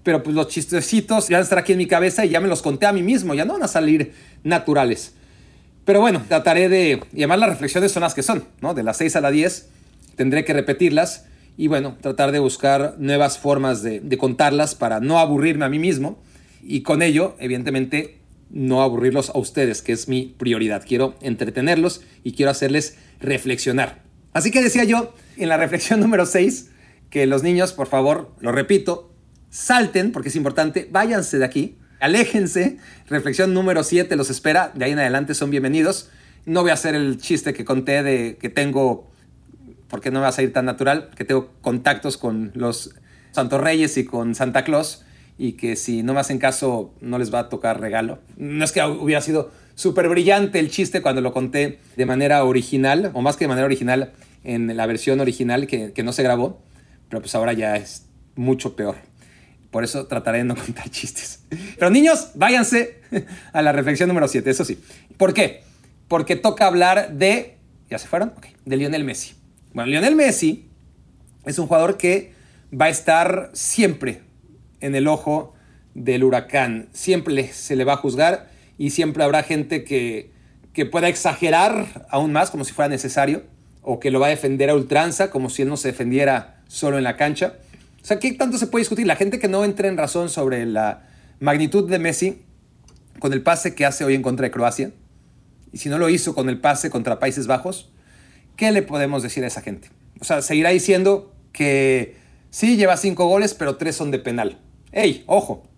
pero 0.09 0.23
pues 0.23 0.35
los 0.35 0.47
chistecitos 0.47 1.27
ya 1.27 1.37
van 1.37 1.41
a 1.41 1.43
estar 1.43 1.59
aquí 1.59 1.73
en 1.73 1.77
mi 1.77 1.85
cabeza 1.85 2.25
y 2.25 2.29
ya 2.29 2.39
me 2.39 2.47
los 2.47 2.63
conté 2.63 2.87
a 2.87 2.91
mí 2.91 3.03
mismo, 3.03 3.35
ya 3.35 3.45
no 3.45 3.53
van 3.53 3.61
a 3.61 3.67
salir 3.67 4.11
naturales. 4.43 5.13
Pero 5.85 6.01
bueno, 6.01 6.23
trataré 6.27 6.67
de, 6.67 6.99
y 7.13 7.17
además 7.17 7.37
las 7.41 7.49
reflexiones 7.49 7.91
son 7.91 8.01
las 8.01 8.15
que 8.15 8.23
son, 8.23 8.43
¿no? 8.59 8.73
De 8.73 8.81
las 8.81 8.97
6 8.97 9.17
a 9.17 9.21
las 9.21 9.31
10 9.31 9.69
tendré 10.15 10.45
que 10.45 10.53
repetirlas 10.53 11.25
y 11.57 11.67
bueno, 11.67 11.95
tratar 12.01 12.31
de 12.31 12.39
buscar 12.39 12.95
nuevas 12.97 13.37
formas 13.37 13.83
de, 13.83 13.99
de 13.99 14.17
contarlas 14.17 14.73
para 14.73 14.99
no 14.99 15.19
aburrirme 15.19 15.65
a 15.65 15.69
mí 15.69 15.77
mismo 15.77 16.17
y 16.63 16.81
con 16.81 17.03
ello, 17.03 17.35
evidentemente, 17.37 18.17
no 18.49 18.81
aburrirlos 18.81 19.29
a 19.29 19.37
ustedes, 19.37 19.83
que 19.83 19.91
es 19.91 20.07
mi 20.07 20.33
prioridad. 20.39 20.85
Quiero 20.87 21.13
entretenerlos 21.21 22.01
y 22.23 22.31
quiero 22.31 22.49
hacerles 22.49 22.97
reflexionar. 23.19 24.01
Así 24.33 24.49
que 24.49 24.63
decía 24.63 24.85
yo 24.85 25.13
en 25.37 25.49
la 25.49 25.57
reflexión 25.57 25.99
número 25.99 26.25
6 26.25 26.71
que 27.11 27.27
los 27.27 27.43
niños, 27.43 27.73
por 27.73 27.85
favor, 27.85 28.31
lo 28.39 28.51
repito, 28.51 29.08
salten, 29.49 30.11
porque 30.11 30.29
es 30.29 30.35
importante, 30.35 30.87
váyanse 30.91 31.39
de 31.39 31.45
aquí, 31.45 31.77
aléjense. 31.99 32.77
Reflexión 33.07 33.53
número 33.53 33.83
7 33.83 34.15
los 34.15 34.29
espera, 34.29 34.71
de 34.73 34.85
ahí 34.85 34.91
en 34.91 34.99
adelante 34.99 35.33
son 35.33 35.49
bienvenidos. 35.49 36.09
No 36.45 36.61
voy 36.61 36.71
a 36.71 36.75
hacer 36.75 36.95
el 36.95 37.17
chiste 37.17 37.53
que 37.53 37.65
conté 37.65 38.03
de 38.03 38.37
que 38.39 38.49
tengo, 38.49 39.09
porque 39.87 40.11
no 40.11 40.21
va 40.21 40.29
a 40.29 40.31
salir 40.31 40.53
tan 40.53 40.65
natural, 40.65 41.09
que 41.15 41.25
tengo 41.25 41.51
contactos 41.61 42.17
con 42.17 42.51
los 42.55 42.95
Santos 43.31 43.61
Reyes 43.61 43.97
y 43.97 44.05
con 44.05 44.35
Santa 44.35 44.63
Claus 44.63 45.03
y 45.37 45.53
que 45.53 45.77
si 45.77 46.03
no 46.03 46.13
me 46.13 46.19
hacen 46.19 46.37
caso 46.37 46.93
no 46.99 47.17
les 47.17 47.33
va 47.33 47.39
a 47.39 47.49
tocar 47.49 47.79
regalo. 47.79 48.19
No 48.35 48.65
es 48.65 48.73
que 48.73 48.83
hubiera 48.83 49.21
sido 49.21 49.51
súper 49.73 50.09
brillante 50.09 50.59
el 50.59 50.69
chiste 50.69 51.01
cuando 51.01 51.21
lo 51.21 51.31
conté 51.31 51.79
de 51.95 52.05
manera 52.05 52.43
original, 52.43 53.11
o 53.13 53.21
más 53.21 53.37
que 53.37 53.45
de 53.45 53.49
manera 53.49 53.65
original 53.65 54.11
en 54.43 54.75
la 54.75 54.85
versión 54.85 55.21
original 55.21 55.65
que, 55.65 55.93
que 55.93 56.03
no 56.03 56.11
se 56.11 56.23
grabó, 56.23 56.61
pero 57.07 57.21
pues 57.21 57.33
ahora 57.35 57.53
ya 57.53 57.77
es 57.77 58.05
mucho 58.35 58.75
peor. 58.75 59.08
Por 59.71 59.83
eso 59.83 60.07
trataré 60.07 60.39
de 60.39 60.43
no 60.45 60.55
contar 60.65 60.89
chistes. 60.89 61.43
Pero 61.77 61.89
niños, 61.89 62.31
váyanse 62.35 63.01
a 63.53 63.61
la 63.61 63.71
reflexión 63.71 64.07
número 64.07 64.27
7, 64.27 64.49
eso 64.49 64.65
sí. 64.65 64.79
¿Por 65.17 65.33
qué? 65.33 65.63
Porque 66.07 66.35
toca 66.35 66.65
hablar 66.65 67.13
de... 67.13 67.57
¿Ya 67.89 67.97
se 67.97 68.07
fueron? 68.07 68.33
Ok. 68.37 68.47
De 68.65 68.77
Lionel 68.77 69.03
Messi. 69.03 69.33
Bueno, 69.73 69.89
Lionel 69.89 70.15
Messi 70.15 70.69
es 71.45 71.59
un 71.59 71.67
jugador 71.67 71.97
que 71.97 72.33
va 72.79 72.85
a 72.85 72.89
estar 72.89 73.49
siempre 73.53 74.21
en 74.79 74.95
el 74.95 75.07
ojo 75.07 75.53
del 75.93 76.23
huracán. 76.23 76.89
Siempre 76.91 77.51
se 77.51 77.75
le 77.75 77.83
va 77.83 77.93
a 77.93 77.97
juzgar 77.97 78.49
y 78.77 78.91
siempre 78.91 79.23
habrá 79.23 79.43
gente 79.43 79.83
que, 79.83 80.31
que 80.73 80.85
pueda 80.85 81.07
exagerar 81.07 82.07
aún 82.09 82.31
más 82.31 82.51
como 82.51 82.63
si 82.63 82.73
fuera 82.73 82.89
necesario 82.89 83.43
o 83.81 83.99
que 83.99 84.11
lo 84.11 84.19
va 84.19 84.27
a 84.27 84.31
defender 84.31 84.69
a 84.69 84.75
ultranza 84.75 85.31
como 85.31 85.49
si 85.49 85.63
él 85.63 85.69
no 85.69 85.77
se 85.77 85.89
defendiera 85.89 86.61
solo 86.67 86.97
en 86.97 87.03
la 87.03 87.17
cancha. 87.17 87.55
O 88.09 88.11
sea, 88.11 88.17
¿qué 88.17 88.33
tanto 88.33 88.57
se 88.57 88.65
puede 88.65 88.81
discutir? 88.81 89.05
La 89.05 89.15
gente 89.15 89.37
que 89.37 89.47
no 89.47 89.63
entre 89.63 89.87
en 89.87 89.95
razón 89.95 90.29
sobre 90.29 90.65
la 90.65 91.07
magnitud 91.39 91.87
de 91.87 91.99
Messi 91.99 92.41
con 93.19 93.33
el 93.33 93.43
pase 93.43 93.75
que 93.75 93.85
hace 93.85 94.03
hoy 94.03 94.15
en 94.15 94.23
contra 94.23 94.45
de 94.45 94.49
Croacia, 94.49 94.91
y 95.71 95.77
si 95.77 95.89
no 95.89 95.99
lo 95.99 96.09
hizo 96.09 96.33
con 96.33 96.49
el 96.49 96.59
pase 96.59 96.89
contra 96.89 97.19
Países 97.19 97.45
Bajos, 97.45 97.91
¿qué 98.55 98.71
le 98.71 98.81
podemos 98.81 99.21
decir 99.21 99.43
a 99.43 99.47
esa 99.47 99.61
gente? 99.61 99.91
O 100.19 100.23
sea, 100.23 100.41
seguirá 100.41 100.71
diciendo 100.71 101.35
que 101.51 102.15
Sí, 102.49 102.77
lleva 102.77 102.97
cinco 102.97 103.27
goles, 103.27 103.53
pero 103.53 103.75
tres 103.75 103.95
son 103.95 104.09
de 104.09 104.17
penal. 104.17 104.57
¡Ey, 104.91 105.23
ojo! 105.27 105.69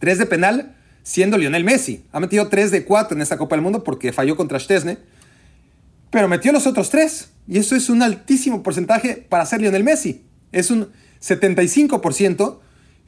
Tres 0.00 0.18
de 0.18 0.26
penal 0.26 0.74
siendo 1.04 1.38
Lionel 1.38 1.62
Messi. 1.62 2.06
Ha 2.10 2.18
metido 2.18 2.48
tres 2.48 2.72
de 2.72 2.84
cuatro 2.84 3.14
en 3.16 3.22
esta 3.22 3.38
Copa 3.38 3.54
del 3.54 3.62
Mundo 3.62 3.84
porque 3.84 4.12
falló 4.12 4.34
contra 4.36 4.58
Stesne, 4.58 4.98
pero 6.10 6.26
metió 6.26 6.50
los 6.50 6.66
otros 6.66 6.90
tres. 6.90 7.30
Y 7.46 7.58
eso 7.58 7.76
es 7.76 7.88
un 7.88 8.02
altísimo 8.02 8.64
porcentaje 8.64 9.24
para 9.28 9.46
ser 9.46 9.60
Lionel 9.60 9.84
Messi. 9.84 10.24
Es 10.50 10.72
un 10.72 10.90
75% 11.20 12.58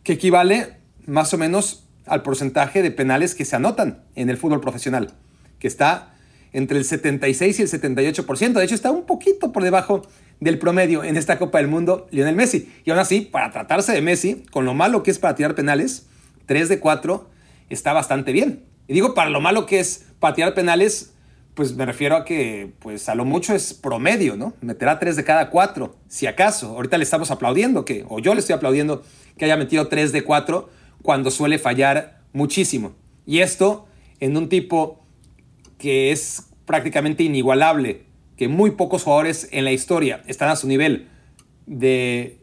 que 0.02 0.12
equivale 0.14 0.76
más 1.06 1.32
o 1.34 1.38
menos 1.38 1.84
al 2.06 2.22
porcentaje 2.22 2.82
de 2.82 2.90
penales 2.90 3.34
que 3.34 3.44
se 3.44 3.56
anotan 3.56 4.04
en 4.14 4.30
el 4.30 4.36
fútbol 4.36 4.60
profesional, 4.60 5.14
que 5.58 5.68
está 5.68 6.14
entre 6.52 6.78
el 6.78 6.84
76 6.84 7.58
y 7.58 7.62
el 7.62 7.68
78%. 7.68 8.52
De 8.52 8.64
hecho, 8.64 8.74
está 8.74 8.90
un 8.90 9.04
poquito 9.04 9.52
por 9.52 9.62
debajo 9.62 10.06
del 10.40 10.58
promedio 10.58 11.04
en 11.04 11.16
esta 11.16 11.38
Copa 11.38 11.58
del 11.58 11.68
Mundo 11.68 12.06
Lionel 12.10 12.36
Messi. 12.36 12.72
Y 12.84 12.90
aún 12.90 13.00
así, 13.00 13.20
para 13.20 13.50
tratarse 13.50 13.92
de 13.92 14.00
Messi, 14.00 14.44
con 14.50 14.64
lo 14.64 14.74
malo 14.74 15.02
que 15.02 15.10
es 15.10 15.18
para 15.18 15.34
tirar 15.34 15.54
penales, 15.54 16.06
3 16.46 16.68
de 16.68 16.78
4 16.80 17.28
está 17.68 17.92
bastante 17.92 18.32
bien. 18.32 18.64
Y 18.86 18.94
digo, 18.94 19.14
para 19.14 19.30
lo 19.30 19.40
malo 19.40 19.66
que 19.66 19.80
es 19.80 20.06
para 20.18 20.34
tirar 20.34 20.54
penales, 20.54 21.12
pues 21.58 21.74
me 21.74 21.84
refiero 21.84 22.14
a 22.14 22.24
que, 22.24 22.70
pues 22.78 23.08
a 23.08 23.16
lo 23.16 23.24
mucho 23.24 23.52
es 23.52 23.74
promedio, 23.74 24.36
¿no? 24.36 24.52
Meterá 24.60 25.00
3 25.00 25.16
de 25.16 25.24
cada 25.24 25.50
4, 25.50 25.92
si 26.06 26.28
acaso. 26.28 26.68
Ahorita 26.68 26.98
le 26.98 27.02
estamos 27.02 27.32
aplaudiendo, 27.32 27.84
que, 27.84 28.04
o 28.08 28.20
yo 28.20 28.32
le 28.34 28.38
estoy 28.38 28.54
aplaudiendo 28.54 29.02
que 29.36 29.44
haya 29.44 29.56
metido 29.56 29.88
3 29.88 30.12
de 30.12 30.22
4 30.22 30.70
cuando 31.02 31.32
suele 31.32 31.58
fallar 31.58 32.20
muchísimo. 32.32 32.92
Y 33.26 33.40
esto 33.40 33.88
en 34.20 34.36
un 34.36 34.48
tipo 34.48 35.04
que 35.78 36.12
es 36.12 36.46
prácticamente 36.64 37.24
inigualable, 37.24 38.04
que 38.36 38.46
muy 38.46 38.70
pocos 38.70 39.02
jugadores 39.02 39.48
en 39.50 39.64
la 39.64 39.72
historia 39.72 40.22
están 40.28 40.50
a 40.50 40.54
su 40.54 40.68
nivel 40.68 41.08
de 41.66 42.38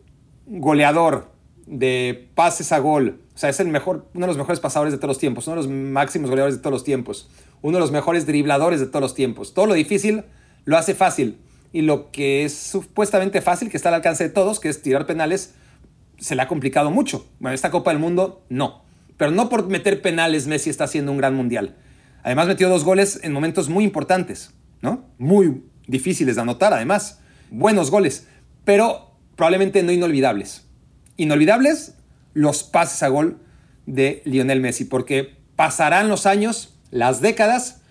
goleador, 0.45 1.32
de 1.66 2.28
pases 2.36 2.74
a 2.74 2.80
gol. 2.80 3.22
O 3.34 3.38
sea, 3.38 3.49
es 3.49 3.61
el 3.61 3.70
mejor, 3.70 4.09
uno 4.13 4.26
de 4.26 4.28
los 4.28 4.38
mejores 4.38 4.59
pasadores 4.59 4.91
de 4.91 4.97
todos 4.97 5.11
los 5.11 5.20
tiempos, 5.20 5.47
uno 5.47 5.55
de 5.55 5.61
los 5.61 5.72
máximos 5.72 6.30
goleadores 6.30 6.57
de 6.57 6.61
todos 6.61 6.74
los 6.74 6.84
tiempos, 6.84 7.30
uno 7.66 7.78
de 7.78 7.82
los 7.82 7.91
mejores 7.91 8.28
dribladores 8.28 8.80
de 8.80 8.86
todos 8.86 9.01
los 9.01 9.16
tiempos. 9.16 9.55
Todo 9.55 9.66
lo 9.66 9.74
difícil 9.74 10.24
lo 10.66 10.78
hace 10.78 10.93
fácil. 10.93 11.39
Y 11.74 11.82
lo 11.82 12.11
que 12.11 12.45
es 12.45 12.53
supuestamente 12.53 13.41
fácil, 13.41 13.72
que 13.72 13.78
está 13.78 13.89
al 13.89 13.95
alcance 13.95 14.24
de 14.24 14.30
todos, 14.30 14.59
que 14.59 14.70
es 14.70 14.84
tirar 14.84 15.07
penales, 15.07 15.55
se 16.20 16.36
le 16.36 16.43
ha 16.43 16.47
complicado 16.47 16.91
mucho. 16.91 17.28
Bueno, 17.39 17.55
esta 17.55 17.72
Copa 17.72 17.89
del 17.89 17.99
Mundo 17.99 18.45
no. 18.49 18.84
Pero 19.18 19.32
no 19.32 19.49
por 19.49 19.68
meter 19.68 20.03
penales 20.03 20.45
Messi 20.45 20.70
está 20.70 20.84
haciendo 20.84 21.11
un 21.11 21.18
gran 21.18 21.34
mundial. 21.34 21.76
Además 22.22 22.45
metió 22.45 22.70
dos 22.70 22.84
goles 22.84 23.20
en 23.24 23.34
momentos 23.34 23.68
muy 23.68 23.84
importantes, 23.84 24.51
¿no? 24.82 25.03
Muy 25.18 25.63
difíciles 25.88 26.36
de 26.36 26.43
anotar, 26.43 26.72
además. 26.72 27.20
Buenos 27.49 27.89
goles, 27.89 28.28
pero 28.63 29.16
probablemente 29.36 29.82
no 29.82 29.91
inolvidables. 29.91 30.68
Inolvidables 31.18 31.95
los 32.36 32.61
pases 32.63 33.01
a 33.01 33.07
gol 33.07 33.39
de 33.88 34.22
Lionel 34.26 34.61
Messi, 34.61 34.86
porque 34.86 35.36
pasarán 35.55 36.09
los 36.09 36.28
años, 36.28 36.75
las 36.96 37.20
décadas, 37.20 37.82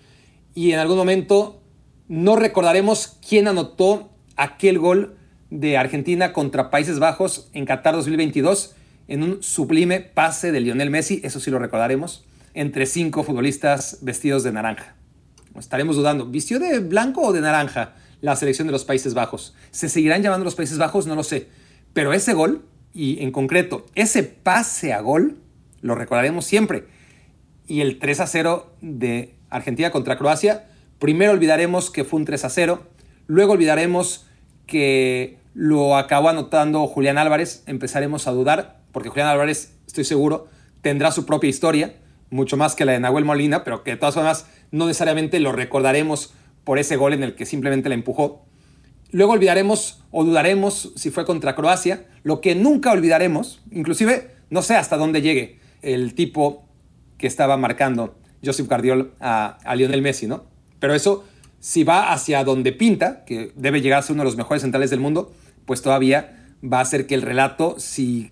y 0.55 0.71
en 0.71 0.79
algún 0.79 0.97
momento 0.97 1.61
no 2.07 2.35
recordaremos 2.35 3.19
quién 3.27 3.47
anotó 3.47 4.09
aquel 4.35 4.79
gol 4.79 5.15
de 5.51 5.77
Argentina 5.77 6.33
contra 6.33 6.71
Países 6.71 6.97
Bajos 6.97 7.51
en 7.53 7.65
Qatar 7.65 7.93
2022 7.93 8.75
en 9.07 9.21
un 9.21 9.43
sublime 9.43 9.99
pase 9.99 10.51
de 10.51 10.59
Lionel 10.59 10.89
Messi, 10.89 11.21
eso 11.23 11.39
sí 11.39 11.51
lo 11.51 11.59
recordaremos, 11.59 12.25
entre 12.55 12.87
cinco 12.87 13.23
futbolistas 13.23 13.99
vestidos 14.01 14.41
de 14.41 14.53
naranja. 14.53 14.95
Estaremos 15.55 15.97
dudando, 15.97 16.25
¿vistió 16.25 16.57
de 16.57 16.79
blanco 16.79 17.21
o 17.21 17.31
de 17.31 17.41
naranja 17.41 17.93
la 18.21 18.35
selección 18.35 18.67
de 18.67 18.71
los 18.71 18.85
Países 18.85 19.13
Bajos? 19.13 19.53
¿Se 19.69 19.87
seguirán 19.87 20.23
llamando 20.23 20.45
los 20.45 20.55
Países 20.55 20.79
Bajos? 20.79 21.05
No 21.05 21.13
lo 21.13 21.23
sé. 21.23 21.47
Pero 21.93 22.11
ese 22.11 22.33
gol, 22.33 22.65
y 22.91 23.21
en 23.21 23.31
concreto, 23.31 23.85
ese 23.93 24.23
pase 24.23 24.93
a 24.93 25.01
gol, 25.01 25.37
lo 25.81 25.93
recordaremos 25.93 26.45
siempre. 26.45 26.94
Y 27.67 27.81
el 27.81 27.99
3 27.99 28.19
a 28.19 28.27
0 28.27 28.73
de 28.81 29.35
Argentina 29.49 29.91
contra 29.91 30.17
Croacia, 30.17 30.67
primero 30.99 31.31
olvidaremos 31.31 31.89
que 31.89 32.03
fue 32.03 32.19
un 32.19 32.25
3 32.25 32.45
a 32.45 32.49
0, 32.49 32.83
luego 33.27 33.53
olvidaremos 33.53 34.27
que 34.67 35.37
lo 35.53 35.95
acabó 35.95 36.29
anotando 36.29 36.85
Julián 36.87 37.17
Álvarez, 37.17 37.63
empezaremos 37.65 38.27
a 38.27 38.31
dudar, 38.31 38.81
porque 38.91 39.09
Julián 39.09 39.29
Álvarez, 39.29 39.77
estoy 39.87 40.03
seguro, 40.03 40.47
tendrá 40.81 41.11
su 41.11 41.25
propia 41.25 41.49
historia, 41.49 41.95
mucho 42.29 42.57
más 42.57 42.75
que 42.75 42.85
la 42.85 42.91
de 42.91 42.99
Nahuel 42.99 43.25
Molina, 43.25 43.63
pero 43.63 43.83
que 43.83 43.91
de 43.91 43.97
todas 43.97 44.15
formas 44.15 44.47
no 44.71 44.87
necesariamente 44.87 45.39
lo 45.39 45.51
recordaremos 45.51 46.33
por 46.63 46.79
ese 46.79 46.97
gol 46.97 47.13
en 47.13 47.23
el 47.23 47.35
que 47.35 47.45
simplemente 47.45 47.89
la 47.89 47.95
empujó. 47.95 48.45
Luego 49.11 49.33
olvidaremos 49.33 50.03
o 50.11 50.25
dudaremos 50.25 50.91
si 50.95 51.09
fue 51.09 51.25
contra 51.25 51.55
Croacia, 51.55 52.05
lo 52.23 52.41
que 52.41 52.55
nunca 52.55 52.91
olvidaremos, 52.91 53.61
inclusive 53.71 54.31
no 54.49 54.61
sé 54.61 54.75
hasta 54.75 54.97
dónde 54.97 55.21
llegue 55.21 55.59
el 55.81 56.15
tipo 56.15 56.67
que 57.17 57.27
estaba 57.27 57.57
marcando 57.57 58.15
Joseph 58.43 58.67
Guardiol 58.67 59.13
a, 59.19 59.57
Lionel 59.75 60.01
Messi, 60.01 60.27
¿no? 60.27 60.45
Pero 60.79 60.93
eso, 60.93 61.25
si 61.59 61.83
va 61.83 62.13
hacia 62.13 62.43
donde 62.43 62.71
pinta, 62.71 63.25
que 63.25 63.51
debe 63.55 63.81
llegar 63.81 63.99
a 63.99 64.01
ser 64.01 64.13
uno 64.13 64.23
de 64.23 64.29
los 64.29 64.37
mejores 64.37 64.61
centrales 64.61 64.89
del 64.89 64.99
mundo, 64.99 65.33
pues 65.65 65.81
todavía 65.81 66.45
va 66.63 66.79
a 66.79 66.81
hacer 66.81 67.07
que 67.07 67.15
el 67.15 67.21
relato, 67.21 67.75
si, 67.79 68.31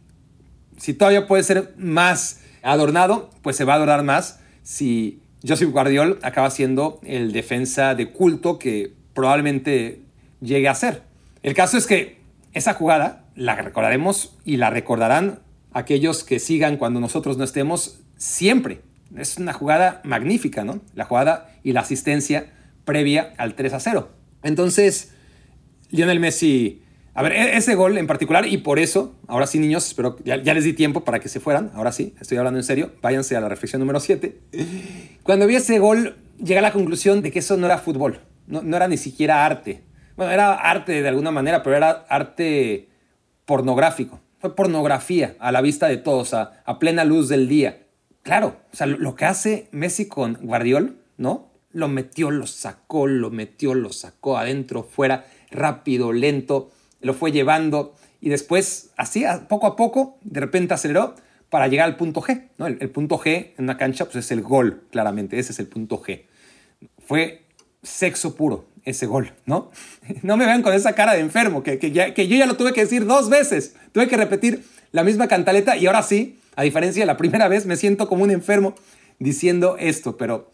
si 0.77 0.93
todavía 0.93 1.27
puede 1.27 1.43
ser 1.43 1.73
más 1.77 2.41
adornado, 2.61 3.29
pues 3.41 3.55
se 3.55 3.65
va 3.65 3.73
a 3.73 3.75
adorar 3.77 4.03
más 4.03 4.39
si 4.61 5.21
Joseph 5.45 5.71
Guardiol 5.71 6.19
acaba 6.21 6.49
siendo 6.49 6.99
el 7.03 7.31
defensa 7.33 7.95
de 7.95 8.11
culto 8.11 8.59
que 8.59 8.93
probablemente 9.13 10.01
llegue 10.41 10.69
a 10.69 10.75
ser. 10.75 11.03
El 11.41 11.53
caso 11.53 11.77
es 11.77 11.85
que 11.85 12.21
esa 12.53 12.73
jugada 12.73 13.25
la 13.35 13.55
recordaremos 13.55 14.37
y 14.45 14.57
la 14.57 14.69
recordarán 14.69 15.39
aquellos 15.73 16.23
que 16.23 16.39
sigan 16.39 16.77
cuando 16.77 16.99
nosotros 16.99 17.37
no 17.37 17.43
estemos 17.43 17.99
siempre. 18.17 18.81
Es 19.15 19.37
una 19.37 19.53
jugada 19.53 20.01
magnífica, 20.03 20.63
¿no? 20.63 20.81
La 20.95 21.05
jugada 21.05 21.51
y 21.63 21.73
la 21.73 21.81
asistencia 21.81 22.51
previa 22.85 23.33
al 23.37 23.55
3 23.55 23.73
a 23.73 23.79
0. 23.79 24.09
Entonces, 24.43 25.11
Lionel 25.91 26.19
Messi 26.19 26.83
a 27.15 27.21
ver, 27.21 27.33
e-, 27.33 27.57
ese 27.57 27.75
gol 27.75 27.97
en 27.97 28.07
particular, 28.07 28.47
y 28.47 28.57
por 28.57 28.79
eso, 28.79 29.15
ahora 29.27 29.47
sí, 29.47 29.59
niños, 29.59 29.87
espero 29.87 30.17
ya, 30.23 30.37
ya 30.37 30.53
les 30.53 30.63
di 30.63 30.73
tiempo 30.73 31.03
para 31.03 31.19
que 31.19 31.29
se 31.29 31.39
fueran. 31.39 31.71
Ahora 31.75 31.91
sí, 31.91 32.15
estoy 32.19 32.37
hablando 32.37 32.59
en 32.59 32.63
serio. 32.63 32.91
Váyanse 33.01 33.35
a 33.35 33.41
la 33.41 33.49
reflexión 33.49 33.79
número 33.79 33.99
7. 33.99 34.39
Cuando 35.23 35.47
vi 35.47 35.55
ese 35.55 35.79
gol, 35.79 36.17
llegué 36.37 36.59
a 36.59 36.61
la 36.61 36.73
conclusión 36.73 37.21
de 37.21 37.31
que 37.31 37.39
eso 37.39 37.57
no 37.57 37.65
era 37.65 37.77
fútbol. 37.77 38.19
No, 38.47 38.61
no 38.61 38.75
era 38.75 38.87
ni 38.87 38.97
siquiera 38.97 39.45
arte. 39.45 39.83
Bueno, 40.15 40.31
era 40.31 40.53
arte 40.53 41.01
de 41.01 41.07
alguna 41.07 41.31
manera, 41.31 41.63
pero 41.63 41.75
era 41.75 42.05
arte 42.09 42.89
pornográfico. 43.45 44.19
Fue 44.39 44.55
pornografía 44.55 45.35
a 45.39 45.51
la 45.51 45.61
vista 45.61 45.87
de 45.87 45.97
todos, 45.97 46.33
a, 46.33 46.61
a 46.65 46.79
plena 46.79 47.05
luz 47.05 47.29
del 47.29 47.47
día. 47.47 47.82
Claro, 48.23 48.57
o 48.71 48.75
sea, 48.75 48.87
lo, 48.87 49.15
que 49.15 49.25
hace 49.25 49.67
Messi 49.71 50.07
con 50.07 50.39
Guardiol, 50.41 50.97
¿no? 51.17 51.51
Lo 51.71 51.87
metió, 51.87 52.31
lo 52.31 52.47
sacó, 52.47 53.07
lo 53.07 53.29
metió, 53.29 53.73
lo 53.73 53.91
sacó 53.91 54.37
adentro, 54.37 54.83
fuera, 54.83 55.25
rápido, 55.51 56.11
lento 56.13 56.71
lo 57.03 57.13
fue 57.13 57.31
llevando 57.31 57.95
y 58.19 58.29
después, 58.29 58.91
así, 58.97 59.23
poco 59.47 59.67
a 59.67 59.75
poco, 59.75 60.17
de 60.23 60.39
repente 60.39 60.73
aceleró 60.73 61.15
para 61.49 61.67
llegar 61.67 61.85
al 61.85 61.97
punto 61.97 62.21
G. 62.21 62.47
¿no? 62.57 62.65
El, 62.65 62.89
punto 62.89 63.19
G 63.19 63.51
en 63.57 63.65
una 63.65 63.77
cancha 63.77 64.05
pues 64.05 64.15
es 64.15 64.31
el 64.31 64.41
gol, 64.41 64.83
claramente, 64.89 65.37
ese 65.37 65.51
es 65.51 65.59
el 65.59 65.67
punto 65.67 66.01
G. 66.01 66.23
Fue 67.05 67.43
sexo 67.83 68.35
puro 68.35 68.65
ese 68.85 69.05
gol, 69.05 69.33
¿no? 69.45 69.71
No 70.23 70.37
me 70.37 70.45
vean 70.45 70.63
con 70.63 70.73
esa 70.73 70.93
cara 70.93 71.13
de 71.13 71.19
enfermo, 71.19 71.61
que, 71.61 71.77
que, 71.77 71.91
que 71.91 72.27
yo 72.27 72.37
ya 72.37 72.45
lo 72.45 72.55
tuve 72.55 72.73
que 72.73 72.81
decir 72.81 73.05
dos 73.05 73.29
veces. 73.29 73.75
Tuve 73.91 74.07
que 74.07 74.17
repetir 74.17 74.63
la 74.91 75.03
misma 75.03 75.27
cantaleta 75.27 75.75
y 75.75 75.85
ahora 75.85 76.01
sí, 76.01 76.39
a 76.55 76.63
diferencia 76.63 77.01
de 77.01 77.07
la 77.07 77.17
primera 77.17 77.47
vez, 77.47 77.65
me 77.65 77.75
siento 77.75 78.07
como 78.07 78.23
un 78.23 78.31
enfermo 78.31 78.75
diciendo 79.19 79.77
esto, 79.79 80.17
pero 80.17 80.53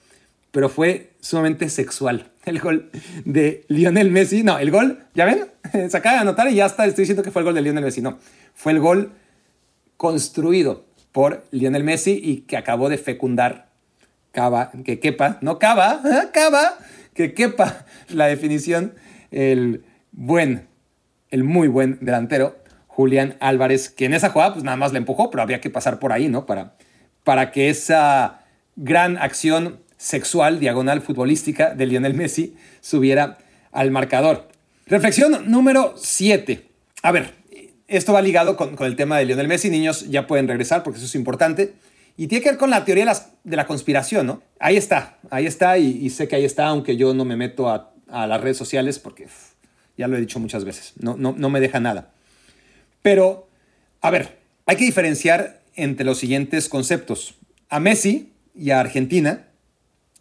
pero 0.51 0.69
fue 0.69 1.11
sumamente 1.19 1.69
sexual. 1.69 2.31
El 2.45 2.59
gol 2.59 2.89
de 3.25 3.65
Lionel 3.67 4.11
Messi, 4.11 4.43
no, 4.43 4.57
el 4.57 4.71
gol, 4.71 5.03
ya 5.13 5.25
ven, 5.25 5.45
se 5.89 5.95
acaba 5.95 6.15
de 6.15 6.21
anotar 6.21 6.49
y 6.49 6.55
ya 6.55 6.65
está, 6.65 6.85
estoy 6.85 7.03
diciendo 7.03 7.21
que 7.21 7.29
fue 7.29 7.41
el 7.41 7.45
gol 7.45 7.53
de 7.53 7.61
Lionel 7.61 7.83
Messi, 7.83 8.01
no, 8.01 8.17
fue 8.55 8.71
el 8.71 8.79
gol 8.79 9.11
construido 9.97 10.85
por 11.11 11.45
Lionel 11.51 11.83
Messi 11.83 12.19
y 12.23 12.37
que 12.41 12.57
acabó 12.57 12.89
de 12.89 12.97
fecundar, 12.97 13.69
cava, 14.31 14.71
que 14.83 14.99
quepa, 14.99 15.37
no 15.41 15.59
cava, 15.59 16.01
cava, 16.33 16.73
que 17.13 17.35
quepa 17.35 17.85
la 18.09 18.25
definición, 18.25 18.95
el 19.29 19.83
buen, 20.11 20.67
el 21.29 21.43
muy 21.43 21.67
buen 21.67 21.99
delantero, 22.01 22.57
Julián 22.99 23.37
Álvarez, 23.39 23.87
que 23.87 24.03
en 24.03 24.13
esa 24.13 24.29
jugada 24.29 24.51
pues 24.51 24.65
nada 24.65 24.75
más 24.75 24.91
le 24.91 24.97
empujó, 24.97 25.31
pero 25.31 25.41
había 25.41 25.61
que 25.61 25.69
pasar 25.69 25.99
por 25.99 26.11
ahí, 26.11 26.27
¿no? 26.27 26.45
Para, 26.45 26.73
para 27.23 27.49
que 27.49 27.69
esa 27.69 28.41
gran 28.75 29.17
acción 29.17 29.79
sexual, 29.95 30.59
diagonal 30.59 30.99
futbolística 30.99 31.73
de 31.73 31.85
Lionel 31.85 32.13
Messi 32.13 32.57
subiera 32.81 33.37
al 33.71 33.89
marcador. 33.91 34.49
Reflexión 34.85 35.49
número 35.49 35.93
7. 35.95 36.67
A 37.01 37.13
ver, 37.13 37.35
esto 37.87 38.11
va 38.11 38.21
ligado 38.21 38.57
con, 38.57 38.75
el 38.77 38.97
tema 38.97 39.17
de 39.17 39.23
Lionel 39.23 39.47
Messi. 39.47 39.69
Niños 39.69 40.09
ya 40.09 40.27
pueden 40.27 40.49
regresar 40.49 40.83
porque 40.83 40.97
eso 40.97 41.05
es 41.05 41.15
importante. 41.15 41.75
Y 42.17 42.27
tiene 42.27 42.43
que 42.43 42.49
ver 42.49 42.59
con 42.59 42.69
la 42.69 42.83
teoría 42.83 43.05
de, 43.45 43.55
la 43.55 43.65
conspiración, 43.65 44.27
¿no? 44.27 44.43
Ahí 44.59 44.75
está, 44.75 45.19
ahí 45.29 45.45
está 45.45 45.77
y, 45.77 46.09
sé 46.09 46.27
que 46.27 46.35
ahí 46.35 46.43
está, 46.43 46.67
aunque 46.67 46.97
yo 46.97 47.13
no 47.13 47.23
me 47.23 47.37
meto 47.37 47.69
a, 47.69 47.93
las 48.09 48.41
redes 48.41 48.57
sociales 48.57 48.99
porque 48.99 49.29
ya 49.97 50.09
lo 50.09 50.17
he 50.17 50.19
dicho 50.19 50.37
muchas 50.41 50.65
veces, 50.65 50.95
no, 50.99 51.15
no, 51.15 51.33
no 51.37 51.49
me 51.49 51.61
deja 51.61 51.79
nada. 51.79 52.09
Pero 53.01 53.47
A 54.01 54.11
ver, 54.11 54.39
hay 54.65 54.77
que 54.77 54.85
diferenciar 54.85 55.61
entre 55.75 56.05
los 56.05 56.19
siguientes 56.19 56.69
conceptos. 56.69 57.35
A 57.69 57.79
Messi 57.79 58.33
y 58.55 58.71
a 58.71 58.79
Argentina 58.79 59.47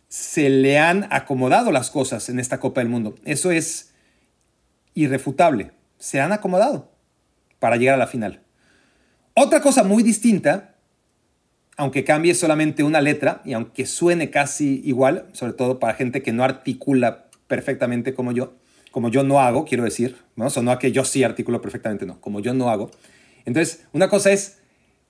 se 0.08 0.48
le 0.50 0.78
han 0.78 1.06
acomodado 1.10 1.70
las 1.70 1.90
cosas 1.90 2.28
en 2.28 2.40
esta 2.40 2.58
Copa 2.58 2.80
del 2.80 2.88
Mundo. 2.88 3.14
Eso 3.24 3.50
es 3.52 3.92
irrefutable. 4.94 5.70
Se 5.98 6.20
han 6.20 6.32
acomodado 6.32 6.90
para 7.60 7.76
llegar 7.76 7.94
a 7.94 7.98
la 7.98 8.06
final. 8.06 8.40
Otra 9.34 9.60
cosa 9.60 9.84
muy 9.84 10.02
distinta, 10.02 10.74
aunque 11.76 12.02
cambie 12.02 12.34
solamente 12.34 12.82
una 12.82 13.00
letra 13.00 13.42
y 13.44 13.52
aunque 13.52 13.86
suene 13.86 14.30
casi 14.30 14.82
igual, 14.84 15.28
sobre 15.32 15.52
todo 15.52 15.78
para 15.78 15.94
gente 15.94 16.22
que 16.22 16.32
no 16.32 16.42
articula 16.42 17.26
perfectamente 17.46 18.14
como 18.14 18.32
yo, 18.32 18.54
como 18.98 19.10
yo 19.10 19.22
no 19.22 19.38
hago, 19.38 19.64
quiero 19.64 19.84
decir, 19.84 20.16
¿no? 20.34 20.48
O 20.48 20.60
no 20.60 20.72
a 20.72 20.80
que 20.80 20.90
yo 20.90 21.04
sí 21.04 21.22
articulo 21.22 21.60
perfectamente, 21.60 22.04
no, 22.04 22.20
como 22.20 22.40
yo 22.40 22.52
no 22.52 22.68
hago. 22.68 22.90
Entonces, 23.44 23.86
una 23.92 24.08
cosa 24.08 24.32
es, 24.32 24.58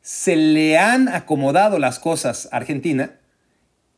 se 0.02 0.36
le 0.36 0.76
han 0.76 1.08
acomodado 1.08 1.78
las 1.78 1.98
cosas 1.98 2.50
a 2.52 2.58
Argentina 2.58 3.14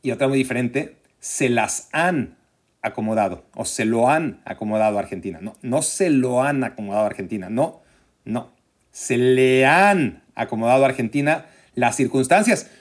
y 0.01 0.11
otra 0.11 0.29
muy 0.29 0.37
diferente, 0.37 0.95
se 1.19 1.49
las 1.49 1.89
han 1.91 2.37
acomodado 2.81 3.43
o 3.53 3.65
se 3.65 3.83
lo 3.83 4.09
han 4.09 4.39
acomodado 4.45 4.95
a 4.95 5.01
Argentina. 5.01 5.39
No, 5.41 5.57
no 5.61 5.81
se 5.81 6.09
lo 6.09 6.41
han 6.41 6.63
acomodado 6.63 7.03
a 7.03 7.07
Argentina, 7.07 7.49
no, 7.49 7.81
no. 8.23 8.53
Se 8.91 9.17
le 9.17 9.65
han 9.65 10.23
acomodado 10.35 10.85
a 10.85 10.87
Argentina 10.87 11.47
las 11.75 11.97
circunstancias. 11.97 12.71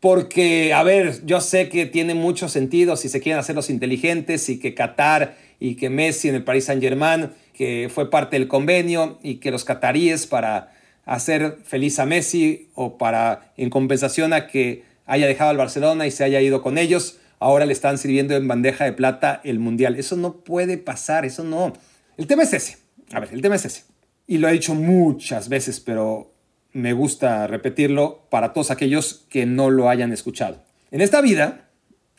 Porque, 0.00 0.72
a 0.72 0.82
ver, 0.82 1.26
yo 1.26 1.42
sé 1.42 1.68
que 1.68 1.84
tiene 1.84 2.14
mucho 2.14 2.48
sentido 2.48 2.96
si 2.96 3.10
se 3.10 3.20
quieren 3.20 3.38
hacer 3.38 3.54
los 3.54 3.68
inteligentes 3.68 4.48
y 4.48 4.58
que 4.58 4.74
Qatar 4.74 5.43
y 5.60 5.76
que 5.76 5.90
Messi 5.90 6.28
en 6.28 6.34
el 6.34 6.44
Paris 6.44 6.66
Saint 6.66 6.82
Germain, 6.82 7.30
que 7.52 7.90
fue 7.92 8.10
parte 8.10 8.38
del 8.38 8.48
convenio 8.48 9.18
y 9.22 9.36
que 9.36 9.50
los 9.50 9.64
cataríes 9.64 10.26
para 10.26 10.72
hacer 11.04 11.58
feliz 11.64 11.98
a 11.98 12.06
Messi 12.06 12.70
o 12.74 12.98
para 12.98 13.52
en 13.56 13.70
compensación 13.70 14.32
a 14.32 14.46
que 14.46 14.84
haya 15.06 15.26
dejado 15.26 15.50
al 15.50 15.56
Barcelona 15.56 16.06
y 16.06 16.10
se 16.10 16.24
haya 16.24 16.40
ido 16.40 16.62
con 16.62 16.78
ellos, 16.78 17.18
ahora 17.38 17.66
le 17.66 17.72
están 17.72 17.98
sirviendo 17.98 18.34
en 18.34 18.48
bandeja 18.48 18.84
de 18.84 18.92
plata 18.92 19.40
el 19.44 19.58
Mundial. 19.58 19.96
Eso 19.96 20.16
no 20.16 20.36
puede 20.38 20.78
pasar, 20.78 21.24
eso 21.24 21.44
no. 21.44 21.72
El 22.16 22.26
tema 22.26 22.42
es 22.42 22.52
ese. 22.52 22.78
A 23.12 23.20
ver, 23.20 23.30
el 23.32 23.42
tema 23.42 23.56
es 23.56 23.64
ese. 23.64 23.84
Y 24.26 24.38
lo 24.38 24.48
he 24.48 24.52
dicho 24.52 24.74
muchas 24.74 25.48
veces, 25.48 25.80
pero 25.80 26.32
me 26.72 26.92
gusta 26.92 27.46
repetirlo 27.46 28.26
para 28.30 28.52
todos 28.52 28.70
aquellos 28.70 29.26
que 29.28 29.46
no 29.46 29.70
lo 29.70 29.90
hayan 29.90 30.12
escuchado. 30.12 30.62
En 30.90 31.00
esta 31.00 31.20
vida, 31.20 31.68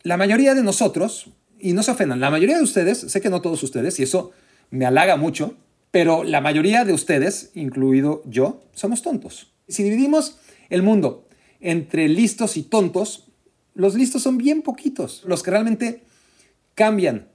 la 0.04 0.18
mayoría 0.18 0.54
de 0.54 0.64
nosotros, 0.64 1.32
y 1.60 1.74
no 1.74 1.84
se 1.84 1.92
ofendan, 1.92 2.20
la 2.20 2.30
mayoría 2.30 2.58
de 2.58 2.64
ustedes, 2.64 3.00
sé 3.00 3.22
que 3.22 3.30
no 3.30 3.42
todos 3.42 3.62
ustedes, 3.64 4.00
y 4.00 4.04
eso 4.04 4.32
me 4.70 4.86
halaga 4.86 5.16
mucho, 5.16 5.56
pero 5.92 6.24
la 6.24 6.42
mayoría 6.42 6.84
de 6.84 6.94
ustedes, 6.94 7.52
incluido 7.54 8.22
yo, 8.26 8.64
somos 8.74 9.02
tontos. 9.02 9.54
Si 9.68 9.84
dividimos 9.84 10.38
el 10.70 10.84
mundo 10.84 11.28
entre 11.62 12.10
listos 12.10 12.58
y 12.58 12.64
tontos, 12.64 13.28
los 13.74 13.96
listos 13.96 14.24
son 14.24 14.38
bien 14.38 14.62
poquitos, 14.62 15.24
los 15.26 15.44
que 15.44 15.52
realmente 15.52 16.04
cambian 16.76 17.30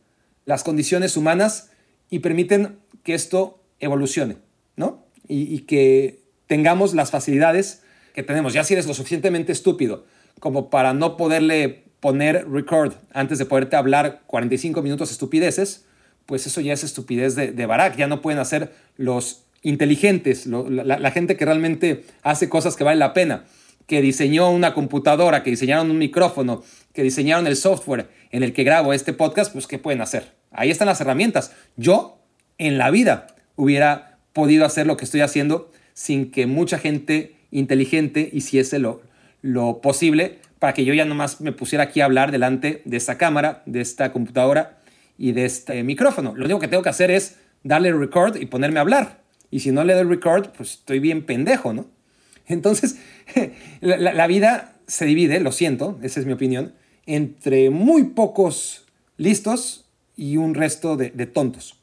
las 0.45 0.63
condiciones 0.63 1.17
humanas 1.17 1.71
y 2.11 2.19
permiten 2.19 2.79
que 3.03 3.15
esto 3.15 3.63
evolucione, 3.79 4.37
¿no? 4.77 5.07
Y, 5.27 5.61
que 5.61 6.25
tengamos 6.49 6.93
las 6.93 7.13
facilidades 7.13 7.83
que 8.15 8.25
tenemos. 8.25 8.53
Ya 8.53 8.65
si 8.65 8.75
eres 8.75 8.87
lo 8.87 8.95
suficientemente 8.95 9.53
estúpido 9.53 10.05
como 10.41 10.71
para 10.71 10.93
no 10.93 11.17
poderle 11.17 11.85
poner 12.01 12.49
record 12.51 12.95
antes 13.13 13.39
de 13.39 13.45
poderte 13.45 13.77
hablar 13.77 14.23
45 14.27 14.83
minutos 14.83 15.11
estupideces, 15.11 15.85
pues 16.27 16.47
eso 16.47 16.61
ya 16.61 16.73
es 16.73 16.85
estupidez 16.85 17.35
de, 17.35 17.53
de 17.53 17.67
Barack. 17.67 17.97
Ya 17.97 18.07
no 18.07 18.23
pueden 18.23 18.41
hacer 18.41 18.73
los 18.97 19.45
inteligentes, 19.63 20.47
la, 20.47 21.11
gente 21.11 21.37
que 21.37 21.45
realmente 21.45 22.05
hace 22.23 22.49
cosas 22.49 22.77
que 22.77 22.85
valen 22.85 22.99
la 22.99 23.13
pena, 23.13 23.45
que 23.87 24.01
diseñó 24.01 24.51
una 24.51 24.73
computadora, 24.73 25.43
que 25.43 25.51
diseñaron 25.51 25.91
un 25.91 25.99
micrófono, 25.99 26.63
que 26.95 27.03
diseñaron 27.03 27.47
el 27.47 27.57
software 27.57 28.09
en 28.31 28.43
el 28.43 28.53
que 28.53 28.65
grabo 28.65 28.93
este 28.93 29.13
podcast, 29.13 29.53
pues 29.53 29.67
¿qué 29.67 29.79
pueden 29.79 30.01
hacer? 30.01 30.33
Ahí 30.51 30.71
están 30.71 30.87
las 30.87 31.01
herramientas. 31.01 31.53
Yo 31.77 32.19
en 32.59 32.79
la 32.79 32.91
vida 32.91 33.27
hubiera 33.57 34.19
podido 34.33 34.65
hacer 34.65 34.87
lo 34.87 34.97
que 34.97 35.05
estoy 35.05 35.21
haciendo 35.21 35.71
sin 35.93 36.31
que 36.31 36.47
mucha 36.47 36.79
gente 36.79 37.37
inteligente 37.51 38.31
hiciese 38.33 38.79
lo, 38.79 39.03
lo 39.43 39.81
posible 39.81 40.39
para 40.61 40.75
que 40.75 40.85
yo 40.85 40.95
ya 40.95 41.05
nomás 41.05 41.41
me 41.41 41.53
pusiera 41.53 41.85
aquí 41.85 42.03
a 42.03 42.05
hablar 42.05 42.31
delante 42.31 42.83
de 42.85 42.97
esta 42.97 43.19
cámara, 43.19 43.63
de 43.67 43.81
esta 43.81 44.13
computadora 44.13 44.79
y 45.19 45.33
de 45.33 45.47
este 45.47 45.83
micrófono. 45.83 46.35
Lo 46.37 46.45
único 46.45 46.61
que 46.61 46.69
tengo 46.69 46.83
que 46.83 46.91
hacer 46.91 47.11
es 47.11 47.39
darle 47.65 47.93
record 47.93 48.37
y 48.37 48.47
ponerme 48.47 48.79
a 48.79 48.83
hablar. 48.83 49.23
Y 49.51 49.61
si 49.61 49.73
no 49.73 49.83
le 49.85 49.95
doy 49.95 50.05
record, 50.05 50.51
pues 50.51 50.75
estoy 50.75 51.01
bien 51.01 51.25
pendejo, 51.25 51.73
¿no? 51.73 51.87
Entonces, 52.47 52.99
la, 53.81 54.27
vida 54.27 54.77
se 54.87 55.07
divide, 55.07 55.41
lo 55.41 55.51
siento, 55.51 55.99
esa 56.03 56.21
es 56.21 56.27
mi 56.27 56.33
opinión, 56.33 56.75
entre 57.07 57.71
muy 57.71 58.05
pocos 58.05 58.85
listos 59.17 59.87
y 60.15 60.37
un 60.37 60.55
resto 60.55 60.97
de, 60.97 61.11
de 61.11 61.27
tontos. 61.27 61.81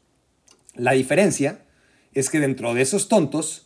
La 0.76 0.92
diferencia 0.92 1.60
es 2.14 2.30
que 2.30 2.40
dentro 2.40 2.76
de 2.76 2.84
esos 2.84 3.08
tontos 3.08 3.66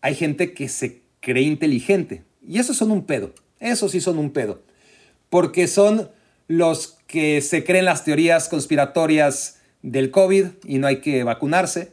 hay 0.00 0.16
gente 0.16 0.52
que 0.52 0.68
se 0.68 1.02
cree 1.20 1.42
inteligente. 1.42 2.24
Y 2.46 2.58
esos 2.58 2.76
son 2.76 2.90
un 2.90 3.04
pedo. 3.04 3.34
Esos 3.60 3.92
sí 3.92 4.00
son 4.00 4.18
un 4.18 4.30
pedo. 4.30 4.62
Porque 5.30 5.66
son 5.66 6.10
los 6.46 6.98
que 7.06 7.40
se 7.42 7.64
creen 7.64 7.84
las 7.84 8.04
teorías 8.04 8.48
conspiratorias 8.48 9.58
del 9.82 10.10
COVID 10.10 10.46
y 10.64 10.78
no 10.78 10.86
hay 10.86 10.96
que 11.00 11.24
vacunarse. 11.24 11.92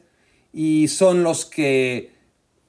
Y 0.53 0.87
son 0.87 1.23
los 1.23 1.45
que, 1.45 2.11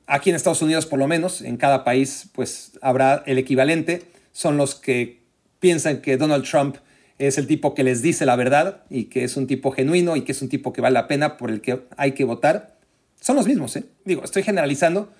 aquí 0.07 0.30
en 0.30 0.36
Estados 0.36 0.62
Unidos 0.62 0.86
por 0.86 0.99
lo 0.99 1.07
menos, 1.07 1.40
en 1.42 1.57
cada 1.57 1.84
país 1.84 2.28
pues 2.32 2.72
habrá 2.82 3.22
el 3.26 3.38
equivalente, 3.38 4.03
son 4.32 4.57
los 4.57 4.74
que 4.74 5.20
piensan 5.61 6.03
que 6.03 6.16
Donald 6.16 6.44
Trump 6.44 6.76
es 7.18 7.38
el 7.38 7.47
tipo 7.47 7.74
que 7.74 7.82
les 7.82 8.03
dice 8.03 8.26
la 8.26 8.36
verdad 8.36 8.82
y 8.90 9.05
que 9.05 9.24
es 9.24 9.36
un 9.36 9.47
tipo 9.47 9.70
genuino 9.70 10.16
y 10.16 10.22
que 10.22 10.32
es 10.32 10.42
un 10.42 10.49
tipo 10.49 10.72
que 10.72 10.80
vale 10.80 10.94
la 10.94 11.09
pena 11.09 11.36
por 11.36 11.51
el 11.51 11.61
que 11.61 11.80
hay 11.97 12.12
que 12.12 12.24
votar. 12.24 12.76
Son 13.20 13.36
los 13.36 13.47
mismos, 13.47 13.74
¿eh? 13.76 13.84
Digo, 14.05 14.22
estoy 14.22 14.42
generalizando, 14.42 15.11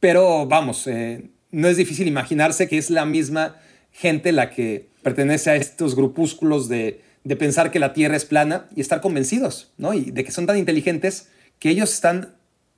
pero 0.00 0.46
vamos, 0.46 0.86
eh, 0.86 1.30
no 1.50 1.68
es 1.68 1.76
difícil 1.76 2.06
imaginarse 2.06 2.68
que 2.68 2.78
es 2.78 2.90
la 2.90 3.04
misma 3.04 3.56
gente 3.92 4.32
la 4.32 4.50
que 4.50 4.88
pertenece 5.02 5.50
a 5.50 5.56
estos 5.56 5.96
grupúsculos 5.96 6.68
de, 6.68 7.02
pensar 7.38 7.70
que 7.70 7.78
la 7.78 7.92
Tierra 7.92 8.16
es 8.16 8.24
plana 8.24 8.68
y 8.74 8.80
estar 8.80 9.02
convencidos, 9.02 9.72
¿no? 9.76 9.92
Y 9.92 10.10
de 10.10 10.24
que 10.24 10.32
son 10.32 10.46
tan 10.46 10.56
inteligentes 10.56 11.28
que 11.58 11.68
ellos 11.68 11.92
están 11.92 12.34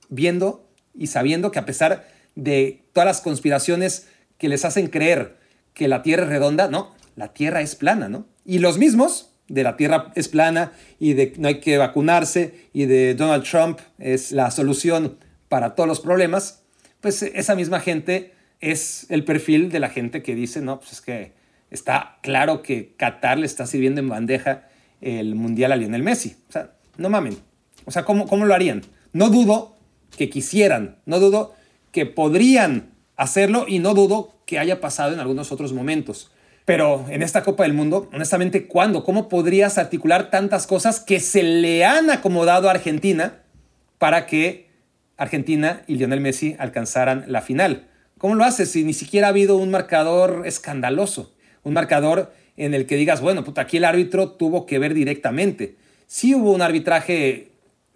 viendo 0.09 0.69
y 0.93 1.07
sabiendo 1.07 1.53
que 1.53 1.61
a 1.61 1.67
pesar 1.67 2.09
de 2.35 2.83
todas 2.93 3.07
las 3.07 3.21
conspiraciones 3.21 4.09
que 4.39 4.49
les 4.49 4.65
hacen 4.65 4.89
creer 4.89 5.37
que 5.73 5.87
la 5.87 6.03
Tierra 6.03 6.25
es 6.25 6.31
redonda, 6.31 6.69
no, 6.69 6.95
la 7.15 7.33
Tierra 7.33 7.61
es 7.61 7.77
plana, 7.77 8.09
¿no? 8.09 8.27
Y 8.45 8.59
los 8.59 8.77
mismos 8.79 9.31
de 9.49 9.63
la 9.63 9.77
Tierra 9.77 10.13
es 10.17 10.29
plana 10.29 10.73
y 10.99 11.13
de 11.13 11.33
no 11.37 11.47
hay 11.47 11.61
que 11.61 11.79
vacunarse 11.79 12.69
y 12.73 12.87
de 12.87 13.15
Donald 13.15 13.45
Trump 13.45 13.79
es 13.99 14.33
la 14.33 14.51
solución 14.51 15.19
para 15.49 15.75
todos 15.75 15.89
los 15.89 16.01
problemas, 16.01 16.63
pues 17.01 17.23
esa 17.23 17.55
misma 17.55 17.81
gente 17.81 18.33
es 18.61 19.07
el 19.09 19.25
perfil 19.25 19.71
de 19.71 19.81
la 19.81 19.89
gente 19.89 20.23
que 20.23 20.35
dice, 20.35 20.61
no, 20.61 20.81
pues 20.81 20.93
es 20.93 21.01
que 21.01 21.33
está 21.71 22.19
claro 22.23 22.63
que 22.63 22.95
Qatar 22.97 23.39
le 23.39 23.47
está 23.47 23.67
sirviendo 23.67 24.01
en 24.01 24.09
bandeja 24.09 24.69
el 25.01 25.35
Mundial 25.35 25.73
a 25.73 25.77
Lionel 25.77 26.03
Messi. 26.03 26.37
O 26.49 26.53
sea, 26.53 26.73
no 26.97 27.09
mamen. 27.09 27.39
O 27.87 27.91
sea, 27.91 28.05
¿cómo, 28.05 28.27
cómo 28.27 28.45
lo 28.45 28.55
harían? 28.55 28.83
No 29.13 29.31
dudo 29.31 29.77
que 30.17 30.29
quisieran, 30.29 30.99
no 31.07 31.19
dudo 31.19 31.55
que 31.93 32.07
podrían 32.07 32.91
hacerlo 33.17 33.65
y 33.67 33.79
no 33.79 33.95
dudo 33.95 34.35
que 34.47 34.59
haya 34.59 34.81
pasado 34.81 35.13
en 35.13 35.21
algunos 35.21 35.53
otros 35.53 35.73
momentos. 35.73 36.31
Pero 36.65 37.07
en 37.09 37.23
esta 37.23 37.43
Copa 37.43 37.65
del 37.65 37.73
Mundo, 37.73 38.09
honestamente, 38.13 38.67
¿cuándo? 38.67 39.03
¿Cómo 39.03 39.29
podrías 39.29 39.79
articular 39.79 40.31
tantas 40.31 40.67
cosas 40.67 41.01
que 41.01 41.19
se 41.19 41.43
le 41.43 41.85
han 41.85 42.11
acomodado 42.11 42.69
a 42.69 42.73
Argentina 42.73 43.41
para 43.99 44.27
que 44.27 44.69
Argentina 45.17 45.83
y 45.87 45.97
Lionel 45.97 46.21
Messi 46.21 46.57
alcanzaran 46.59 47.25
la 47.27 47.41
final? 47.41 47.90
¿Cómo 48.21 48.35
lo 48.35 48.45
haces 48.45 48.71
si 48.71 48.85
ni 48.85 48.93
siquiera 48.93 49.29
ha 49.29 49.31
habido 49.31 49.57
un 49.57 49.71
marcador 49.71 50.43
escandaloso? 50.45 51.33
Un 51.63 51.73
marcador 51.73 52.35
en 52.59 52.75
el 52.75 52.85
que 52.85 52.97
digas, 52.97 53.23
bueno, 53.23 53.45
puta, 53.45 53.63
aquí 53.63 53.79
el 53.79 53.87
árbitro 53.87 54.33
tuvo 54.33 54.67
que 54.67 54.79
ver 54.79 54.93
directamente. 54.93 55.77
Sí 56.07 56.35
hubo 56.35 56.53
un 56.53 56.61
arbitraje 56.61 57.53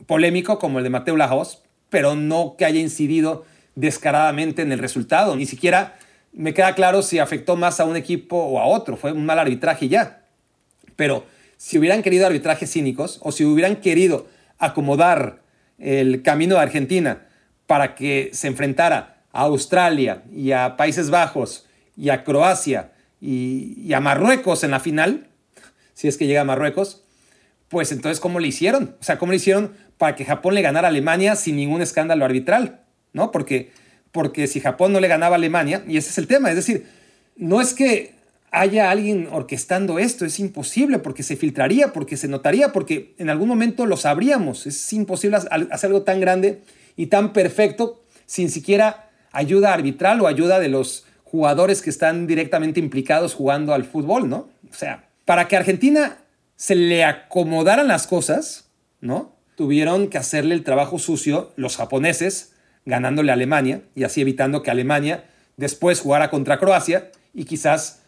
polémico 0.06 0.58
como 0.58 0.78
el 0.78 0.84
de 0.84 0.88
Mateo 0.88 1.18
Lajos, 1.18 1.62
pero 1.90 2.16
no 2.16 2.54
que 2.56 2.64
haya 2.64 2.80
incidido 2.80 3.44
descaradamente 3.74 4.62
en 4.62 4.72
el 4.72 4.78
resultado. 4.78 5.36
Ni 5.36 5.44
siquiera 5.44 5.98
me 6.32 6.54
queda 6.54 6.74
claro 6.74 7.02
si 7.02 7.18
afectó 7.18 7.56
más 7.56 7.78
a 7.78 7.84
un 7.84 7.94
equipo 7.94 8.38
o 8.38 8.58
a 8.60 8.64
otro. 8.64 8.96
Fue 8.96 9.12
un 9.12 9.26
mal 9.26 9.38
arbitraje 9.38 9.88
ya. 9.88 10.24
Pero 10.96 11.26
si 11.58 11.76
hubieran 11.76 12.00
querido 12.00 12.26
arbitrajes 12.26 12.72
cínicos 12.72 13.20
o 13.22 13.30
si 13.30 13.44
hubieran 13.44 13.76
querido 13.76 14.26
acomodar 14.56 15.42
el 15.78 16.22
camino 16.22 16.54
de 16.54 16.62
Argentina 16.62 17.26
para 17.66 17.94
que 17.94 18.30
se 18.32 18.46
enfrentara 18.46 19.13
a 19.34 19.42
Australia 19.42 20.22
y 20.32 20.52
a 20.52 20.78
Países 20.78 21.10
Bajos 21.10 21.66
y 21.96 22.08
a 22.08 22.24
Croacia 22.24 22.92
y, 23.20 23.92
a 23.92 24.00
Marruecos 24.00 24.64
en 24.64 24.70
la 24.70 24.80
final, 24.80 25.28
si 25.94 26.08
es 26.08 26.16
que 26.16 26.26
llega 26.26 26.40
a 26.40 26.44
Marruecos, 26.44 27.02
pues 27.68 27.92
entonces, 27.92 28.20
¿cómo 28.20 28.40
le 28.40 28.48
hicieron? 28.48 28.96
O 29.00 29.04
sea, 29.04 29.18
¿cómo 29.18 29.32
le 29.32 29.36
hicieron 29.36 29.72
para 29.98 30.16
que 30.16 30.24
Japón 30.24 30.54
le 30.54 30.62
ganara 30.62 30.88
a 30.88 30.90
Alemania 30.90 31.36
sin 31.36 31.56
ningún 31.56 31.82
escándalo 31.82 32.24
arbitral? 32.24 32.80
¿No? 33.12 33.30
Porque 33.30 33.72
porque 34.14 34.46
si 34.46 34.60
Japón 34.60 34.92
no 34.92 35.00
le 35.00 35.08
ganaba 35.08 35.34
a 35.34 35.38
Alemania, 35.38 35.82
y 35.88 35.96
ese 35.96 36.10
es 36.10 36.18
el 36.18 36.28
tema, 36.28 36.48
es 36.48 36.54
decir, 36.54 36.86
no 37.34 37.60
es 37.60 37.74
que 37.74 38.14
haya 38.52 38.92
alguien 38.92 39.28
orquestando 39.32 39.98
esto, 39.98 40.24
es 40.24 40.38
imposible 40.38 41.00
porque 41.00 41.24
se 41.24 41.34
filtraría, 41.34 41.92
porque 41.92 42.16
se 42.16 42.28
notaría, 42.28 42.70
porque 42.70 43.16
en 43.18 43.28
algún 43.28 43.48
momento 43.48 43.86
lo 43.86 43.96
sabríamos, 43.96 44.68
es 44.68 44.92
imposible 44.92 45.38
hacer 45.38 45.88
algo 45.88 46.02
tan 46.02 46.20
grande 46.20 46.62
y 46.94 47.06
tan 47.06 47.32
perfecto 47.32 48.04
sin 48.24 48.50
siquiera 48.50 49.10
ayuda 49.34 49.74
arbitral 49.74 50.20
o 50.20 50.26
ayuda 50.26 50.58
de 50.60 50.68
los 50.68 51.04
jugadores 51.24 51.82
que 51.82 51.90
están 51.90 52.26
directamente 52.26 52.80
implicados 52.80 53.34
jugando 53.34 53.74
al 53.74 53.84
fútbol, 53.84 54.28
¿no? 54.28 54.48
O 54.70 54.74
sea, 54.74 55.08
para 55.24 55.48
que 55.48 55.56
Argentina 55.56 56.18
se 56.56 56.74
le 56.74 57.04
acomodaran 57.04 57.88
las 57.88 58.06
cosas, 58.06 58.70
¿no? 59.00 59.34
Tuvieron 59.56 60.08
que 60.08 60.18
hacerle 60.18 60.54
el 60.54 60.64
trabajo 60.64 60.98
sucio 60.98 61.52
los 61.56 61.76
japoneses 61.76 62.54
ganándole 62.86 63.30
a 63.30 63.34
Alemania 63.34 63.82
y 63.94 64.04
así 64.04 64.20
evitando 64.20 64.62
que 64.62 64.70
Alemania 64.70 65.24
después 65.56 66.00
jugara 66.00 66.30
contra 66.30 66.58
Croacia 66.58 67.10
y 67.32 67.44
quizás 67.44 68.02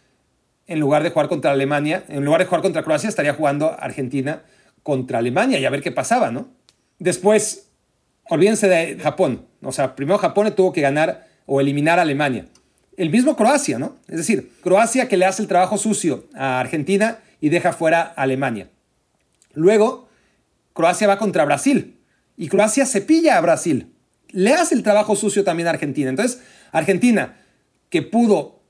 en 0.66 0.80
lugar 0.80 1.02
de 1.02 1.10
jugar 1.10 1.28
contra 1.28 1.52
Alemania, 1.52 2.04
en 2.08 2.24
lugar 2.24 2.40
de 2.40 2.46
jugar 2.46 2.62
contra 2.62 2.82
Croacia, 2.82 3.08
estaría 3.08 3.34
jugando 3.34 3.76
Argentina 3.78 4.42
contra 4.82 5.18
Alemania 5.18 5.58
y 5.58 5.64
a 5.64 5.70
ver 5.70 5.82
qué 5.82 5.92
pasaba, 5.92 6.30
¿no? 6.30 6.48
Después, 6.98 7.65
olvídense 8.28 8.68
de 8.68 8.98
Japón. 8.98 9.46
O 9.62 9.72
sea, 9.72 9.96
primero 9.96 10.18
Japón 10.18 10.52
tuvo 10.54 10.72
que 10.72 10.80
ganar 10.80 11.26
o 11.46 11.60
eliminar 11.60 11.98
a 11.98 12.02
Alemania. 12.02 12.46
El 12.96 13.10
mismo 13.10 13.36
Croacia, 13.36 13.78
¿no? 13.78 13.96
Es 14.08 14.16
decir, 14.16 14.52
Croacia 14.62 15.08
que 15.08 15.16
le 15.16 15.26
hace 15.26 15.42
el 15.42 15.48
trabajo 15.48 15.76
sucio 15.76 16.26
a 16.34 16.60
Argentina 16.60 17.18
y 17.40 17.50
deja 17.50 17.72
fuera 17.72 18.14
a 18.16 18.22
Alemania. 18.22 18.68
Luego, 19.52 20.08
Croacia 20.72 21.06
va 21.06 21.18
contra 21.18 21.44
Brasil 21.44 21.98
y 22.36 22.48
Croacia 22.48 22.86
se 22.86 23.00
pilla 23.00 23.36
a 23.36 23.40
Brasil 23.40 23.92
le 24.36 24.52
hace 24.52 24.74
el 24.74 24.82
trabajo 24.82 25.16
sucio 25.16 25.44
también 25.44 25.66
a 25.66 25.70
Argentina. 25.70 26.10
Entonces, 26.10 26.42
Argentina, 26.72 27.38
que 27.88 28.02
pudo, 28.02 28.60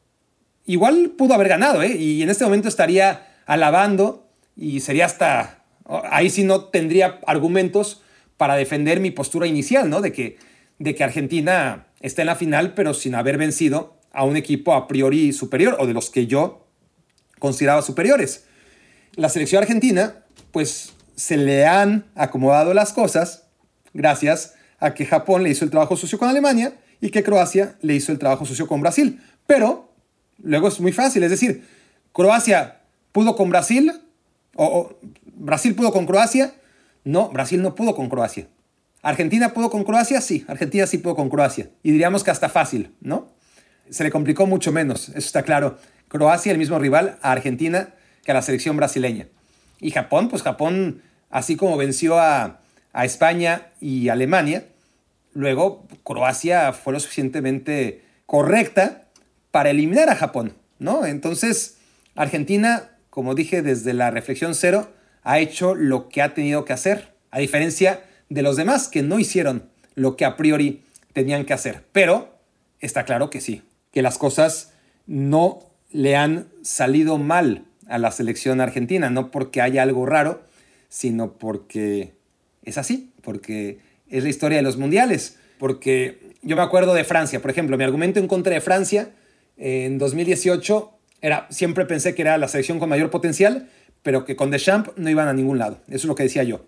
igual 0.65 1.11
pudo 1.19 1.35
haber 1.35 1.49
ganado, 1.49 1.83
¿eh? 1.83 1.97
y 1.97 2.23
en 2.23 2.31
este 2.31 2.45
momento 2.45 2.69
estaría 2.69 3.27
alabando 3.47 4.29
y 4.57 4.81
sería 4.81 5.07
hasta, 5.07 5.65
ahí 6.11 6.31
sí 6.31 6.45
no 6.45 6.65
tendría 6.65 7.21
argumentos 7.27 8.03
para 8.37 8.57
defender 8.57 9.01
mi 9.01 9.11
postura 9.11 9.47
inicial, 9.47 9.89
¿no? 9.89 10.01
De 10.01 10.13
que, 10.13 10.39
de 10.79 10.95
que 10.95 11.05
Argentina 11.05 11.87
está 12.01 12.23
en 12.23 12.27
la 12.27 12.37
final, 12.37 12.75
pero 12.75 12.95
sin 12.95 13.15
haber 13.15 13.39
vencido 13.39 13.97
a 14.13 14.25
un 14.25 14.37
equipo 14.37 14.75
a 14.75 14.89
priori 14.89 15.33
superior 15.33 15.77
o 15.79 15.87
de 15.87 15.95
los 15.95 16.11
que 16.11 16.27
yo 16.27 16.67
consideraba 17.39 17.83
superiores. 17.83 18.45
La 19.15 19.29
selección 19.29 19.63
argentina, 19.63 20.25
pues 20.53 20.93
se 21.17 21.37
le 21.37 21.67
han 21.67 22.05
acomodado 22.15 22.75
las 22.75 22.93
cosas 22.93 23.45
gracias 23.95 24.55
a 24.79 24.95
que 24.95 25.07
Japón 25.07 25.43
le 25.43 25.51
hizo 25.51 25.65
el 25.65 25.71
trabajo 25.71 25.97
sucio 25.97 26.19
con 26.19 26.29
Alemania 26.29 26.75
y 27.01 27.11
que 27.11 27.23
Croacia 27.23 27.77
le 27.81 27.95
hizo 27.95 28.13
el 28.13 28.19
trabajo 28.19 28.45
sucio 28.45 28.67
con 28.67 28.81
Brasil. 28.81 29.21
Pero 29.47 29.93
luego 30.43 30.69
es 30.69 30.81
muy 30.81 30.93
fácil, 30.93 31.23
es 31.23 31.31
decir, 31.31 31.67
Croacia 32.13 32.81
pudo 33.13 33.37
con 33.37 33.49
Brasil 33.49 33.93
o, 34.55 34.99
Brasil 35.37 35.75
pudo 35.75 35.93
con 35.93 36.07
Croacia. 36.07 36.55
No, 37.07 37.29
Brasil 37.29 37.63
no 37.63 37.77
pudo 37.77 37.95
con 37.95 38.09
Croacia. 38.09 38.49
Argentina 39.01 39.55
pudo 39.55 39.71
con 39.71 39.85
Croacia, 39.85 40.21
sí, 40.21 40.45
Argentina 40.49 40.89
sí 40.89 40.99
pudo 40.99 41.15
con 41.15 41.31
Croacia. 41.31 41.71
Y 41.85 41.93
diríamos 41.93 42.25
que 42.25 42.33
hasta 42.33 42.49
fácil, 42.49 42.97
¿no? 43.01 43.29
Se 43.89 44.03
le 44.03 44.11
complicó 44.11 44.45
mucho 44.47 44.73
menos, 44.73 45.11
eso 45.11 45.19
está 45.19 45.45
claro. 45.45 45.79
Croacia, 46.09 46.51
el 46.51 46.59
mismo 46.59 46.81
rival 46.81 47.17
a 47.23 47.31
Argentina 47.31 47.95
que 48.25 48.33
a 48.33 48.35
la 48.35 48.43
selección 48.43 48.77
brasileña. 48.77 49.29
Y 49.79 49.93
Japón, 49.93 50.29
pues 50.29 50.43
Japón, 50.43 51.01
así 51.31 51.55
como 51.55 51.77
venció 51.77 52.19
a, 52.19 52.59
a 52.93 53.05
España 53.05 53.69
y 53.81 54.09
Alemania. 54.09 54.67
Luego, 55.33 55.87
Croacia 56.03 56.73
fue 56.73 56.93
lo 56.93 56.99
suficientemente 56.99 58.03
correcta 58.27 59.05
para 59.53 59.71
eliminar 59.71 60.09
a 60.09 60.17
Japón, 60.17 60.55
¿no? 60.81 61.07
Entonces, 61.07 61.77
Argentina, 62.17 62.97
como 63.11 63.37
dije 63.37 63.63
desde 63.63 63.95
la 63.95 64.11
reflexión 64.11 64.57
cero, 64.57 64.91
ha 65.27 65.41
hecho 65.41 65.75
lo 65.75 66.09
que 66.09 66.23
ha 66.23 66.35
tenido 66.35 66.65
que 66.65 66.73
hacer, 66.73 67.09
a 67.33 67.41
diferencia 67.41 68.05
de 68.29 68.43
los 68.43 68.57
demás 68.57 68.87
que 68.87 69.03
no 69.03 69.19
hicieron 69.19 69.69
lo 69.97 70.17
que 70.17 70.25
a 70.25 70.37
priori 70.37 70.85
tenían 71.13 71.45
que 71.45 71.53
hacer. 71.53 71.83
Pero 71.91 72.39
está 72.79 73.05
claro 73.05 73.29
que 73.29 73.41
sí, 73.41 73.63
que 73.91 74.03
las 74.03 74.19
cosas 74.19 74.73
no 75.09 75.59
le 75.91 76.15
han 76.15 76.47
salido 76.63 77.19
mal 77.19 77.65
a 77.89 77.99
la 77.99 78.13
selección 78.13 78.61
argentina, 78.61 79.11
no 79.11 79.33
porque 79.33 79.61
haya 79.61 79.83
algo 79.83 80.07
raro, 80.07 80.45
sino 80.89 81.33
porque 81.33 82.13
es 82.63 82.79
así, 82.79 83.11
porque 83.23 83.81
es 84.09 84.23
la 84.23 84.31
historia 84.31 84.59
de 84.59 84.63
los 84.63 84.77
mundiales. 84.77 85.39
Porque 85.59 86.21
yo 86.43 86.55
me 86.55 86.63
acuerdo 86.63 86.95
de 86.95 87.03
Francia, 87.03 87.43
por 87.43 87.51
ejemplo, 87.51 87.77
mi 87.77 87.83
argumento 87.83 88.21
en 88.21 88.29
contra 88.29 88.55
de 88.55 88.61
Francia 88.61 89.11
en 89.57 89.99
2018 89.99 90.93
era, 91.21 91.49
siempre 91.51 91.85
pensé 91.85 92.15
que 92.15 92.23
era 92.23 92.39
la 92.39 92.47
selección 92.47 92.79
con 92.79 92.89
mayor 92.89 93.11
potencial, 93.11 93.69
pero 94.07 94.25
que 94.25 94.37
con 94.37 94.53
Deschamps 94.53 94.93
no 94.95 95.11
iban 95.11 95.27
a 95.27 95.33
ningún 95.33 95.59
lado. 95.59 95.81
Eso 95.89 95.97
es 95.97 96.05
lo 96.05 96.15
que 96.15 96.23
decía 96.23 96.45
yo. 96.45 96.65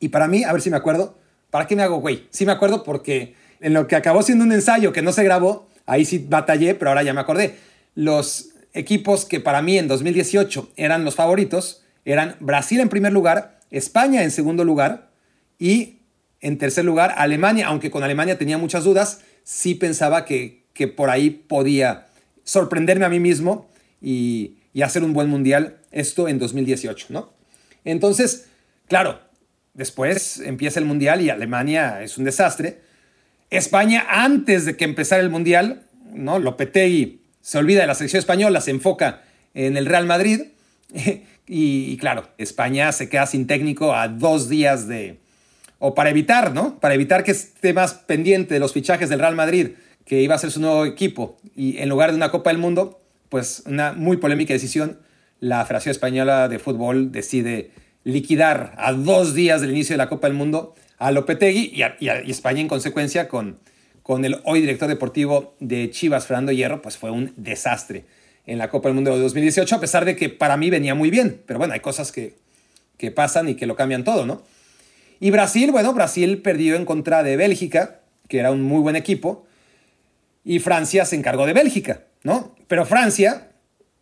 Y 0.00 0.10
para 0.10 0.28
mí, 0.28 0.44
a 0.44 0.52
ver 0.52 0.60
si 0.60 0.68
me 0.68 0.76
acuerdo, 0.76 1.16
¿para 1.48 1.66
qué 1.66 1.74
me 1.76 1.82
hago 1.82 1.96
güey? 1.96 2.26
Sí 2.28 2.44
me 2.44 2.52
acuerdo 2.52 2.84
porque 2.84 3.34
en 3.60 3.72
lo 3.72 3.86
que 3.86 3.96
acabó 3.96 4.22
siendo 4.22 4.44
un 4.44 4.52
ensayo 4.52 4.92
que 4.92 5.00
no 5.00 5.12
se 5.12 5.24
grabó, 5.24 5.70
ahí 5.86 6.04
sí 6.04 6.26
batallé, 6.28 6.74
pero 6.74 6.90
ahora 6.90 7.04
ya 7.04 7.14
me 7.14 7.22
acordé. 7.22 7.56
Los 7.94 8.50
equipos 8.74 9.24
que 9.24 9.40
para 9.40 9.62
mí 9.62 9.78
en 9.78 9.88
2018 9.88 10.72
eran 10.76 11.06
los 11.06 11.14
favoritos 11.14 11.84
eran 12.04 12.36
Brasil 12.38 12.80
en 12.80 12.90
primer 12.90 13.14
lugar, 13.14 13.58
España 13.70 14.22
en 14.22 14.30
segundo 14.30 14.62
lugar 14.62 15.08
y 15.58 16.00
en 16.42 16.58
tercer 16.58 16.84
lugar 16.84 17.14
Alemania, 17.16 17.68
aunque 17.68 17.90
con 17.90 18.02
Alemania 18.02 18.36
tenía 18.36 18.58
muchas 18.58 18.84
dudas, 18.84 19.22
sí 19.42 19.74
pensaba 19.74 20.26
que, 20.26 20.66
que 20.74 20.86
por 20.86 21.08
ahí 21.08 21.30
podía 21.30 22.08
sorprenderme 22.44 23.06
a 23.06 23.08
mí 23.08 23.20
mismo 23.20 23.70
y, 24.02 24.58
y 24.72 24.82
hacer 24.82 25.04
un 25.04 25.12
buen 25.12 25.28
mundial, 25.28 25.78
esto 25.90 26.28
en 26.28 26.38
2018, 26.38 27.06
¿no? 27.10 27.32
Entonces, 27.84 28.46
claro, 28.88 29.20
después 29.74 30.40
empieza 30.40 30.80
el 30.80 30.86
mundial 30.86 31.20
y 31.20 31.30
Alemania 31.30 32.02
es 32.02 32.18
un 32.18 32.24
desastre. 32.24 32.80
España, 33.50 34.06
antes 34.08 34.64
de 34.64 34.76
que 34.76 34.84
empezara 34.84 35.22
el 35.22 35.30
mundial, 35.30 35.82
¿no? 36.12 36.38
Lopetegui 36.38 37.22
se 37.40 37.58
olvida 37.58 37.80
de 37.80 37.86
la 37.86 37.94
selección 37.94 38.20
española, 38.20 38.60
se 38.60 38.70
enfoca 38.70 39.22
en 39.54 39.76
el 39.76 39.86
Real 39.86 40.06
Madrid 40.06 40.42
Y, 41.46 41.96
claro, 41.98 42.28
España 42.38 42.92
se 42.92 43.08
queda 43.08 43.26
sin 43.26 43.46
técnico 43.46 43.94
a 43.94 44.08
dos 44.08 44.48
días 44.48 44.88
de... 44.88 45.18
O 45.78 45.94
para 45.94 46.10
evitar, 46.10 46.54
¿no? 46.54 46.78
Para 46.78 46.94
evitar 46.94 47.24
que 47.24 47.32
esté 47.32 47.72
más 47.74 47.94
pendiente 47.94 48.54
de 48.54 48.60
los 48.60 48.72
fichajes 48.72 49.08
del 49.08 49.18
Real 49.18 49.34
Madrid, 49.34 49.70
que 50.06 50.22
iba 50.22 50.36
a 50.36 50.38
ser 50.38 50.52
su 50.52 50.60
nuevo 50.60 50.86
equipo, 50.86 51.36
y 51.56 51.78
en 51.78 51.88
lugar 51.88 52.10
de 52.10 52.16
una 52.16 52.30
Copa 52.30 52.50
del 52.50 52.58
Mundo, 52.58 53.01
pues 53.32 53.62
una 53.64 53.94
muy 53.94 54.18
polémica 54.18 54.52
decisión, 54.52 54.98
la 55.40 55.64
Federación 55.64 55.92
Española 55.92 56.50
de 56.50 56.58
Fútbol 56.58 57.12
decide 57.12 57.70
liquidar 58.04 58.74
a 58.76 58.92
dos 58.92 59.32
días 59.32 59.62
del 59.62 59.70
inicio 59.70 59.94
de 59.94 59.96
la 59.96 60.10
Copa 60.10 60.26
del 60.26 60.36
Mundo 60.36 60.74
a 60.98 61.10
Lopetegui 61.12 61.72
y, 61.74 61.82
y, 62.04 62.30
España 62.30 62.60
en 62.60 62.68
consecuencia 62.68 63.28
con, 63.28 63.58
con 64.02 64.26
el 64.26 64.42
hoy 64.44 64.60
director 64.60 64.86
deportivo 64.86 65.56
de 65.60 65.88
Chivas, 65.90 66.26
Fernando 66.26 66.52
Hierro, 66.52 66.82
pues 66.82 66.98
fue 66.98 67.10
un 67.10 67.32
desastre 67.38 68.04
en 68.44 68.58
la 68.58 68.68
Copa 68.68 68.90
del 68.90 68.96
Mundo 68.96 69.14
de 69.14 69.22
2018, 69.22 69.76
a 69.76 69.80
pesar 69.80 70.04
de 70.04 70.14
que 70.14 70.28
para 70.28 70.58
mí 70.58 70.68
venía 70.68 70.94
muy 70.94 71.08
bien. 71.08 71.40
Pero 71.46 71.58
bueno, 71.58 71.72
hay 71.72 71.80
cosas 71.80 72.12
que, 72.12 72.34
que 72.98 73.12
pasan 73.12 73.48
y 73.48 73.54
que 73.54 73.64
lo 73.64 73.76
cambian 73.76 74.04
todo, 74.04 74.26
¿no? 74.26 74.42
Y 75.20 75.30
Brasil, 75.30 75.70
bueno, 75.70 75.94
Brasil 75.94 76.42
perdió 76.42 76.76
en 76.76 76.84
contra 76.84 77.22
de 77.22 77.38
Bélgica, 77.38 78.00
que 78.28 78.40
era 78.40 78.50
un 78.50 78.60
muy 78.60 78.80
buen 78.80 78.94
equipo, 78.94 79.46
y 80.44 80.58
Francia 80.58 81.06
se 81.06 81.16
encargó 81.16 81.46
de 81.46 81.54
Bélgica, 81.54 82.02
¿no? 82.24 82.54
Pero 82.68 82.86
Francia 82.86 83.52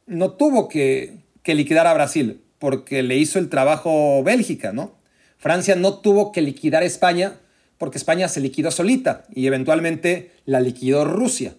no 0.06 0.32
tuvo 0.32 0.68
que, 0.68 1.18
que 1.42 1.54
liquidar 1.54 1.86
a 1.86 1.94
Brasil, 1.94 2.42
porque 2.58 3.02
le 3.02 3.16
hizo 3.16 3.38
el 3.38 3.48
trabajo 3.48 4.22
Bélgica, 4.22 4.72
¿no? 4.72 4.98
Francia 5.38 5.74
no 5.74 5.98
tuvo 5.98 6.32
que 6.32 6.42
liquidar 6.42 6.82
a 6.82 6.86
España, 6.86 7.38
porque 7.78 7.96
España 7.96 8.28
se 8.28 8.40
liquidó 8.40 8.70
solita 8.70 9.24
y 9.34 9.46
eventualmente 9.46 10.32
la 10.44 10.60
liquidó 10.60 11.04
Rusia 11.06 11.54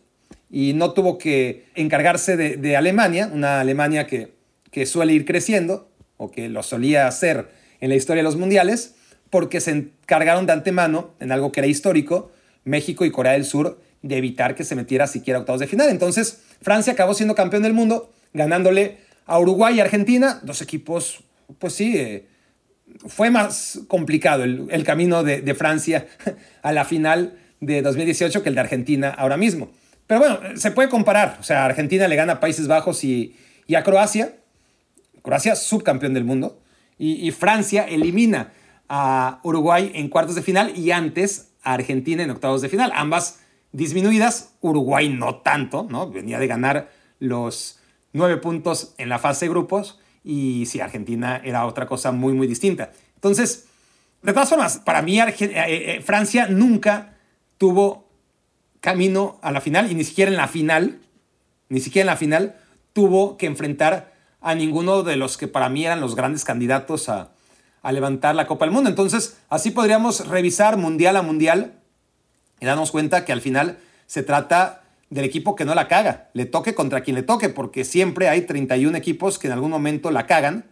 y 0.51 0.74
no 0.74 0.91
tuvo 0.91 1.18
que 1.18 1.66
encargarse 1.76 2.36
de, 2.36 2.76
Alemania, 2.76 3.30
una 3.34 3.62
Alemania 3.62 4.05
que, 4.05 4.34
que, 4.70 4.86
suele 4.86 5.14
ir 5.14 5.26
creciendo, 5.26 5.89
o 6.18 6.30
que 6.30 6.49
lo 6.49 6.62
solía 6.62 7.07
hacer 7.07 7.49
en 7.80 7.89
la 7.89 7.95
historia 7.95 8.20
de 8.22 8.26
los 8.26 8.36
mundiales, 8.36 8.95
porque 9.30 9.62
se 9.62 9.72
encargaron 9.72 10.45
de 10.45 10.53
antemano, 10.53 11.16
en 11.22 11.32
algo 11.32 11.53
que 11.53 11.62
era 11.62 11.68
histórico, 11.68 12.32
México 12.66 13.05
y 13.05 13.12
Corea 13.12 13.32
del 13.32 13.45
Sur, 13.45 13.82
de 14.02 14.18
evitar 14.18 14.56
que 14.56 14.64
se 14.64 14.76
metiera 14.76 15.08
siquiera 15.08 15.38
a 15.38 15.41
octavos 15.41 15.62
de 15.62 15.68
final. 15.68 15.89
Entonces, 15.89 16.41
Francia 16.62 16.93
acabó 16.93 17.14
siendo 17.14 17.36
campeón 17.36 17.64
del 17.64 17.74
mundo, 17.74 18.12
ganándole 18.34 18.97
a 19.26 19.39
Uruguay 19.39 19.76
y 19.76 19.80
Argentina, 19.80 20.39
dos 20.43 20.62
equipos, 20.62 21.24
pues 21.60 21.74
sí, 21.74 21.97
eh, 21.97 22.28
fue 23.08 23.30
más 23.30 23.80
complicado 23.88 24.43
el, 24.43 24.68
el 24.70 24.84
camino 24.84 25.24
de, 25.24 25.56
Francia 25.56 26.08
a 26.62 26.72
la 26.72 26.86
final 26.86 27.38
de 27.60 27.82
2018 27.82 28.43
que 28.43 28.49
el 28.49 28.56
de 28.56 28.62
Argentina 28.62 29.10
ahora 29.10 29.38
mismo. 29.38 29.72
Pero 30.08 30.20
bueno, 30.20 30.39
se 30.56 30.72
puede 30.72 30.89
comparar. 30.89 31.38
O 31.39 31.43
sea, 31.43 31.66
Argentina 31.66 32.08
le 32.08 32.16
gana 32.16 32.34
a 32.34 32.39
Países 32.39 32.68
Bajos 32.68 33.04
y, 33.04 33.36
a 33.76 33.84
Croacia. 33.84 34.34
Croacia, 35.22 35.56
subcampeón 35.56 36.14
del 36.14 36.26
mundo. 36.26 36.60
Y, 36.97 37.32
Francia 37.32 37.84
elimina 37.84 38.52
a 38.88 39.39
Uruguay 39.43 39.91
en 39.95 40.10
cuartos 40.10 40.36
de 40.36 40.43
final 40.43 40.78
y 40.78 40.91
antes 40.91 41.49
a 41.64 41.74
Argentina 41.74 42.22
en 42.24 42.30
octavos 42.30 42.62
de 42.62 42.70
final. 42.70 42.91
Ambas 42.93 43.39
disminuidas. 43.72 44.55
Uruguay 44.61 45.09
no 45.09 45.36
tanto, 45.36 45.88
¿no? 45.89 46.09
Venía 46.09 46.39
de 46.39 46.47
ganar 46.47 46.91
los 47.19 47.80
nueve 48.13 48.38
puntos 48.38 48.93
en 48.97 49.09
la 49.09 49.19
fase 49.19 49.45
de 49.45 49.49
grupos 49.49 49.99
y 50.24 50.65
sí, 50.65 50.80
Argentina 50.80 51.41
era 51.43 51.65
otra 51.65 51.86
cosa 51.86 52.11
muy, 52.11 52.34
muy 52.34 52.47
distinta. 52.47 52.91
Entonces, 53.15 53.67
de 54.22 54.34
todas 54.34 54.49
formas, 54.49 54.78
para 54.80 55.01
mí 55.01 55.19
eh, 55.19 55.34
eh, 55.39 56.01
Francia 56.03 56.47
nunca 56.47 57.17
tuvo 57.57 58.07
camino 58.80 59.39
a 59.41 59.51
la 59.51 59.61
final 59.61 59.91
y 59.91 59.95
ni 59.95 60.03
siquiera 60.03 60.32
en 60.32 60.38
la 60.38 60.47
final, 60.47 60.99
ni 61.69 61.80
siquiera 61.80 62.03
en 62.03 62.07
la 62.07 62.17
final 62.17 62.55
tuvo 62.93 63.38
que 63.38 63.45
enfrentar 63.45 64.13
a 64.41 64.55
ninguno 64.55 65.03
de 65.03 65.15
los 65.15 65.38
que 65.38 65.47
para 65.47 65.69
mí 65.69 65.86
eran 65.86 66.01
los 66.01 66.15
grandes 66.15 66.43
candidatos 66.43 67.09
a, 67.09 67.32
a 67.82 67.91
levantar 67.91 68.36
la 68.36 68.47
Copa 68.47 68.65
del 68.65 68.74
Mundo. 68.74 68.89
Entonces, 68.89 69.39
así 69.49 69.72
podríamos 69.72 70.28
revisar 70.28 70.78
mundial 70.78 71.15
a 71.15 71.22
mundial 71.22 71.80
y 72.62 72.66
darnos 72.66 72.91
cuenta 72.91 73.26
que 73.26 73.34
al 73.34 73.41
final 73.41 73.80
se 74.05 74.24
trata 74.24 74.84
del 75.09 75.26
equipo 75.26 75.57
que 75.57 75.66
no 75.66 75.76
la 75.76 75.89
caga, 75.89 76.30
le 76.34 76.45
toque 76.45 76.74
contra 76.74 77.01
quien 77.01 77.16
le 77.16 77.24
toque, 77.24 77.49
porque 77.49 77.84
siempre 77.84 78.30
hay 78.30 78.43
31 78.43 78.97
equipos 78.97 79.38
que 79.38 79.47
en 79.47 79.53
algún 79.53 79.72
momento 79.72 80.09
la 80.09 80.26
cagan 80.26 80.66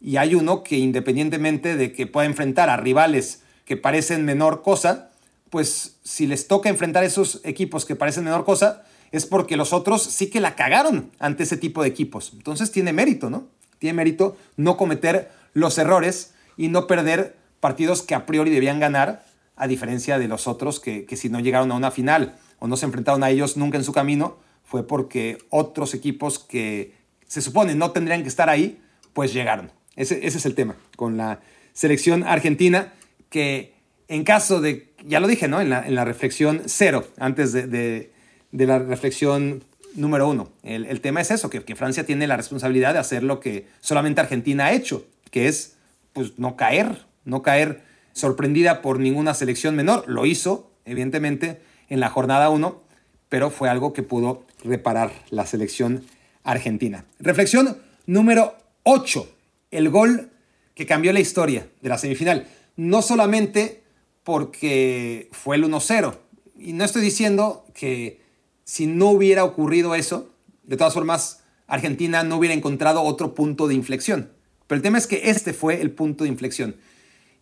y 0.00 0.18
hay 0.18 0.34
uno 0.34 0.62
que 0.62 0.76
independientemente 0.76 1.76
de 1.76 1.92
que 1.92 2.06
pueda 2.06 2.26
enfrentar 2.26 2.68
a 2.68 2.76
rivales 2.76 3.42
que 3.64 3.76
parecen 3.76 4.24
menor 4.24 4.62
cosa, 4.62 5.10
pues 5.48 5.96
si 6.02 6.26
les 6.26 6.46
toca 6.48 6.68
enfrentar 6.68 7.04
a 7.04 7.06
esos 7.06 7.40
equipos 7.44 7.86
que 7.86 7.96
parecen 7.96 8.24
menor 8.24 8.44
cosa, 8.44 8.84
es 9.12 9.24
porque 9.24 9.56
los 9.56 9.72
otros 9.72 10.02
sí 10.02 10.28
que 10.28 10.40
la 10.40 10.56
cagaron 10.56 11.10
ante 11.18 11.44
ese 11.44 11.56
tipo 11.56 11.82
de 11.82 11.88
equipos. 11.88 12.32
Entonces 12.34 12.70
tiene 12.72 12.92
mérito, 12.92 13.30
¿no? 13.30 13.46
Tiene 13.78 13.94
mérito 13.94 14.36
no 14.56 14.76
cometer 14.76 15.30
los 15.54 15.78
errores 15.78 16.34
y 16.56 16.68
no 16.68 16.86
perder 16.86 17.36
partidos 17.60 18.02
que 18.02 18.14
a 18.14 18.26
priori 18.26 18.50
debían 18.50 18.80
ganar, 18.80 19.24
a 19.56 19.66
diferencia 19.66 20.18
de 20.18 20.28
los 20.28 20.46
otros 20.46 20.80
que, 20.80 21.06
si 21.16 21.28
no 21.28 21.40
llegaron 21.40 21.72
a 21.72 21.74
una 21.74 21.90
final 21.90 22.36
o 22.58 22.68
no 22.68 22.76
se 22.76 22.86
enfrentaron 22.86 23.24
a 23.24 23.30
ellos 23.30 23.56
nunca 23.56 23.78
en 23.78 23.84
su 23.84 23.92
camino, 23.92 24.36
fue 24.62 24.86
porque 24.86 25.38
otros 25.50 25.94
equipos 25.94 26.38
que 26.38 26.94
se 27.26 27.40
supone 27.40 27.74
no 27.74 27.90
tendrían 27.90 28.22
que 28.22 28.28
estar 28.28 28.50
ahí, 28.50 28.80
pues 29.12 29.32
llegaron. 29.32 29.72
Ese, 29.96 30.26
es 30.26 30.44
el 30.44 30.54
tema 30.54 30.76
con 30.96 31.16
la 31.16 31.40
selección 31.72 32.22
argentina, 32.22 32.92
que 33.30 33.74
en 34.08 34.24
caso 34.24 34.60
de, 34.60 34.92
ya 35.04 35.20
lo 35.20 35.26
dije, 35.26 35.48
¿no? 35.48 35.60
En 35.60 35.70
la, 35.70 36.04
reflexión 36.04 36.62
cero, 36.66 37.06
antes 37.18 37.52
de, 37.52 38.12
la 38.52 38.78
reflexión 38.78 39.64
número 39.94 40.28
uno. 40.28 40.50
El, 40.62 41.00
tema 41.00 41.22
es 41.22 41.30
eso, 41.30 41.48
que, 41.48 41.64
que 41.64 41.76
Francia 41.76 42.04
tiene 42.04 42.26
la 42.26 42.36
responsabilidad 42.36 42.92
de 42.92 42.98
hacer 42.98 43.22
lo 43.22 43.40
que 43.40 43.66
solamente 43.80 44.20
Argentina 44.20 44.66
ha 44.66 44.72
hecho, 44.72 45.06
que 45.30 45.48
es 45.48 45.76
pues 46.12 46.38
no 46.38 46.56
caer, 46.56 47.06
no 47.24 47.42
caer 47.42 47.82
sorprendida 48.16 48.80
por 48.80 48.98
ninguna 48.98 49.34
selección 49.34 49.76
menor. 49.76 50.04
Lo 50.08 50.24
hizo, 50.24 50.70
evidentemente, 50.86 51.60
en 51.90 52.00
la 52.00 52.08
jornada 52.08 52.48
1, 52.48 52.82
pero 53.28 53.50
fue 53.50 53.68
algo 53.68 53.92
que 53.92 54.02
pudo 54.02 54.46
reparar 54.64 55.12
la 55.28 55.44
selección 55.44 56.02
argentina. 56.42 57.04
Reflexión 57.18 57.76
número 58.06 58.56
8, 58.84 59.28
el 59.70 59.90
gol 59.90 60.30
que 60.74 60.86
cambió 60.86 61.12
la 61.12 61.20
historia 61.20 61.68
de 61.82 61.88
la 61.90 61.98
semifinal. 61.98 62.46
No 62.76 63.02
solamente 63.02 63.82
porque 64.24 65.28
fue 65.32 65.56
el 65.56 65.64
1-0, 65.64 66.16
y 66.58 66.72
no 66.72 66.84
estoy 66.84 67.02
diciendo 67.02 67.66
que 67.74 68.22
si 68.64 68.86
no 68.86 69.10
hubiera 69.10 69.44
ocurrido 69.44 69.94
eso, 69.94 70.30
de 70.62 70.78
todas 70.78 70.94
formas, 70.94 71.42
Argentina 71.66 72.22
no 72.22 72.38
hubiera 72.38 72.54
encontrado 72.54 73.02
otro 73.02 73.34
punto 73.34 73.68
de 73.68 73.74
inflexión. 73.74 74.30
Pero 74.66 74.78
el 74.78 74.82
tema 74.82 74.96
es 74.96 75.06
que 75.06 75.28
este 75.28 75.52
fue 75.52 75.82
el 75.82 75.90
punto 75.90 76.24
de 76.24 76.30
inflexión. 76.30 76.76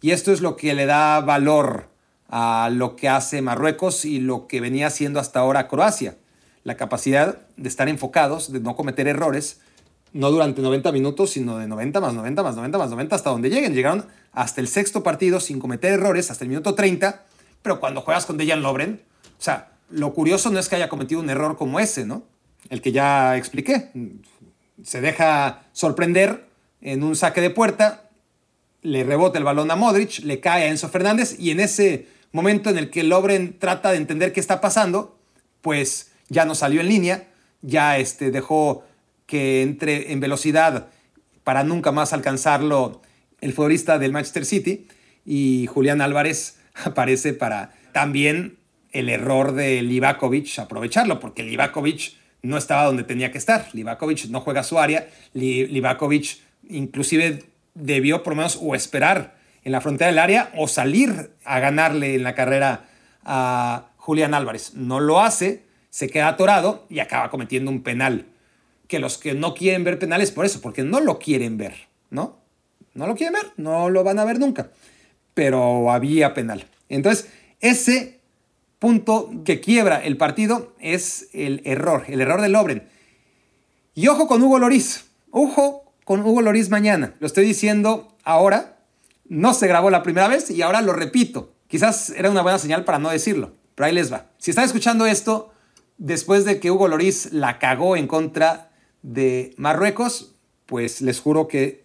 Y 0.04 0.10
esto 0.10 0.32
es 0.32 0.42
lo 0.42 0.54
que 0.54 0.74
le 0.74 0.84
da 0.84 1.18
valor 1.22 1.88
a 2.28 2.68
lo 2.70 2.94
que 2.94 3.08
hace 3.08 3.40
Marruecos 3.40 4.04
y 4.04 4.20
lo 4.20 4.46
que 4.48 4.60
venía 4.60 4.88
haciendo 4.88 5.18
hasta 5.18 5.40
ahora 5.40 5.66
Croacia. 5.66 6.18
La 6.62 6.76
capacidad 6.76 7.38
de 7.56 7.68
estar 7.70 7.88
enfocados, 7.88 8.52
de 8.52 8.60
no 8.60 8.76
cometer 8.76 9.08
errores, 9.08 9.62
no 10.12 10.30
durante 10.30 10.60
90 10.60 10.92
minutos, 10.92 11.30
sino 11.30 11.56
de 11.56 11.68
90 11.68 12.02
más 12.02 12.12
90 12.12 12.42
más 12.42 12.54
90 12.54 12.76
más 12.76 12.90
90 12.90 13.16
hasta 13.16 13.30
donde 13.30 13.48
lleguen. 13.48 13.72
Llegaron 13.72 14.04
hasta 14.32 14.60
el 14.60 14.68
sexto 14.68 15.02
partido 15.02 15.40
sin 15.40 15.58
cometer 15.58 15.94
errores, 15.94 16.30
hasta 16.30 16.44
el 16.44 16.50
minuto 16.50 16.74
30, 16.74 17.24
pero 17.62 17.80
cuando 17.80 18.02
juegas 18.02 18.26
con 18.26 18.36
Dejan 18.36 18.60
Lobren, 18.60 19.00
o 19.38 19.42
sea, 19.42 19.72
lo 19.88 20.12
curioso 20.12 20.50
no 20.50 20.58
es 20.58 20.68
que 20.68 20.76
haya 20.76 20.90
cometido 20.90 21.22
un 21.22 21.30
error 21.30 21.56
como 21.56 21.80
ese, 21.80 22.04
¿no? 22.04 22.24
El 22.68 22.82
que 22.82 22.92
ya 22.92 23.38
expliqué. 23.38 23.90
Se 24.82 25.00
deja 25.00 25.62
sorprender 25.72 26.46
en 26.82 27.02
un 27.04 27.16
saque 27.16 27.40
de 27.40 27.48
puerta, 27.48 28.03
le 28.84 29.02
rebota 29.02 29.38
el 29.38 29.44
balón 29.44 29.70
a 29.70 29.76
Modric, 29.76 30.20
le 30.20 30.40
cae 30.40 30.64
a 30.64 30.68
Enzo 30.68 30.88
Fernández 30.90 31.36
y 31.38 31.50
en 31.50 31.58
ese 31.58 32.06
momento 32.32 32.68
en 32.68 32.76
el 32.76 32.90
que 32.90 33.02
Lobren 33.02 33.58
trata 33.58 33.90
de 33.90 33.96
entender 33.96 34.32
qué 34.32 34.40
está 34.40 34.60
pasando, 34.60 35.18
pues 35.62 36.12
ya 36.28 36.44
no 36.44 36.54
salió 36.54 36.82
en 36.82 36.88
línea, 36.88 37.28
ya 37.62 37.96
este, 37.96 38.30
dejó 38.30 38.84
que 39.26 39.62
entre 39.62 40.12
en 40.12 40.20
velocidad 40.20 40.88
para 41.44 41.64
nunca 41.64 41.92
más 41.92 42.12
alcanzarlo 42.12 43.00
el 43.40 43.54
futbolista 43.54 43.98
del 43.98 44.12
Manchester 44.12 44.44
City 44.44 44.86
y 45.24 45.66
Julián 45.66 46.02
Álvarez 46.02 46.58
aparece 46.84 47.32
para 47.32 47.72
también 47.92 48.58
el 48.92 49.08
error 49.08 49.52
de 49.52 49.80
Livakovic 49.80 50.58
aprovecharlo, 50.58 51.20
porque 51.20 51.42
Livakovic 51.42 52.16
no 52.42 52.58
estaba 52.58 52.84
donde 52.84 53.02
tenía 53.02 53.32
que 53.32 53.38
estar. 53.38 53.66
Livakovic 53.72 54.26
no 54.26 54.42
juega 54.42 54.62
su 54.62 54.78
área, 54.78 55.08
Livakovic 55.32 56.38
inclusive 56.68 57.53
debió 57.74 58.22
por 58.22 58.32
lo 58.32 58.38
menos 58.38 58.58
o 58.60 58.74
esperar 58.74 59.36
en 59.64 59.72
la 59.72 59.80
frontera 59.80 60.08
del 60.08 60.18
área 60.18 60.52
o 60.56 60.68
salir 60.68 61.32
a 61.44 61.58
ganarle 61.58 62.14
en 62.14 62.22
la 62.22 62.34
carrera 62.34 62.84
a 63.24 63.88
Julián 63.96 64.34
Álvarez. 64.34 64.74
No 64.74 65.00
lo 65.00 65.20
hace, 65.20 65.64
se 65.90 66.08
queda 66.08 66.28
atorado 66.28 66.86
y 66.88 67.00
acaba 67.00 67.30
cometiendo 67.30 67.70
un 67.70 67.82
penal. 67.82 68.26
Que 68.88 68.98
los 68.98 69.18
que 69.18 69.34
no 69.34 69.54
quieren 69.54 69.82
ver 69.84 69.98
penales 69.98 70.30
por 70.30 70.44
eso, 70.44 70.60
porque 70.60 70.82
no 70.82 71.00
lo 71.00 71.18
quieren 71.18 71.56
ver, 71.56 71.74
¿no? 72.10 72.38
No 72.92 73.06
lo 73.06 73.16
quieren 73.16 73.32
ver, 73.34 73.52
no 73.56 73.88
lo 73.90 74.04
van 74.04 74.18
a 74.18 74.24
ver 74.24 74.38
nunca. 74.38 74.70
Pero 75.32 75.90
había 75.90 76.34
penal. 76.34 76.66
Entonces, 76.88 77.30
ese 77.60 78.20
punto 78.78 79.30
que 79.44 79.60
quiebra 79.60 80.04
el 80.04 80.18
partido 80.18 80.74
es 80.78 81.30
el 81.32 81.62
error, 81.64 82.04
el 82.08 82.20
error 82.20 82.42
de 82.42 82.50
Lobren. 82.50 82.88
Y 83.94 84.08
ojo 84.08 84.26
con 84.28 84.42
Hugo 84.42 84.58
Loris, 84.58 85.06
ojo 85.30 85.83
con 86.04 86.20
Hugo 86.20 86.42
Loris 86.42 86.70
mañana. 86.70 87.14
Lo 87.20 87.26
estoy 87.26 87.44
diciendo 87.44 88.16
ahora. 88.24 88.78
No 89.26 89.54
se 89.54 89.66
grabó 89.66 89.90
la 89.90 90.02
primera 90.02 90.28
vez 90.28 90.50
y 90.50 90.62
ahora 90.62 90.82
lo 90.82 90.92
repito. 90.92 91.54
Quizás 91.66 92.10
era 92.10 92.30
una 92.30 92.42
buena 92.42 92.58
señal 92.58 92.84
para 92.84 92.98
no 92.98 93.10
decirlo, 93.10 93.52
pero 93.74 93.86
ahí 93.86 93.94
les 93.94 94.12
va. 94.12 94.26
Si 94.38 94.50
están 94.50 94.64
escuchando 94.64 95.06
esto 95.06 95.52
después 95.96 96.44
de 96.44 96.60
que 96.60 96.70
Hugo 96.70 96.88
Loris 96.88 97.32
la 97.32 97.58
cagó 97.58 97.96
en 97.96 98.06
contra 98.06 98.70
de 99.02 99.54
Marruecos, 99.56 100.34
pues 100.66 101.00
les 101.00 101.20
juro 101.20 101.48
que 101.48 101.84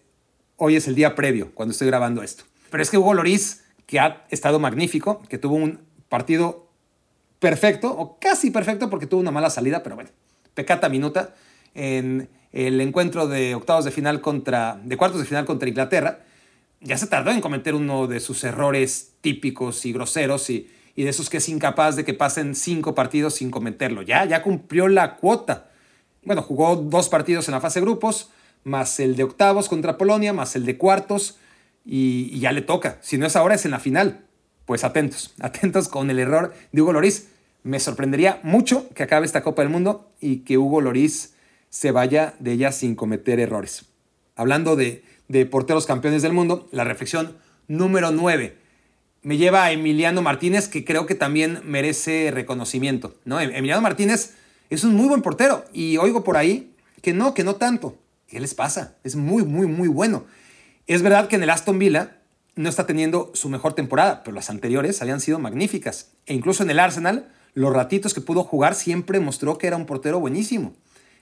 hoy 0.56 0.76
es 0.76 0.86
el 0.86 0.94
día 0.94 1.14
previo 1.14 1.52
cuando 1.54 1.72
estoy 1.72 1.86
grabando 1.86 2.22
esto. 2.22 2.44
Pero 2.70 2.82
es 2.82 2.90
que 2.90 2.98
Hugo 2.98 3.14
Loris, 3.14 3.64
que 3.86 3.98
ha 3.98 4.26
estado 4.30 4.60
magnífico, 4.60 5.22
que 5.28 5.38
tuvo 5.38 5.56
un 5.56 5.80
partido 6.08 6.68
perfecto, 7.38 7.90
o 7.90 8.18
casi 8.18 8.50
perfecto 8.50 8.90
porque 8.90 9.06
tuvo 9.06 9.20
una 9.20 9.30
mala 9.30 9.48
salida, 9.48 9.82
pero 9.82 9.94
bueno, 9.94 10.10
pecata 10.54 10.88
minuta 10.88 11.34
en 11.74 12.28
el 12.52 12.80
encuentro 12.80 13.28
de 13.28 13.54
octavos 13.54 13.84
de 13.84 13.90
final 13.90 14.20
contra, 14.20 14.80
de 14.84 14.96
cuartos 14.96 15.20
de 15.20 15.26
final 15.26 15.44
contra 15.44 15.68
Inglaterra, 15.68 16.20
ya 16.80 16.96
se 16.96 17.06
tardó 17.06 17.30
en 17.30 17.40
cometer 17.40 17.74
uno 17.74 18.06
de 18.06 18.20
sus 18.20 18.42
errores 18.44 19.12
típicos 19.20 19.84
y 19.84 19.92
groseros 19.92 20.48
y, 20.50 20.70
y 20.96 21.04
de 21.04 21.10
esos 21.10 21.30
que 21.30 21.36
es 21.36 21.48
incapaz 21.48 21.96
de 21.96 22.04
que 22.04 22.14
pasen 22.14 22.54
cinco 22.54 22.94
partidos 22.94 23.34
sin 23.34 23.50
cometerlo. 23.50 24.02
Ya, 24.02 24.24
ya 24.24 24.42
cumplió 24.42 24.88
la 24.88 25.16
cuota. 25.16 25.70
Bueno, 26.24 26.42
jugó 26.42 26.76
dos 26.76 27.08
partidos 27.08 27.48
en 27.48 27.52
la 27.52 27.60
fase 27.60 27.80
de 27.80 27.86
grupos, 27.86 28.30
más 28.64 28.98
el 29.00 29.16
de 29.16 29.24
octavos 29.24 29.68
contra 29.68 29.96
Polonia, 29.96 30.32
más 30.32 30.56
el 30.56 30.66
de 30.66 30.76
cuartos, 30.76 31.38
y, 31.84 32.30
y, 32.32 32.40
ya 32.40 32.52
le 32.52 32.60
toca. 32.60 32.98
Si 33.00 33.16
no 33.16 33.26
es 33.26 33.36
ahora, 33.36 33.54
es 33.54 33.64
en 33.64 33.70
la 33.70 33.78
final. 33.78 34.24
Pues 34.66 34.84
atentos, 34.84 35.34
atentos 35.40 35.88
con 35.88 36.10
el 36.10 36.18
error 36.18 36.52
de 36.72 36.82
Hugo 36.82 36.92
Loris. 36.92 37.28
Me 37.62 37.78
sorprendería 37.78 38.40
mucho 38.42 38.88
que 38.94 39.02
acabe 39.02 39.26
esta 39.26 39.42
Copa 39.42 39.62
del 39.62 39.70
Mundo 39.70 40.10
y 40.20 40.38
que 40.38 40.58
Hugo 40.58 40.80
Loris 40.80 41.34
se 41.70 41.92
vaya 41.92 42.34
de 42.40 42.52
ella 42.52 42.72
sin 42.72 42.94
cometer 42.94 43.40
errores. 43.40 43.86
Hablando 44.36 44.76
de, 44.76 45.02
porteros 45.50 45.86
campeones 45.86 46.22
del 46.22 46.32
mundo, 46.32 46.68
la 46.72 46.84
reflexión 46.84 47.36
número 47.68 48.10
9 48.10 48.58
me 49.22 49.36
lleva 49.36 49.64
a 49.64 49.72
Emiliano 49.72 50.22
Martínez, 50.22 50.68
que 50.68 50.84
creo 50.84 51.06
que 51.06 51.14
también 51.14 51.60
merece 51.64 52.30
reconocimiento. 52.32 53.14
¿no? 53.24 53.40
Em, 53.40 53.50
Emiliano 53.54 53.82
Martínez 53.82 54.34
es 54.70 54.82
un 54.82 54.94
muy 54.94 55.08
buen 55.08 55.22
portero 55.22 55.64
y 55.72 55.98
oigo 55.98 56.24
por 56.24 56.36
ahí 56.36 56.74
que 57.02 57.12
no, 57.12 57.34
que 57.34 57.44
no 57.44 57.56
tanto. 57.56 57.96
¿Qué 58.26 58.40
les 58.40 58.54
pasa? 58.54 58.96
Es 59.04 59.16
muy, 59.16 59.44
muy, 59.44 59.66
muy 59.66 59.88
bueno. 59.88 60.24
Es 60.86 61.02
verdad 61.02 61.28
que 61.28 61.36
en 61.36 61.42
el 61.42 61.50
Aston 61.50 61.78
Villa 61.78 62.16
no 62.56 62.68
está 62.68 62.86
teniendo 62.86 63.30
su 63.34 63.48
mejor 63.48 63.74
temporada, 63.74 64.22
pero 64.24 64.34
las 64.34 64.50
anteriores 64.50 65.02
habían 65.02 65.20
sido 65.20 65.38
magníficas. 65.38 66.12
E 66.26 66.34
incluso 66.34 66.62
en 66.62 66.70
el 66.70 66.78
Arsenal, 66.78 67.28
los 67.54 67.72
ratitos 67.72 68.14
que 68.14 68.20
pudo 68.20 68.42
jugar 68.42 68.74
siempre 68.74 69.20
mostró 69.20 69.58
que 69.58 69.66
era 69.66 69.76
un 69.76 69.86
portero 69.86 70.18
buenísimo. 70.18 70.74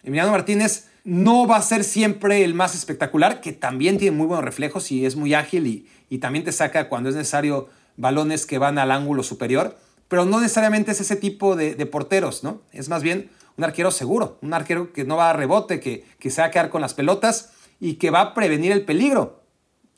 Emiliano 0.08 0.32
Martínez 0.32 0.86
no 1.04 1.46
va 1.46 1.56
a 1.56 1.62
ser 1.62 1.84
siempre 1.84 2.42
el 2.42 2.54
más 2.54 2.74
espectacular, 2.74 3.42
que 3.42 3.52
también 3.52 3.98
tiene 3.98 4.16
muy 4.16 4.26
buenos 4.26 4.44
reflejos 4.44 4.90
y 4.90 5.04
es 5.04 5.16
muy 5.16 5.34
ágil 5.34 5.86
y, 6.08 6.18
también 6.18 6.44
te 6.46 6.52
saca 6.52 6.88
cuando 6.88 7.10
es 7.10 7.14
necesario 7.14 7.68
balones 7.98 8.46
que 8.46 8.56
van 8.56 8.78
al 8.78 8.90
ángulo 8.90 9.22
superior, 9.22 9.76
pero 10.08 10.24
no 10.24 10.40
necesariamente 10.40 10.92
es 10.92 11.02
ese 11.02 11.16
tipo 11.16 11.56
de, 11.56 11.74
porteros, 11.84 12.42
¿no? 12.42 12.62
Es 12.72 12.88
más 12.88 13.02
bien 13.02 13.28
un 13.58 13.64
arquero 13.64 13.90
seguro, 13.90 14.38
un 14.40 14.54
arquero 14.54 14.94
que 14.94 15.04
no 15.04 15.16
va 15.16 15.28
a 15.28 15.34
rebote, 15.34 15.78
que, 15.78 16.06
que 16.18 16.30
se 16.30 16.40
va 16.40 16.46
a 16.46 16.50
quedar 16.50 16.70
con 16.70 16.80
las 16.80 16.94
pelotas 16.94 17.50
y 17.78 17.94
que 17.94 18.08
va 18.08 18.20
a 18.22 18.34
prevenir 18.34 18.72
el 18.72 18.86
peligro 18.86 19.42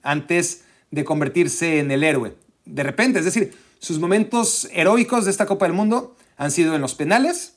antes 0.02 0.64
de 0.90 1.04
convertirse 1.04 1.78
en 1.78 1.92
el 1.92 2.02
héroe. 2.02 2.34
De 2.64 2.82
repente, 2.82 3.20
es 3.20 3.24
decir, 3.24 3.56
sus 3.78 4.00
momentos 4.00 4.68
heroicos 4.72 5.24
de 5.24 5.30
esta 5.30 5.46
Copa 5.46 5.66
del 5.66 5.74
Mundo 5.74 6.16
han 6.36 6.50
sido 6.50 6.74
en 6.74 6.80
los 6.80 6.96
penales 6.96 7.54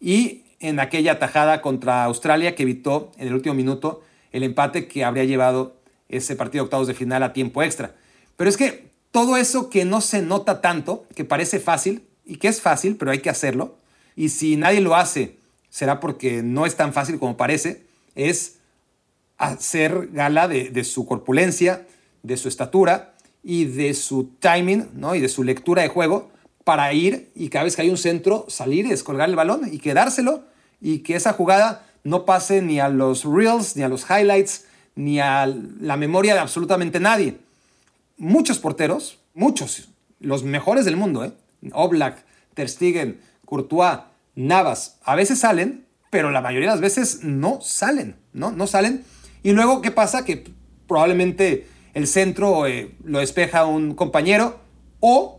y 0.00 0.44
en 0.60 0.80
aquella 0.80 1.18
tajada 1.18 1.62
contra 1.62 2.04
Australia 2.04 2.54
que 2.54 2.64
evitó 2.64 3.12
en 3.16 3.28
el 3.28 3.34
último 3.34 3.54
minuto 3.54 4.02
el 4.32 4.42
empate 4.42 4.88
que 4.88 5.04
habría 5.04 5.24
llevado 5.24 5.76
ese 6.08 6.36
partido 6.36 6.62
de 6.62 6.66
octavos 6.66 6.88
de 6.88 6.94
final 6.94 7.22
a 7.22 7.32
tiempo 7.32 7.62
extra. 7.62 7.94
Pero 8.36 8.50
es 8.50 8.56
que 8.56 8.90
todo 9.10 9.36
eso 9.36 9.70
que 9.70 9.84
no 9.84 10.00
se 10.00 10.22
nota 10.22 10.60
tanto, 10.60 11.04
que 11.14 11.24
parece 11.24 11.60
fácil, 11.60 12.04
y 12.24 12.36
que 12.36 12.48
es 12.48 12.60
fácil, 12.60 12.96
pero 12.96 13.10
hay 13.10 13.20
que 13.20 13.30
hacerlo, 13.30 13.76
y 14.14 14.30
si 14.30 14.56
nadie 14.56 14.80
lo 14.80 14.96
hace, 14.96 15.36
será 15.70 16.00
porque 16.00 16.42
no 16.42 16.66
es 16.66 16.76
tan 16.76 16.92
fácil 16.92 17.18
como 17.18 17.36
parece, 17.36 17.84
es 18.14 18.56
hacer 19.38 20.08
gala 20.12 20.48
de, 20.48 20.84
su 20.84 21.06
corpulencia, 21.06 21.86
de 22.22 22.36
su 22.36 22.48
estatura 22.48 23.14
y 23.42 23.64
de 23.66 23.94
su 23.94 24.24
timing, 24.40 24.88
¿no? 24.94 25.14
Y 25.14 25.20
de 25.20 25.28
su 25.28 25.44
lectura 25.44 25.82
de 25.82 25.88
juego 25.88 26.30
para 26.68 26.92
ir 26.92 27.30
y 27.34 27.48
cada 27.48 27.64
vez 27.64 27.76
que 27.76 27.80
hay 27.80 27.88
un 27.88 27.96
centro, 27.96 28.44
salir 28.48 28.84
y 28.84 28.90
descolgar 28.90 29.30
el 29.30 29.36
balón 29.36 29.72
y 29.72 29.78
quedárselo 29.78 30.44
y 30.82 30.98
que 30.98 31.16
esa 31.16 31.32
jugada 31.32 31.86
no 32.04 32.26
pase 32.26 32.60
ni 32.60 32.78
a 32.78 32.90
los 32.90 33.24
reels, 33.24 33.74
ni 33.74 33.84
a 33.84 33.88
los 33.88 34.04
highlights, 34.10 34.66
ni 34.94 35.18
a 35.18 35.46
la 35.46 35.96
memoria 35.96 36.34
de 36.34 36.40
absolutamente 36.40 37.00
nadie. 37.00 37.38
Muchos 38.18 38.58
porteros, 38.58 39.18
muchos, 39.32 39.88
los 40.20 40.42
mejores 40.42 40.84
del 40.84 40.98
mundo, 40.98 41.24
¿eh? 41.24 41.32
Oblak, 41.72 42.22
Ter 42.52 42.68
Stegen, 42.68 43.18
Courtois, 43.46 44.00
Navas, 44.34 44.98
a 45.04 45.14
veces 45.14 45.38
salen, 45.38 45.86
pero 46.10 46.30
la 46.30 46.42
mayoría 46.42 46.68
de 46.68 46.74
las 46.74 46.82
veces 46.82 47.24
no 47.24 47.62
salen, 47.62 48.16
¿no? 48.34 48.50
No 48.50 48.66
salen. 48.66 49.04
Y 49.42 49.52
luego, 49.52 49.80
¿qué 49.80 49.90
pasa? 49.90 50.26
Que 50.26 50.44
probablemente 50.86 51.66
el 51.94 52.06
centro 52.06 52.66
eh, 52.66 52.94
lo 53.02 53.20
despeja 53.20 53.64
un 53.64 53.94
compañero 53.94 54.60
o 55.00 55.37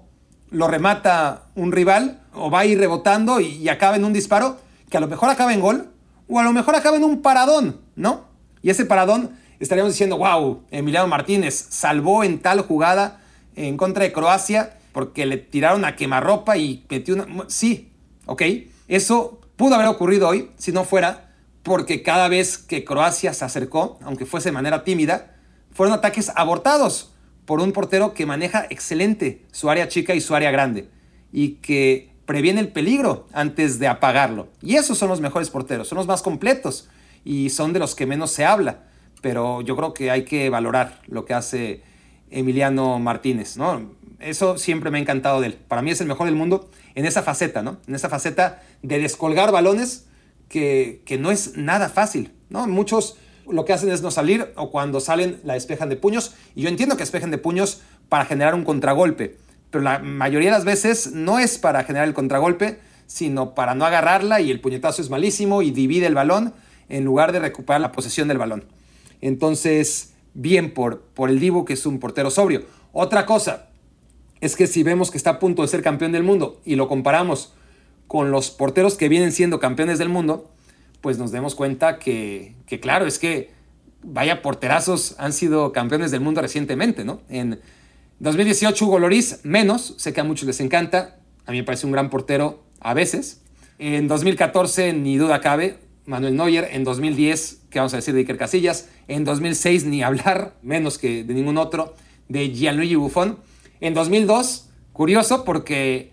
lo 0.52 0.68
remata 0.68 1.44
un 1.56 1.72
rival 1.72 2.22
o 2.34 2.50
va 2.50 2.60
a 2.60 2.66
ir 2.66 2.80
rebotando 2.80 3.40
y, 3.40 3.68
acaba 3.70 3.96
en 3.96 4.06
un 4.06 4.14
disparo 4.14 4.58
que 4.90 4.98
a 4.98 5.00
lo 5.00 5.08
mejor 5.08 5.30
acaba 5.30 5.54
en 5.54 5.62
gol 5.62 5.92
o 6.28 6.40
a 6.40 6.44
lo 6.44 6.54
mejor 6.54 6.76
acaba 6.76 6.98
en 6.98 7.04
un 7.04 7.22
paradón, 7.22 7.82
¿no? 7.96 8.28
Y 8.62 8.70
ese 8.70 8.86
paradón 8.86 9.32
estaríamos 9.60 9.94
diciendo, 9.94 10.18
wow, 10.18 10.64
Emiliano 10.72 11.08
Martínez 11.08 11.68
salvó 11.70 12.24
en 12.24 12.40
tal 12.40 12.62
jugada 12.62 13.22
en 13.56 13.78
contra 13.78 14.04
de 14.04 14.12
Croacia 14.12 14.78
porque 14.92 15.26
le 15.26 15.38
tiraron 15.38 15.86
a 15.86 15.96
quemarropa 15.96 16.58
y 16.58 16.86
metió 16.90 17.16
una... 17.16 17.28
Sí, 17.48 17.92
ok, 18.26 18.42
eso 18.88 19.42
pudo 19.56 19.76
haber 19.76 19.88
ocurrido 19.88 20.28
hoy 20.28 20.52
si 20.58 20.72
no 20.72 20.84
fuera 20.84 21.32
porque 21.64 22.04
cada 22.04 22.28
vez 22.28 22.58
que 22.58 22.84
Croacia 22.84 23.34
se 23.34 23.46
acercó, 23.46 24.00
aunque 24.04 24.26
fuese 24.26 24.50
de 24.50 24.54
manera 24.54 24.84
tímida, 24.84 25.36
fueron 25.72 25.94
ataques 25.94 26.32
abortados 26.36 27.09
por 27.50 27.62
un 27.62 27.72
portero 27.72 28.14
que 28.14 28.28
maneja 28.28 28.68
excelente 28.70 29.42
su 29.52 29.72
área 29.72 29.88
chica 29.88 30.14
y 30.14 30.22
su 30.22 30.36
área 30.36 30.52
grande 30.52 30.88
y 31.34 31.54
que 31.54 32.12
previene 32.28 32.62
el 32.62 32.68
peligro 32.68 33.26
antes 33.34 33.80
de 33.80 33.88
apagarlo. 33.88 34.50
Y 34.62 34.76
esos 34.76 35.00
son 35.00 35.10
los 35.10 35.20
mejores 35.20 35.50
porteros, 35.50 35.88
son 35.88 35.98
los 35.98 36.06
más 36.06 36.22
completos 36.22 36.90
y 37.26 37.50
son 37.50 37.74
de 37.74 37.80
los 37.80 37.96
que 37.96 38.06
menos 38.06 38.30
se 38.30 38.46
habla. 38.46 38.84
Pero 39.24 39.62
yo 39.62 39.76
creo 39.76 39.96
que 39.96 40.12
hay 40.12 40.26
que 40.26 40.52
valorar 40.52 41.02
lo 41.08 41.26
que 41.26 41.34
hace 41.34 41.82
Emiliano 42.30 43.00
Martínez, 43.00 43.58
¿no? 43.58 43.96
Eso 44.20 44.60
siempre 44.60 44.92
me 44.92 45.00
ha 45.00 45.02
encantado 45.02 45.42
de 45.42 45.48
él. 45.48 45.54
Para 45.56 45.82
mí 45.82 45.90
es 45.90 46.00
el 46.02 46.08
mejor 46.08 46.28
del 46.28 46.36
mundo 46.36 46.70
en 46.94 47.08
esa 47.08 47.24
faceta, 47.24 47.64
¿no? 47.64 47.80
En 47.88 47.96
esa 47.96 48.10
faceta 48.10 48.62
de 48.84 49.00
descolgar 49.00 49.52
balones 49.52 50.06
que, 50.50 51.02
que 51.04 51.18
no 51.18 51.32
es 51.32 51.58
nada 51.58 51.90
fácil, 51.90 52.32
¿no? 52.50 52.68
Muchos 52.68 53.18
lo 53.48 53.66
que 53.66 53.74
hacen 53.74 53.90
es 53.92 54.02
no 54.02 54.12
salir 54.12 54.52
o 54.56 54.72
cuando 54.72 55.00
salen 55.00 55.40
la 55.44 55.54
despejan 55.54 55.90
de 55.90 55.96
puños. 55.96 56.36
Y 56.56 56.64
yo 56.64 56.70
entiendo 56.70 56.96
que 56.96 57.04
despejen 57.04 57.32
de 57.32 57.38
puños 57.38 57.82
para 58.10 58.26
generar 58.26 58.56
un 58.56 58.64
contragolpe, 58.64 59.38
pero 59.72 59.84
la 59.84 60.00
mayoría 60.00 60.50
de 60.50 60.56
las 60.56 60.66
veces 60.66 61.12
no 61.14 61.40
es 61.40 61.58
para 61.58 61.84
generar 61.84 62.08
el 62.08 62.14
contragolpe, 62.14 62.80
sino 63.08 63.56
para 63.56 63.76
no 63.76 63.86
agarrarla 63.86 64.42
y 64.42 64.52
el 64.52 64.60
puñetazo 64.60 65.02
es 65.02 65.10
malísimo 65.10 65.62
y 65.62 65.72
divide 65.72 66.08
el 66.08 66.16
balón 66.16 66.54
en 66.90 67.04
lugar 67.04 67.32
de 67.32 67.40
recuperar 67.40 67.82
la 67.82 67.92
posesión 67.92 68.28
del 68.28 68.38
balón. 68.38 68.66
Entonces, 69.22 70.14
bien 70.34 70.74
por, 70.74 71.02
por 71.02 71.30
el 71.30 71.40
Divo, 71.40 71.66
que 71.66 71.74
es 71.74 71.86
un 71.86 72.00
portero 72.00 72.32
sobrio. 72.32 72.66
Otra 72.94 73.26
cosa 73.26 73.68
es 74.42 74.56
que 74.56 74.68
si 74.68 74.84
vemos 74.84 75.12
que 75.12 75.18
está 75.18 75.32
a 75.32 75.40
punto 75.40 75.62
de 75.62 75.68
ser 75.68 75.82
campeón 75.82 76.12
del 76.12 76.24
mundo 76.24 76.62
y 76.66 76.76
lo 76.76 76.88
comparamos 76.88 77.54
con 78.08 78.32
los 78.32 78.50
porteros 78.50 78.96
que 78.96 79.10
vienen 79.10 79.32
siendo 79.32 79.60
campeones 79.60 80.00
del 80.00 80.10
mundo, 80.10 80.50
pues 81.02 81.18
nos 81.18 81.32
demos 81.32 81.56
cuenta 81.56 82.00
que, 82.00 82.56
claro, 82.82 83.06
es 83.06 83.20
que 83.20 83.52
vaya 84.04 84.42
porterazos 84.42 85.16
han 85.18 85.34
sido 85.34 85.72
campeones 85.72 86.12
del 86.12 86.22
mundo 86.22 86.42
recientemente, 86.42 87.04
¿no? 87.04 87.22
En 87.30 87.60
2018 88.20 88.86
Hugo 88.86 89.00
Loris, 89.00 89.40
menos, 89.44 89.96
sé 89.98 90.14
que 90.14 90.22
a 90.22 90.24
muchos 90.24 90.46
les 90.46 90.60
encanta, 90.60 91.18
a 91.46 91.52
mí 91.52 91.58
me 91.58 91.64
parece 91.64 91.86
un 91.86 91.92
gran 91.92 92.10
portero 92.10 92.64
a 92.80 92.94
veces. 92.94 93.42
En 93.78 94.08
2014, 94.08 94.94
ni 94.94 95.18
duda 95.18 95.40
cabe, 95.42 95.78
Manuel 96.06 96.36
Neuer. 96.36 96.68
En 96.72 96.84
2010, 96.84 97.62
¿qué 97.70 97.80
vamos 97.80 97.94
a 97.94 97.98
decir 97.98 98.14
de 98.14 98.22
Iker 98.22 98.38
Casillas? 98.38 98.90
En 99.08 99.24
2006, 99.24 99.86
ni 99.86 100.04
hablar, 100.04 100.56
menos 100.62 100.98
que 100.98 101.24
de 101.24 101.34
ningún 101.34 101.58
otro, 101.58 101.96
de 102.28 102.50
Gianluigi 102.50 102.96
Buffon. 102.96 103.40
En 103.80 103.94
2002, 103.94 104.70
curioso 104.92 105.46
porque 105.46 106.12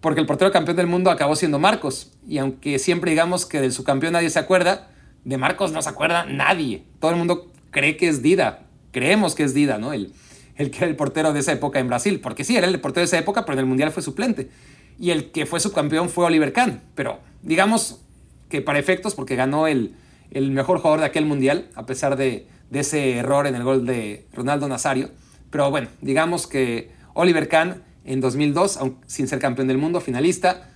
porque 0.00 0.20
el 0.20 0.26
portero 0.26 0.50
campeón 0.50 0.76
del 0.76 0.86
mundo 0.86 1.10
acabó 1.10 1.36
siendo 1.36 1.58
Marcos. 1.58 2.12
Y 2.26 2.38
aunque 2.38 2.78
siempre 2.78 3.10
digamos 3.10 3.46
que 3.46 3.60
del 3.60 3.72
subcampeón 3.72 4.12
nadie 4.12 4.30
se 4.30 4.38
acuerda, 4.38 4.90
de 5.24 5.38
Marcos 5.38 5.72
no 5.72 5.82
se 5.82 5.88
acuerda 5.88 6.24
nadie. 6.24 6.84
Todo 7.00 7.10
el 7.10 7.16
mundo 7.16 7.50
cree 7.70 7.96
que 7.96 8.08
es 8.08 8.22
Dida. 8.22 8.66
Creemos 8.92 9.34
que 9.34 9.42
es 9.42 9.54
Dida, 9.54 9.78
¿no? 9.78 9.92
El, 9.92 10.12
el 10.56 10.70
que 10.70 10.78
era 10.78 10.86
el 10.86 10.96
portero 10.96 11.32
de 11.32 11.40
esa 11.40 11.52
época 11.52 11.80
en 11.80 11.88
Brasil. 11.88 12.20
Porque 12.20 12.44
sí, 12.44 12.56
era 12.56 12.66
el 12.66 12.80
portero 12.80 13.02
de 13.02 13.06
esa 13.06 13.18
época, 13.18 13.44
pero 13.44 13.54
en 13.54 13.60
el 13.60 13.66
Mundial 13.66 13.90
fue 13.90 14.02
suplente. 14.02 14.50
Y 14.98 15.10
el 15.10 15.30
que 15.30 15.46
fue 15.46 15.60
subcampeón 15.60 16.08
fue 16.08 16.24
Oliver 16.26 16.52
Kahn. 16.52 16.80
Pero 16.94 17.18
digamos 17.42 18.00
que 18.48 18.62
para 18.62 18.78
efectos, 18.78 19.14
porque 19.14 19.36
ganó 19.36 19.66
el, 19.66 19.94
el 20.30 20.50
mejor 20.50 20.78
jugador 20.78 21.00
de 21.00 21.06
aquel 21.06 21.26
Mundial, 21.26 21.68
a 21.74 21.86
pesar 21.86 22.16
de, 22.16 22.46
de 22.70 22.80
ese 22.80 23.16
error 23.16 23.46
en 23.46 23.54
el 23.54 23.64
gol 23.64 23.84
de 23.84 24.26
Ronaldo 24.32 24.68
Nazario. 24.68 25.10
Pero 25.50 25.70
bueno, 25.70 25.88
digamos 26.00 26.46
que 26.46 26.92
Oliver 27.14 27.48
Kahn 27.48 27.82
en 28.08 28.22
2002, 28.22 28.78
sin 29.06 29.28
ser 29.28 29.38
campeón 29.38 29.68
del 29.68 29.76
mundo, 29.76 30.00
finalista. 30.00 30.70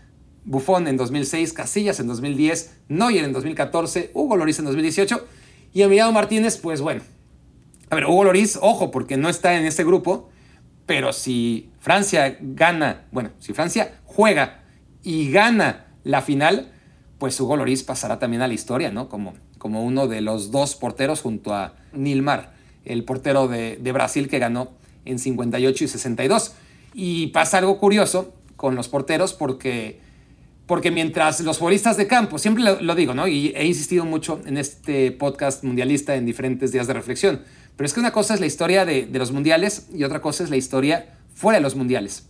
Buffon 0.45 0.87
en 0.87 0.99
2006, 0.99 1.53
Casillas 1.55 1.99
en 1.99 2.07
2010, 2.07 2.81
Neuer 2.89 3.25
en 3.25 3.33
2014, 3.33 4.11
Hugo 4.13 4.37
Loris 4.37 4.59
en 4.59 4.67
2018 4.67 5.27
y 5.73 5.83
Emiliano 5.83 6.13
Martínez, 6.13 6.59
pues 6.59 6.83
bueno. 6.83 7.03
A 7.89 7.95
ver, 7.95 8.05
Hugo 8.05 8.25
Loris, 8.25 8.59
ojo, 8.61 8.91
porque 8.91 9.17
no 9.17 9.29
está 9.31 9.57
en 9.57 9.65
ese 9.65 9.83
grupo, 9.83 10.29
pero 10.85 11.13
si 11.13 11.71
Francia 11.79 12.37
gana, 12.41 13.05
bueno, 13.13 13.31
si 13.39 13.55
Francia 13.55 14.01
juega 14.05 14.65
y 15.03 15.31
gana 15.31 15.87
la 16.05 16.21
final, 16.21 16.71
pues 17.19 17.41
Hugo 17.41 17.57
Loris 17.57 17.83
pasará 17.83 18.19
también 18.19 18.43
a 18.43 18.49
la 18.49 18.55
historia, 18.55 18.91
¿no? 18.91 19.09
Como, 19.09 19.35
como 19.57 19.85
uno 19.85 20.07
de 20.07 20.21
los 20.21 20.51
dos 20.51 20.75
porteros 20.75 21.23
junto 21.23 21.55
a 21.55 21.77
Nilmar, 21.95 22.53
el 22.85 23.05
portero 23.05 23.49
de, 23.49 23.77
de 23.77 23.93
Brasil 23.93 24.29
que 24.29 24.39
ganó 24.39 24.73
en 25.05 25.19
58 25.19 25.85
y 25.85 25.89
62. 25.89 26.57
Y 26.95 27.29
pasa 27.29 27.59
algo 27.59 27.79
curioso 27.79 28.35
con 28.57 28.75
los 28.75 28.89
porteros 28.89 29.33
porque, 29.33 30.01
porque 30.67 30.91
mientras 30.91 31.41
los 31.41 31.59
futbolistas 31.59 31.97
de 31.97 32.07
campo, 32.07 32.39
siempre 32.39 32.63
lo, 32.81 32.95
digo, 32.95 33.15
¿no? 33.15 33.27
Y 33.27 33.49
he 33.57 33.67
insistido 33.67 34.05
mucho 34.05 34.41
en 34.47 34.57
este 34.57 35.11
podcast 35.11 35.65
mundialista 35.65 36.15
en 36.15 36.27
diferentes 36.27 36.71
días 36.71 36.87
de 36.87 36.93
reflexión, 36.93 37.43
pero 37.77 37.87
es 37.87 37.93
que 37.93 38.01
una 38.01 38.13
cosa 38.13 38.35
es 38.35 38.41
la 38.41 38.47
historia 38.47 38.85
de, 38.85 39.09
los 39.13 39.33
mundiales 39.33 39.89
y 39.93 40.05
otra 40.05 40.21
cosa 40.21 40.45
es 40.45 40.51
la 40.51 40.57
historia 40.57 41.19
fuera 41.35 41.59
de 41.59 41.63
los 41.63 41.75
mundiales. 41.75 42.29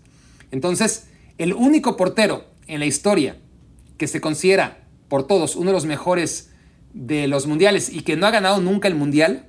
Entonces, 0.50 1.08
el 1.36 1.52
único 1.52 1.96
portero 1.96 2.46
en 2.66 2.80
la 2.80 2.86
historia 2.86 3.36
que 3.98 4.06
se 4.06 4.20
considera 4.20 4.84
por 5.08 5.26
todos 5.26 5.56
uno 5.56 5.66
de 5.66 5.74
los 5.74 5.84
mejores 5.84 6.50
de 6.94 7.26
los 7.26 7.46
mundiales 7.46 7.92
y 7.92 8.02
que 8.02 8.16
no 8.16 8.26
ha 8.26 8.30
ganado 8.30 8.60
nunca 8.60 8.88
el 8.88 8.94
mundial, 8.94 9.46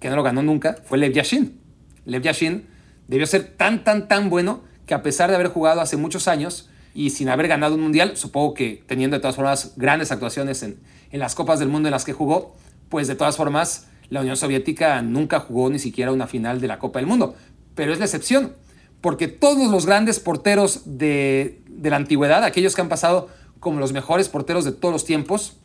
que 0.00 0.08
no 0.08 0.16
lo 0.16 0.22
ganó 0.22 0.42
nunca, 0.42 0.76
fue 0.84 0.96
Lev 0.96 1.12
Yashin. 1.12 1.60
Lev 2.06 2.22
Yashin 2.22 2.77
debió 3.08 3.26
ser 3.26 3.56
tan, 3.56 3.82
tan, 3.82 4.06
tan 4.06 4.30
bueno 4.30 4.62
que 4.86 4.94
a 4.94 5.02
pesar 5.02 5.30
de 5.30 5.36
haber 5.36 5.48
jugado 5.48 5.80
hace 5.80 5.96
muchos 5.96 6.28
años 6.28 6.70
y 6.94 7.10
sin 7.10 7.28
haber 7.28 7.48
ganado 7.48 7.74
un 7.74 7.80
mundial, 7.80 8.16
supongo 8.16 8.54
que 8.54 8.84
teniendo 8.86 9.16
de 9.16 9.20
todas 9.20 9.36
formas 9.36 9.74
grandes 9.76 10.12
actuaciones 10.12 10.62
en, 10.62 10.78
en 11.10 11.20
las 11.20 11.34
Copas 11.34 11.58
del 11.58 11.68
Mundo 11.68 11.88
en 11.88 11.92
las 11.92 12.04
que 12.04 12.12
jugó, 12.12 12.54
pues 12.88 13.08
de 13.08 13.14
todas 13.14 13.36
formas 13.36 13.88
la 14.10 14.20
Unión 14.20 14.36
Soviética 14.36 15.02
nunca 15.02 15.40
jugó 15.40 15.68
ni 15.70 15.78
siquiera 15.78 16.12
una 16.12 16.26
final 16.26 16.60
de 16.60 16.68
la 16.68 16.78
Copa 16.78 16.98
del 16.98 17.06
Mundo. 17.06 17.34
Pero 17.74 17.92
es 17.92 17.98
la 17.98 18.06
excepción, 18.06 18.54
porque 19.00 19.28
todos 19.28 19.70
los 19.70 19.86
grandes 19.86 20.20
porteros 20.20 20.82
de, 20.84 21.62
de 21.68 21.90
la 21.90 21.96
antigüedad, 21.96 22.44
aquellos 22.44 22.74
que 22.74 22.80
han 22.80 22.88
pasado 22.88 23.28
como 23.60 23.80
los 23.80 23.92
mejores 23.92 24.28
porteros 24.28 24.64
de 24.64 24.72
todos 24.72 24.92
los 24.92 25.04
tiempos, 25.04 25.58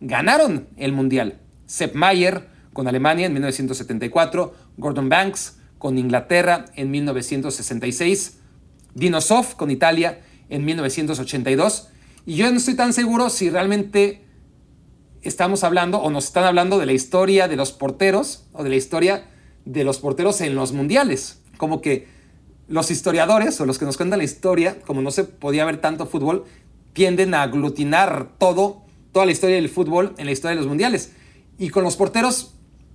ganaron 0.00 0.68
el 0.76 0.92
mundial. 0.92 1.38
Sepp 1.66 1.94
Mayer 1.94 2.48
con 2.72 2.88
Alemania 2.88 3.26
en 3.26 3.32
1974, 3.32 4.54
Gordon 4.76 5.08
Banks 5.08 5.59
con 5.80 5.96
Inglaterra 5.96 6.66
en 6.76 6.90
1966, 6.90 8.38
Dinosov 8.94 9.56
con 9.56 9.70
Italia 9.70 10.20
en 10.50 10.64
1982. 10.66 11.88
Y 12.26 12.34
yo 12.36 12.50
no 12.50 12.58
estoy 12.58 12.74
tan 12.74 12.92
seguro 12.92 13.30
si 13.30 13.48
realmente 13.48 14.22
estamos 15.22 15.64
hablando 15.64 15.98
o 15.98 16.10
nos 16.10 16.26
están 16.26 16.44
hablando 16.44 16.78
de 16.78 16.84
la 16.84 16.92
historia 16.92 17.48
de 17.48 17.56
los 17.56 17.72
porteros 17.72 18.44
o 18.52 18.62
de 18.62 18.68
la 18.68 18.76
historia 18.76 19.24
de 19.64 19.82
los 19.84 19.98
porteros 19.98 20.42
en 20.42 20.54
los 20.54 20.72
mundiales. 20.72 21.40
Como 21.56 21.80
que 21.80 22.08
los 22.68 22.90
historiadores 22.90 23.58
o 23.62 23.64
los 23.64 23.78
que 23.78 23.86
nos 23.86 23.96
cuentan 23.96 24.18
la 24.18 24.24
historia, 24.24 24.78
como 24.86 25.00
no 25.00 25.10
se 25.10 25.24
podía 25.24 25.64
ver 25.64 25.80
tanto 25.80 26.04
fútbol, 26.04 26.44
tienden 26.92 27.32
a 27.32 27.42
aglutinar 27.42 28.28
todo, 28.36 28.82
toda 29.12 29.24
la 29.24 29.32
historia 29.32 29.56
del 29.56 29.70
fútbol 29.70 30.14
en 30.18 30.26
la 30.26 30.32
historia 30.32 30.56
de 30.56 30.60
los 30.60 30.68
mundiales. 30.68 31.12
Y 31.58 31.70
con 31.70 31.84
los 31.84 31.96
porteros, 31.96 32.52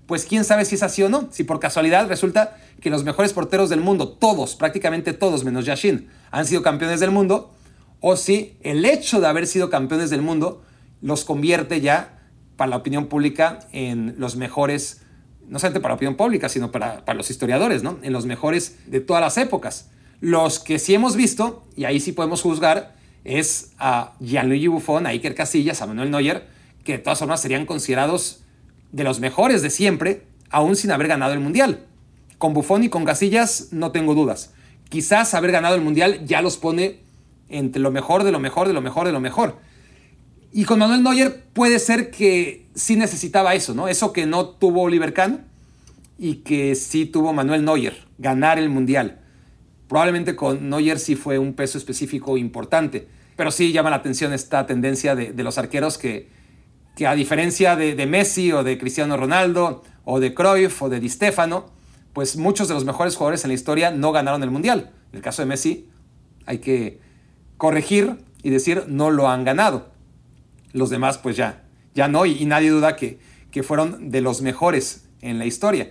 pues 0.07 0.25
quién 0.25 0.43
sabe 0.43 0.65
si 0.65 0.75
es 0.75 0.83
así 0.83 1.01
o 1.03 1.09
no. 1.09 1.29
Si 1.31 1.43
por 1.43 1.59
casualidad 1.59 2.07
resulta 2.07 2.57
que 2.81 2.89
los 2.89 3.03
mejores 3.03 3.33
porteros 3.33 3.69
del 3.69 3.81
mundo, 3.81 4.09
todos, 4.09 4.55
prácticamente 4.55 5.13
todos, 5.13 5.43
menos 5.43 5.65
Yashin, 5.65 6.09
han 6.31 6.45
sido 6.45 6.61
campeones 6.61 6.99
del 6.99 7.11
mundo, 7.11 7.51
o 8.01 8.15
si 8.15 8.57
el 8.61 8.85
hecho 8.85 9.19
de 9.19 9.27
haber 9.27 9.47
sido 9.47 9.69
campeones 9.69 10.09
del 10.09 10.21
mundo 10.21 10.63
los 11.01 11.25
convierte 11.25 11.81
ya, 11.81 12.19
para 12.55 12.69
la 12.69 12.77
opinión 12.77 13.07
pública, 13.07 13.59
en 13.71 14.15
los 14.17 14.35
mejores, 14.37 15.01
no 15.47 15.59
solamente 15.59 15.81
para 15.81 15.93
la 15.93 15.95
opinión 15.95 16.15
pública, 16.15 16.49
sino 16.49 16.71
para, 16.71 17.03
los 17.13 17.29
historiadores, 17.29 17.83
¿no? 17.83 17.99
En 18.01 18.13
los 18.13 18.25
mejores 18.25 18.77
de 18.85 19.01
todas 19.01 19.21
las 19.21 19.37
épocas. 19.37 19.89
Los 20.21 20.59
que 20.59 20.79
sí 20.79 20.93
hemos 20.93 21.15
visto, 21.15 21.65
y 21.75 21.83
ahí 21.83 21.99
sí 21.99 22.11
podemos 22.11 22.41
juzgar, 22.41 22.95
es 23.23 23.71
a 23.77 24.13
Gianluigi 24.21 24.67
Buffon, 24.67 25.05
a 25.05 25.09
Iker 25.09 25.35
Casillas, 25.35 25.81
a 25.81 25.87
Manuel 25.87 26.11
Neuer, 26.11 26.47
que 26.83 26.93
de 26.93 26.99
todas 26.99 27.19
formas 27.19 27.41
serían 27.41 27.65
considerados 27.65 28.44
de 28.95 29.03
los 29.03 29.19
mejores 29.19 29.61
de 29.61 29.69
siempre, 29.69 30.23
aún 30.49 30.77
sin 30.77 30.89
haber 30.91 31.09
ganado 31.09 31.33
el 31.33 31.41
Mundial. 31.41 31.85
Con 32.37 32.53
Buffon 32.53 32.83
y 32.85 32.89
con 32.89 33.03
Casillas 33.03 33.67
no 33.71 33.91
tengo 33.91 34.15
dudas. 34.15 34.53
Quizás 34.87 35.33
haber 35.33 35.51
ganado 35.51 35.75
el 35.75 35.81
Mundial 35.81 36.25
ya 36.25 36.41
los 36.41 36.55
pone 36.55 37.01
entre 37.49 37.81
lo 37.81 37.91
mejor 37.91 38.23
de 38.23 38.31
lo 38.31 38.39
mejor 38.39 38.67
de 38.67 38.73
lo 38.73 38.81
mejor 38.81 39.05
de 39.05 39.11
lo 39.11 39.19
mejor. 39.19 39.57
Y 40.53 40.63
con 40.63 40.79
Manuel 40.79 41.03
Neuer 41.03 41.43
puede 41.51 41.79
ser 41.79 42.09
que 42.09 42.67
sí 42.73 42.95
necesitaba 42.95 43.53
eso, 43.53 43.73
¿no? 43.73 43.89
Eso 43.89 44.13
que 44.13 44.25
no 44.25 44.45
tuvo 44.47 44.83
Oliver 44.83 45.13
Kahn 45.13 45.43
y 46.17 46.35
que 46.35 46.75
sí 46.75 47.05
tuvo 47.05 47.33
Manuel 47.33 47.65
Neuer, 47.65 48.05
ganar 48.17 48.57
el 48.57 48.69
Mundial. 48.69 49.19
Probablemente 49.89 50.37
con 50.37 50.69
Neuer 50.69 50.99
sí 50.99 51.17
fue 51.17 51.37
un 51.37 51.53
peso 51.53 51.77
específico 51.77 52.37
importante, 52.37 53.09
pero 53.35 53.51
sí 53.51 53.73
llama 53.73 53.89
la 53.89 53.97
atención 53.97 54.31
esta 54.31 54.65
tendencia 54.65 55.15
de, 55.15 55.33
los 55.43 55.57
arqueros 55.57 55.97
que, 55.97 56.29
que, 56.95 57.07
a 57.07 57.15
diferencia 57.15 57.75
de, 57.75 58.05
Messi 58.05 58.51
o 58.51 58.63
de 58.63 58.77
Cristiano 58.77 59.17
Ronaldo 59.17 59.83
o 60.03 60.19
de 60.19 60.33
Cruyff 60.33 60.81
o 60.81 60.89
de 60.89 60.99
Di 60.99 61.09
Stefano, 61.09 61.65
pues 62.13 62.37
muchos 62.37 62.67
de 62.67 62.73
los 62.73 62.85
mejores 62.85 63.15
jugadores 63.15 63.43
en 63.43 63.49
la 63.49 63.55
historia 63.55 63.91
no 63.91 64.11
ganaron 64.11 64.41
el 64.43 64.51
Mundial. 64.51 64.91
En 65.11 65.17
el 65.17 65.21
caso 65.21 65.41
de 65.41 65.47
Messi 65.47 65.89
hay 66.45 66.59
que 66.59 66.99
corregir 67.57 68.17
y 68.43 68.49
decir 68.49 68.85
no 68.87 69.11
lo 69.11 69.29
han 69.29 69.43
ganado. 69.43 69.89
Los 70.71 70.89
demás 70.89 71.17
pues 71.17 71.35
ya, 71.35 71.63
ya 71.93 72.07
no 72.07 72.25
y, 72.25 72.45
nadie 72.45 72.69
duda 72.69 72.95
que, 72.95 73.19
que 73.51 73.63
fueron 73.63 74.11
de 74.11 74.21
los 74.21 74.41
mejores 74.41 75.05
en 75.21 75.39
la 75.39 75.45
historia 75.45 75.89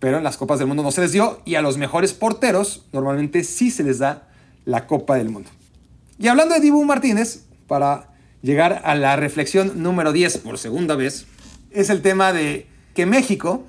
pero 0.00 0.16
en 0.16 0.24
las 0.24 0.36
Copas 0.36 0.58
del 0.58 0.66
Mundo 0.66 0.82
no 0.82 0.90
se 0.90 1.02
les 1.02 1.12
dio 1.12 1.40
y 1.44 1.54
a 1.54 1.62
los 1.62 1.76
mejores 1.76 2.14
porteros 2.14 2.86
normalmente 2.92 3.44
sí 3.44 3.70
se 3.70 3.84
les 3.84 3.98
da 3.98 4.28
la 4.64 4.86
Copa 4.86 5.16
del 5.16 5.28
Mundo. 5.28 5.50
Y 6.18 6.26
hablando 6.28 6.54
de 6.54 6.60
Dibu 6.60 6.84
Martínez, 6.84 7.44
para 7.68 8.09
llegar 8.42 8.82
a 8.84 8.94
la 8.94 9.16
reflexión 9.16 9.82
número 9.82 10.12
10 10.12 10.38
por 10.38 10.58
segunda 10.58 10.96
vez, 10.96 11.26
es 11.70 11.90
el 11.90 12.02
tema 12.02 12.32
de 12.32 12.66
que 12.94 13.06
México 13.06 13.64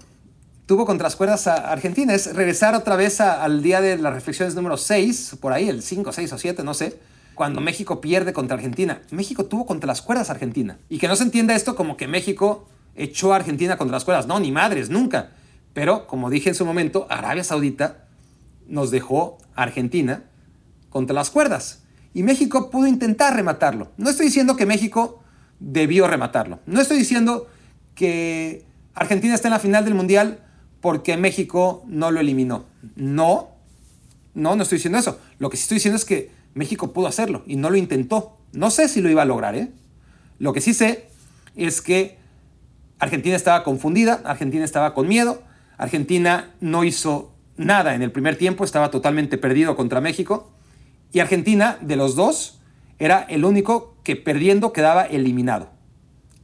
tuvo 0.66 0.86
contra 0.86 1.06
las 1.06 1.16
cuerdas 1.16 1.48
a 1.48 1.72
Argentina. 1.72 2.14
Es 2.14 2.34
regresar 2.34 2.76
otra 2.76 2.96
vez 2.96 3.20
al 3.22 3.62
día 3.62 3.82
de 3.82 3.98
las 3.98 4.14
reflexiones 4.14 4.56
número 4.56 4.78
6, 4.78 5.38
por 5.42 5.54
ahí, 5.54 5.70
el 5.70 5.84
5, 5.84 6.12
6 6.12 6.34
o 6.34 6.38
7, 6.38 6.64
no 6.64 6.74
sé, 6.74 6.98
cuando 7.36 7.62
México 7.62 8.02
pierde 8.02 8.34
contra 8.34 8.56
Argentina. 8.56 9.02
México 9.12 9.46
tuvo 9.46 9.66
contra 9.66 9.88
las 9.88 10.02
cuerdas 10.02 10.30
a 10.30 10.34
Argentina. 10.34 10.78
Y 10.90 10.98
que 10.98 11.08
no 11.08 11.16
se 11.16 11.24
entienda 11.24 11.56
esto 11.56 11.76
como 11.76 11.98
que 11.98 12.08
México 12.08 12.68
echó 12.96 13.34
a 13.34 13.38
Argentina 13.38 13.78
contra 13.78 13.96
las 13.96 14.06
cuerdas. 14.06 14.28
No, 14.28 14.40
ni 14.40 14.52
madres, 14.52 14.90
nunca. 14.90 15.32
Pero, 15.74 16.08
como 16.08 16.30
dije 16.30 16.50
en 16.50 16.56
su 16.56 16.66
momento, 16.66 17.08
Arabia 17.10 17.44
Saudita 17.44 18.06
nos 18.68 18.92
dejó 18.92 19.38
a 19.56 19.64
Argentina 19.64 20.24
contra 20.90 21.14
las 21.14 21.30
cuerdas. 21.30 21.81
Y 22.14 22.24
México 22.24 22.70
pudo 22.70 22.88
intentar 22.88 23.36
rematarlo. 23.36 23.92
No 23.98 24.10
estoy 24.10 24.28
diciendo 24.28 24.56
que 24.56 24.66
México 24.66 25.24
debió 25.60 26.08
rematarlo. 26.08 26.60
No 26.66 26.82
estoy 26.82 26.98
diciendo 26.98 27.48
que 27.96 28.66
Argentina 28.94 29.34
está 29.34 29.48
en 29.48 29.54
la 29.54 29.60
final 29.60 29.86
del 29.86 29.94
Mundial 29.94 30.44
porque 30.82 31.16
México 31.18 31.84
no 31.88 32.12
lo 32.12 32.20
eliminó. 32.20 32.66
No, 32.96 33.52
no, 34.34 34.56
no 34.56 34.64
estoy 34.64 34.78
diciendo 34.78 34.98
eso. 34.98 35.20
Lo 35.40 35.50
que 35.50 35.58
sí 35.58 35.64
estoy 35.64 35.76
diciendo 35.76 35.98
es 35.98 36.06
que 36.06 36.32
México 36.54 36.92
pudo 36.92 37.08
hacerlo 37.08 37.44
y 37.46 37.56
no 37.56 37.70
lo 37.70 37.78
intentó. 37.78 38.38
No 38.52 38.72
sé 38.72 38.90
si 38.90 39.02
lo 39.02 39.10
iba 39.10 39.22
a 39.22 39.26
lograr, 39.26 39.56
¿eh? 39.56 39.72
Lo 40.40 40.54
que 40.54 40.62
sí 40.62 40.74
sé 40.74 41.08
es 41.56 41.82
que 41.82 42.18
Argentina 43.00 43.36
estaba 43.36 43.64
confundida, 43.64 44.22
Argentina 44.26 44.66
estaba 44.66 44.94
con 44.94 45.08
miedo, 45.08 45.44
Argentina 45.78 46.52
no 46.60 46.84
hizo 46.84 47.34
nada 47.58 47.96
en 47.96 48.02
el 48.02 48.12
primer 48.12 48.38
tiempo, 48.38 48.64
estaba 48.64 48.92
totalmente 48.92 49.38
perdido 49.38 49.76
contra 49.76 50.02
México. 50.02 50.52
Y 51.12 51.20
Argentina, 51.20 51.78
de 51.82 51.96
los 51.96 52.16
dos, 52.16 52.60
era 53.00 53.22
el 53.30 53.46
único 53.46 53.96
que 54.04 54.16
perdiendo 54.16 54.74
quedaba 54.74 55.04
eliminado. 55.04 55.70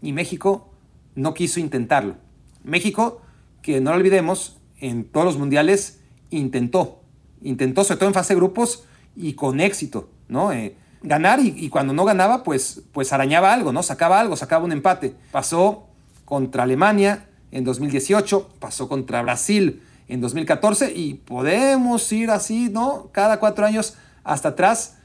Y 0.02 0.14
México 0.14 0.70
no 1.16 1.34
quiso 1.34 1.60
intentarlo. 1.60 2.16
México, 2.64 3.22
que 3.62 3.80
no 3.82 3.92
lo 3.92 3.98
olvidemos, 3.98 4.58
en 4.80 5.06
todos 5.06 5.26
los 5.26 5.38
mundiales 5.38 6.02
intentó. 6.30 7.02
Intentó, 7.42 7.84
sobre 7.84 8.00
todo 8.00 8.10
en 8.10 8.14
fase 8.14 8.34
de 8.34 8.40
grupos, 8.40 8.84
y 9.16 9.34
con 9.34 9.60
éxito, 9.60 10.10
¿no? 10.28 10.52
Eh, 10.52 10.76
ganar 11.02 11.40
y, 11.40 11.70
cuando 11.70 11.94
no 11.94 12.06
ganaba, 12.06 12.44
pues, 12.44 12.84
pues 12.92 13.14
arañaba 13.14 13.54
algo, 13.54 13.72
¿no? 13.72 13.82
Sacaba 13.84 14.20
algo, 14.20 14.36
sacaba 14.36 14.66
un 14.66 14.72
empate. 14.72 15.16
Pasó 15.32 15.88
contra 16.26 16.64
Alemania, 16.64 17.28
en 17.52 17.64
2018, 17.64 18.50
pasó 18.60 18.90
contra 18.90 19.22
Brasil 19.22 19.82
en 20.08 20.22
2014 20.22 20.94
y 20.94 21.16
podemos 21.16 22.12
ir 22.12 22.30
así, 22.30 22.70
¿no? 22.70 23.10
Cada 23.12 23.40
cuatro 23.40 23.66
años 23.66 23.96
hasta 24.28 24.50
atrás, 24.50 24.98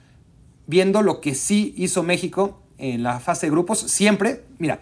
viendo 0.66 1.02
lo 1.02 1.20
que 1.20 1.34
sí 1.34 1.74
hizo 1.76 2.02
México 2.02 2.62
en 2.78 3.02
la 3.02 3.20
fase 3.20 3.46
de 3.46 3.50
grupos, 3.50 3.78
siempre, 3.78 4.44
mira, 4.58 4.80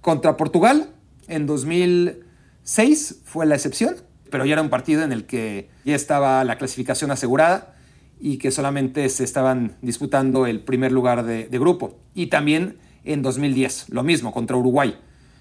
contra 0.00 0.36
Portugal 0.36 0.90
en 1.28 1.46
2006 1.46 3.20
fue 3.24 3.46
la 3.46 3.54
excepción, 3.54 3.96
pero 4.30 4.44
ya 4.44 4.54
era 4.54 4.62
un 4.62 4.70
partido 4.70 5.02
en 5.02 5.12
el 5.12 5.26
que 5.26 5.68
ya 5.84 5.94
estaba 5.94 6.42
la 6.44 6.58
clasificación 6.58 7.10
asegurada 7.10 7.74
y 8.18 8.38
que 8.38 8.50
solamente 8.50 9.08
se 9.08 9.24
estaban 9.24 9.76
disputando 9.82 10.46
el 10.46 10.60
primer 10.60 10.90
lugar 10.90 11.24
de, 11.24 11.48
de 11.48 11.58
grupo. 11.58 11.98
Y 12.14 12.26
también 12.26 12.78
en 13.04 13.22
2010, 13.22 13.90
lo 13.90 14.02
mismo, 14.02 14.32
contra 14.32 14.56
Uruguay. 14.56 14.96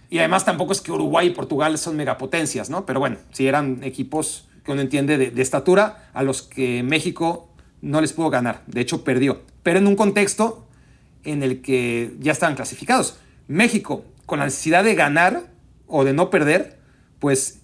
Y 0.09 0.19
además 0.19 0.45
tampoco 0.45 0.71
es 0.73 0.81
que 0.81 0.91
Uruguay 0.91 1.27
y 1.27 1.29
Portugal 1.31 1.77
son 1.77 1.95
megapotencias, 1.95 2.69
¿no? 2.69 2.85
Pero 2.85 2.99
bueno, 2.99 3.17
sí 3.31 3.47
eran 3.47 3.83
equipos 3.83 4.47
que 4.65 4.71
uno 4.71 4.81
entiende 4.81 5.17
de, 5.17 5.41
estatura 5.41 6.09
a 6.13 6.23
los 6.23 6.41
que 6.41 6.83
México 6.83 7.49
no 7.85 8.01
les 8.01 8.13
pudo 8.13 8.31
ganar. 8.31 8.63
De 8.65 8.81
hecho, 8.81 9.03
perdió. 9.03 9.43
Pero 9.61 9.77
en 9.77 9.85
un 9.85 9.95
contexto 9.95 10.67
en 11.23 11.43
el 11.43 11.61
que 11.61 12.15
ya 12.19 12.31
estaban 12.31 12.55
clasificados. 12.55 13.19
México, 13.47 14.03
con 14.25 14.39
la 14.39 14.45
necesidad 14.45 14.83
de 14.83 14.95
ganar 14.95 15.51
o 15.85 16.03
de 16.03 16.11
no 16.11 16.31
perder, 16.31 16.79
pues 17.19 17.59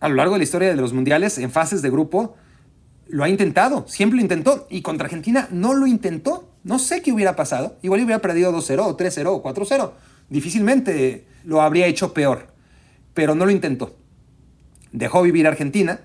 a 0.00 0.08
lo 0.10 0.16
largo 0.16 0.34
de 0.34 0.40
la 0.40 0.44
historia 0.44 0.68
de 0.68 0.76
los 0.76 0.92
mundiales, 0.92 1.38
en 1.38 1.50
fases 1.50 1.80
de 1.80 1.88
grupo, 1.88 2.36
lo 3.08 3.24
ha 3.24 3.28
intentado, 3.30 3.86
siempre 3.88 4.16
lo 4.16 4.22
intentó. 4.22 4.66
Y 4.68 4.82
contra 4.82 5.06
Argentina 5.06 5.48
no 5.50 5.72
lo 5.72 5.86
intentó. 5.86 6.50
No 6.62 6.78
sé 6.78 7.00
qué 7.00 7.10
hubiera 7.10 7.34
pasado. 7.34 7.78
Igual 7.80 8.04
hubiera 8.04 8.20
perdido 8.20 8.52
2-0, 8.52 8.80
o 8.80 8.96
3-0, 8.98 9.26
o 9.28 9.42
4-0. 9.42 9.92
Difícilmente 10.28 11.26
lo 11.44 11.62
habría 11.62 11.86
hecho 11.86 12.12
peor, 12.12 12.48
pero 13.14 13.34
no 13.34 13.46
lo 13.46 13.50
intentó. 13.50 13.96
Dejó 14.92 15.22
vivir 15.22 15.46
Argentina 15.46 16.00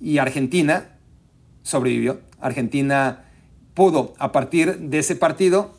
y 0.00 0.18
Argentina 0.18 0.96
sobrevivió. 1.62 2.28
Argentina 2.40 3.24
pudo, 3.74 4.14
a 4.18 4.32
partir 4.32 4.78
de 4.78 4.98
ese 4.98 5.16
partido, 5.16 5.74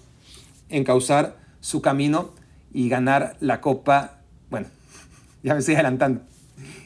encauzar 0.69 1.37
su 1.59 1.81
camino 1.81 2.31
y 2.73 2.89
ganar 2.89 3.35
la 3.39 3.61
Copa, 3.61 4.21
bueno, 4.49 4.67
ya 5.43 5.53
me 5.53 5.59
estoy 5.59 5.75
adelantando, 5.75 6.21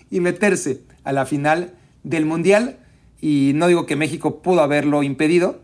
y 0.10 0.20
meterse 0.20 0.84
a 1.04 1.12
la 1.14 1.26
final 1.26 1.74
del 2.04 2.26
Mundial. 2.26 2.80
Y 3.22 3.54
no 3.56 3.68
digo 3.68 3.86
que 3.86 3.96
México 3.96 4.42
pudo 4.42 4.62
haberlo 4.62 5.04
impedido, 5.04 5.62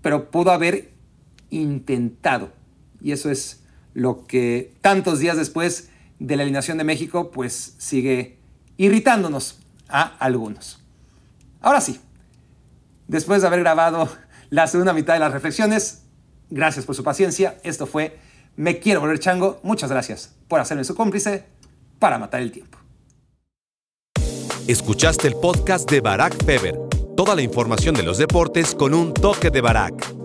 pero 0.00 0.30
pudo 0.30 0.50
haber 0.50 0.90
intentado. 1.50 2.50
Y 3.00 3.12
eso 3.12 3.30
es 3.30 3.62
lo 3.94 4.26
que 4.26 4.72
tantos 4.80 5.18
días 5.18 5.36
después 5.36 5.90
de 6.18 6.36
la 6.36 6.42
alineación 6.42 6.78
de 6.78 6.84
México, 6.84 7.30
pues 7.30 7.74
sigue 7.78 8.38
irritándonos 8.76 9.60
a 9.88 10.02
algunos. 10.18 10.80
Ahora 11.60 11.80
sí, 11.80 12.00
después 13.12 13.42
de 13.42 13.46
haber 13.46 13.60
grabado 13.60 14.08
la 14.50 14.66
segunda 14.66 14.92
mitad 14.92 15.14
de 15.14 15.20
las 15.20 15.32
reflexiones, 15.32 16.02
gracias 16.50 16.84
por 16.84 16.96
su 16.96 17.04
paciencia. 17.04 17.58
Esto 17.62 17.86
fue 17.86 18.18
Me 18.56 18.80
Quiero 18.80 19.00
Volver 19.00 19.20
Chango. 19.20 19.60
Muchas 19.62 19.90
gracias 19.90 20.34
por 20.48 20.60
hacerme 20.60 20.82
su 20.82 20.94
cómplice 20.94 21.44
para 21.98 22.18
matar 22.18 22.42
el 22.42 22.50
tiempo. 22.50 22.78
Escuchaste 24.66 25.28
el 25.28 25.34
podcast 25.34 25.88
de 25.90 26.00
Barack 26.00 26.44
Feber. 26.44 26.78
Toda 27.16 27.34
la 27.34 27.42
información 27.42 27.94
de 27.94 28.02
los 28.02 28.18
deportes 28.18 28.74
con 28.74 28.94
un 28.94 29.12
toque 29.12 29.50
de 29.50 29.60
Barack. 29.60 30.21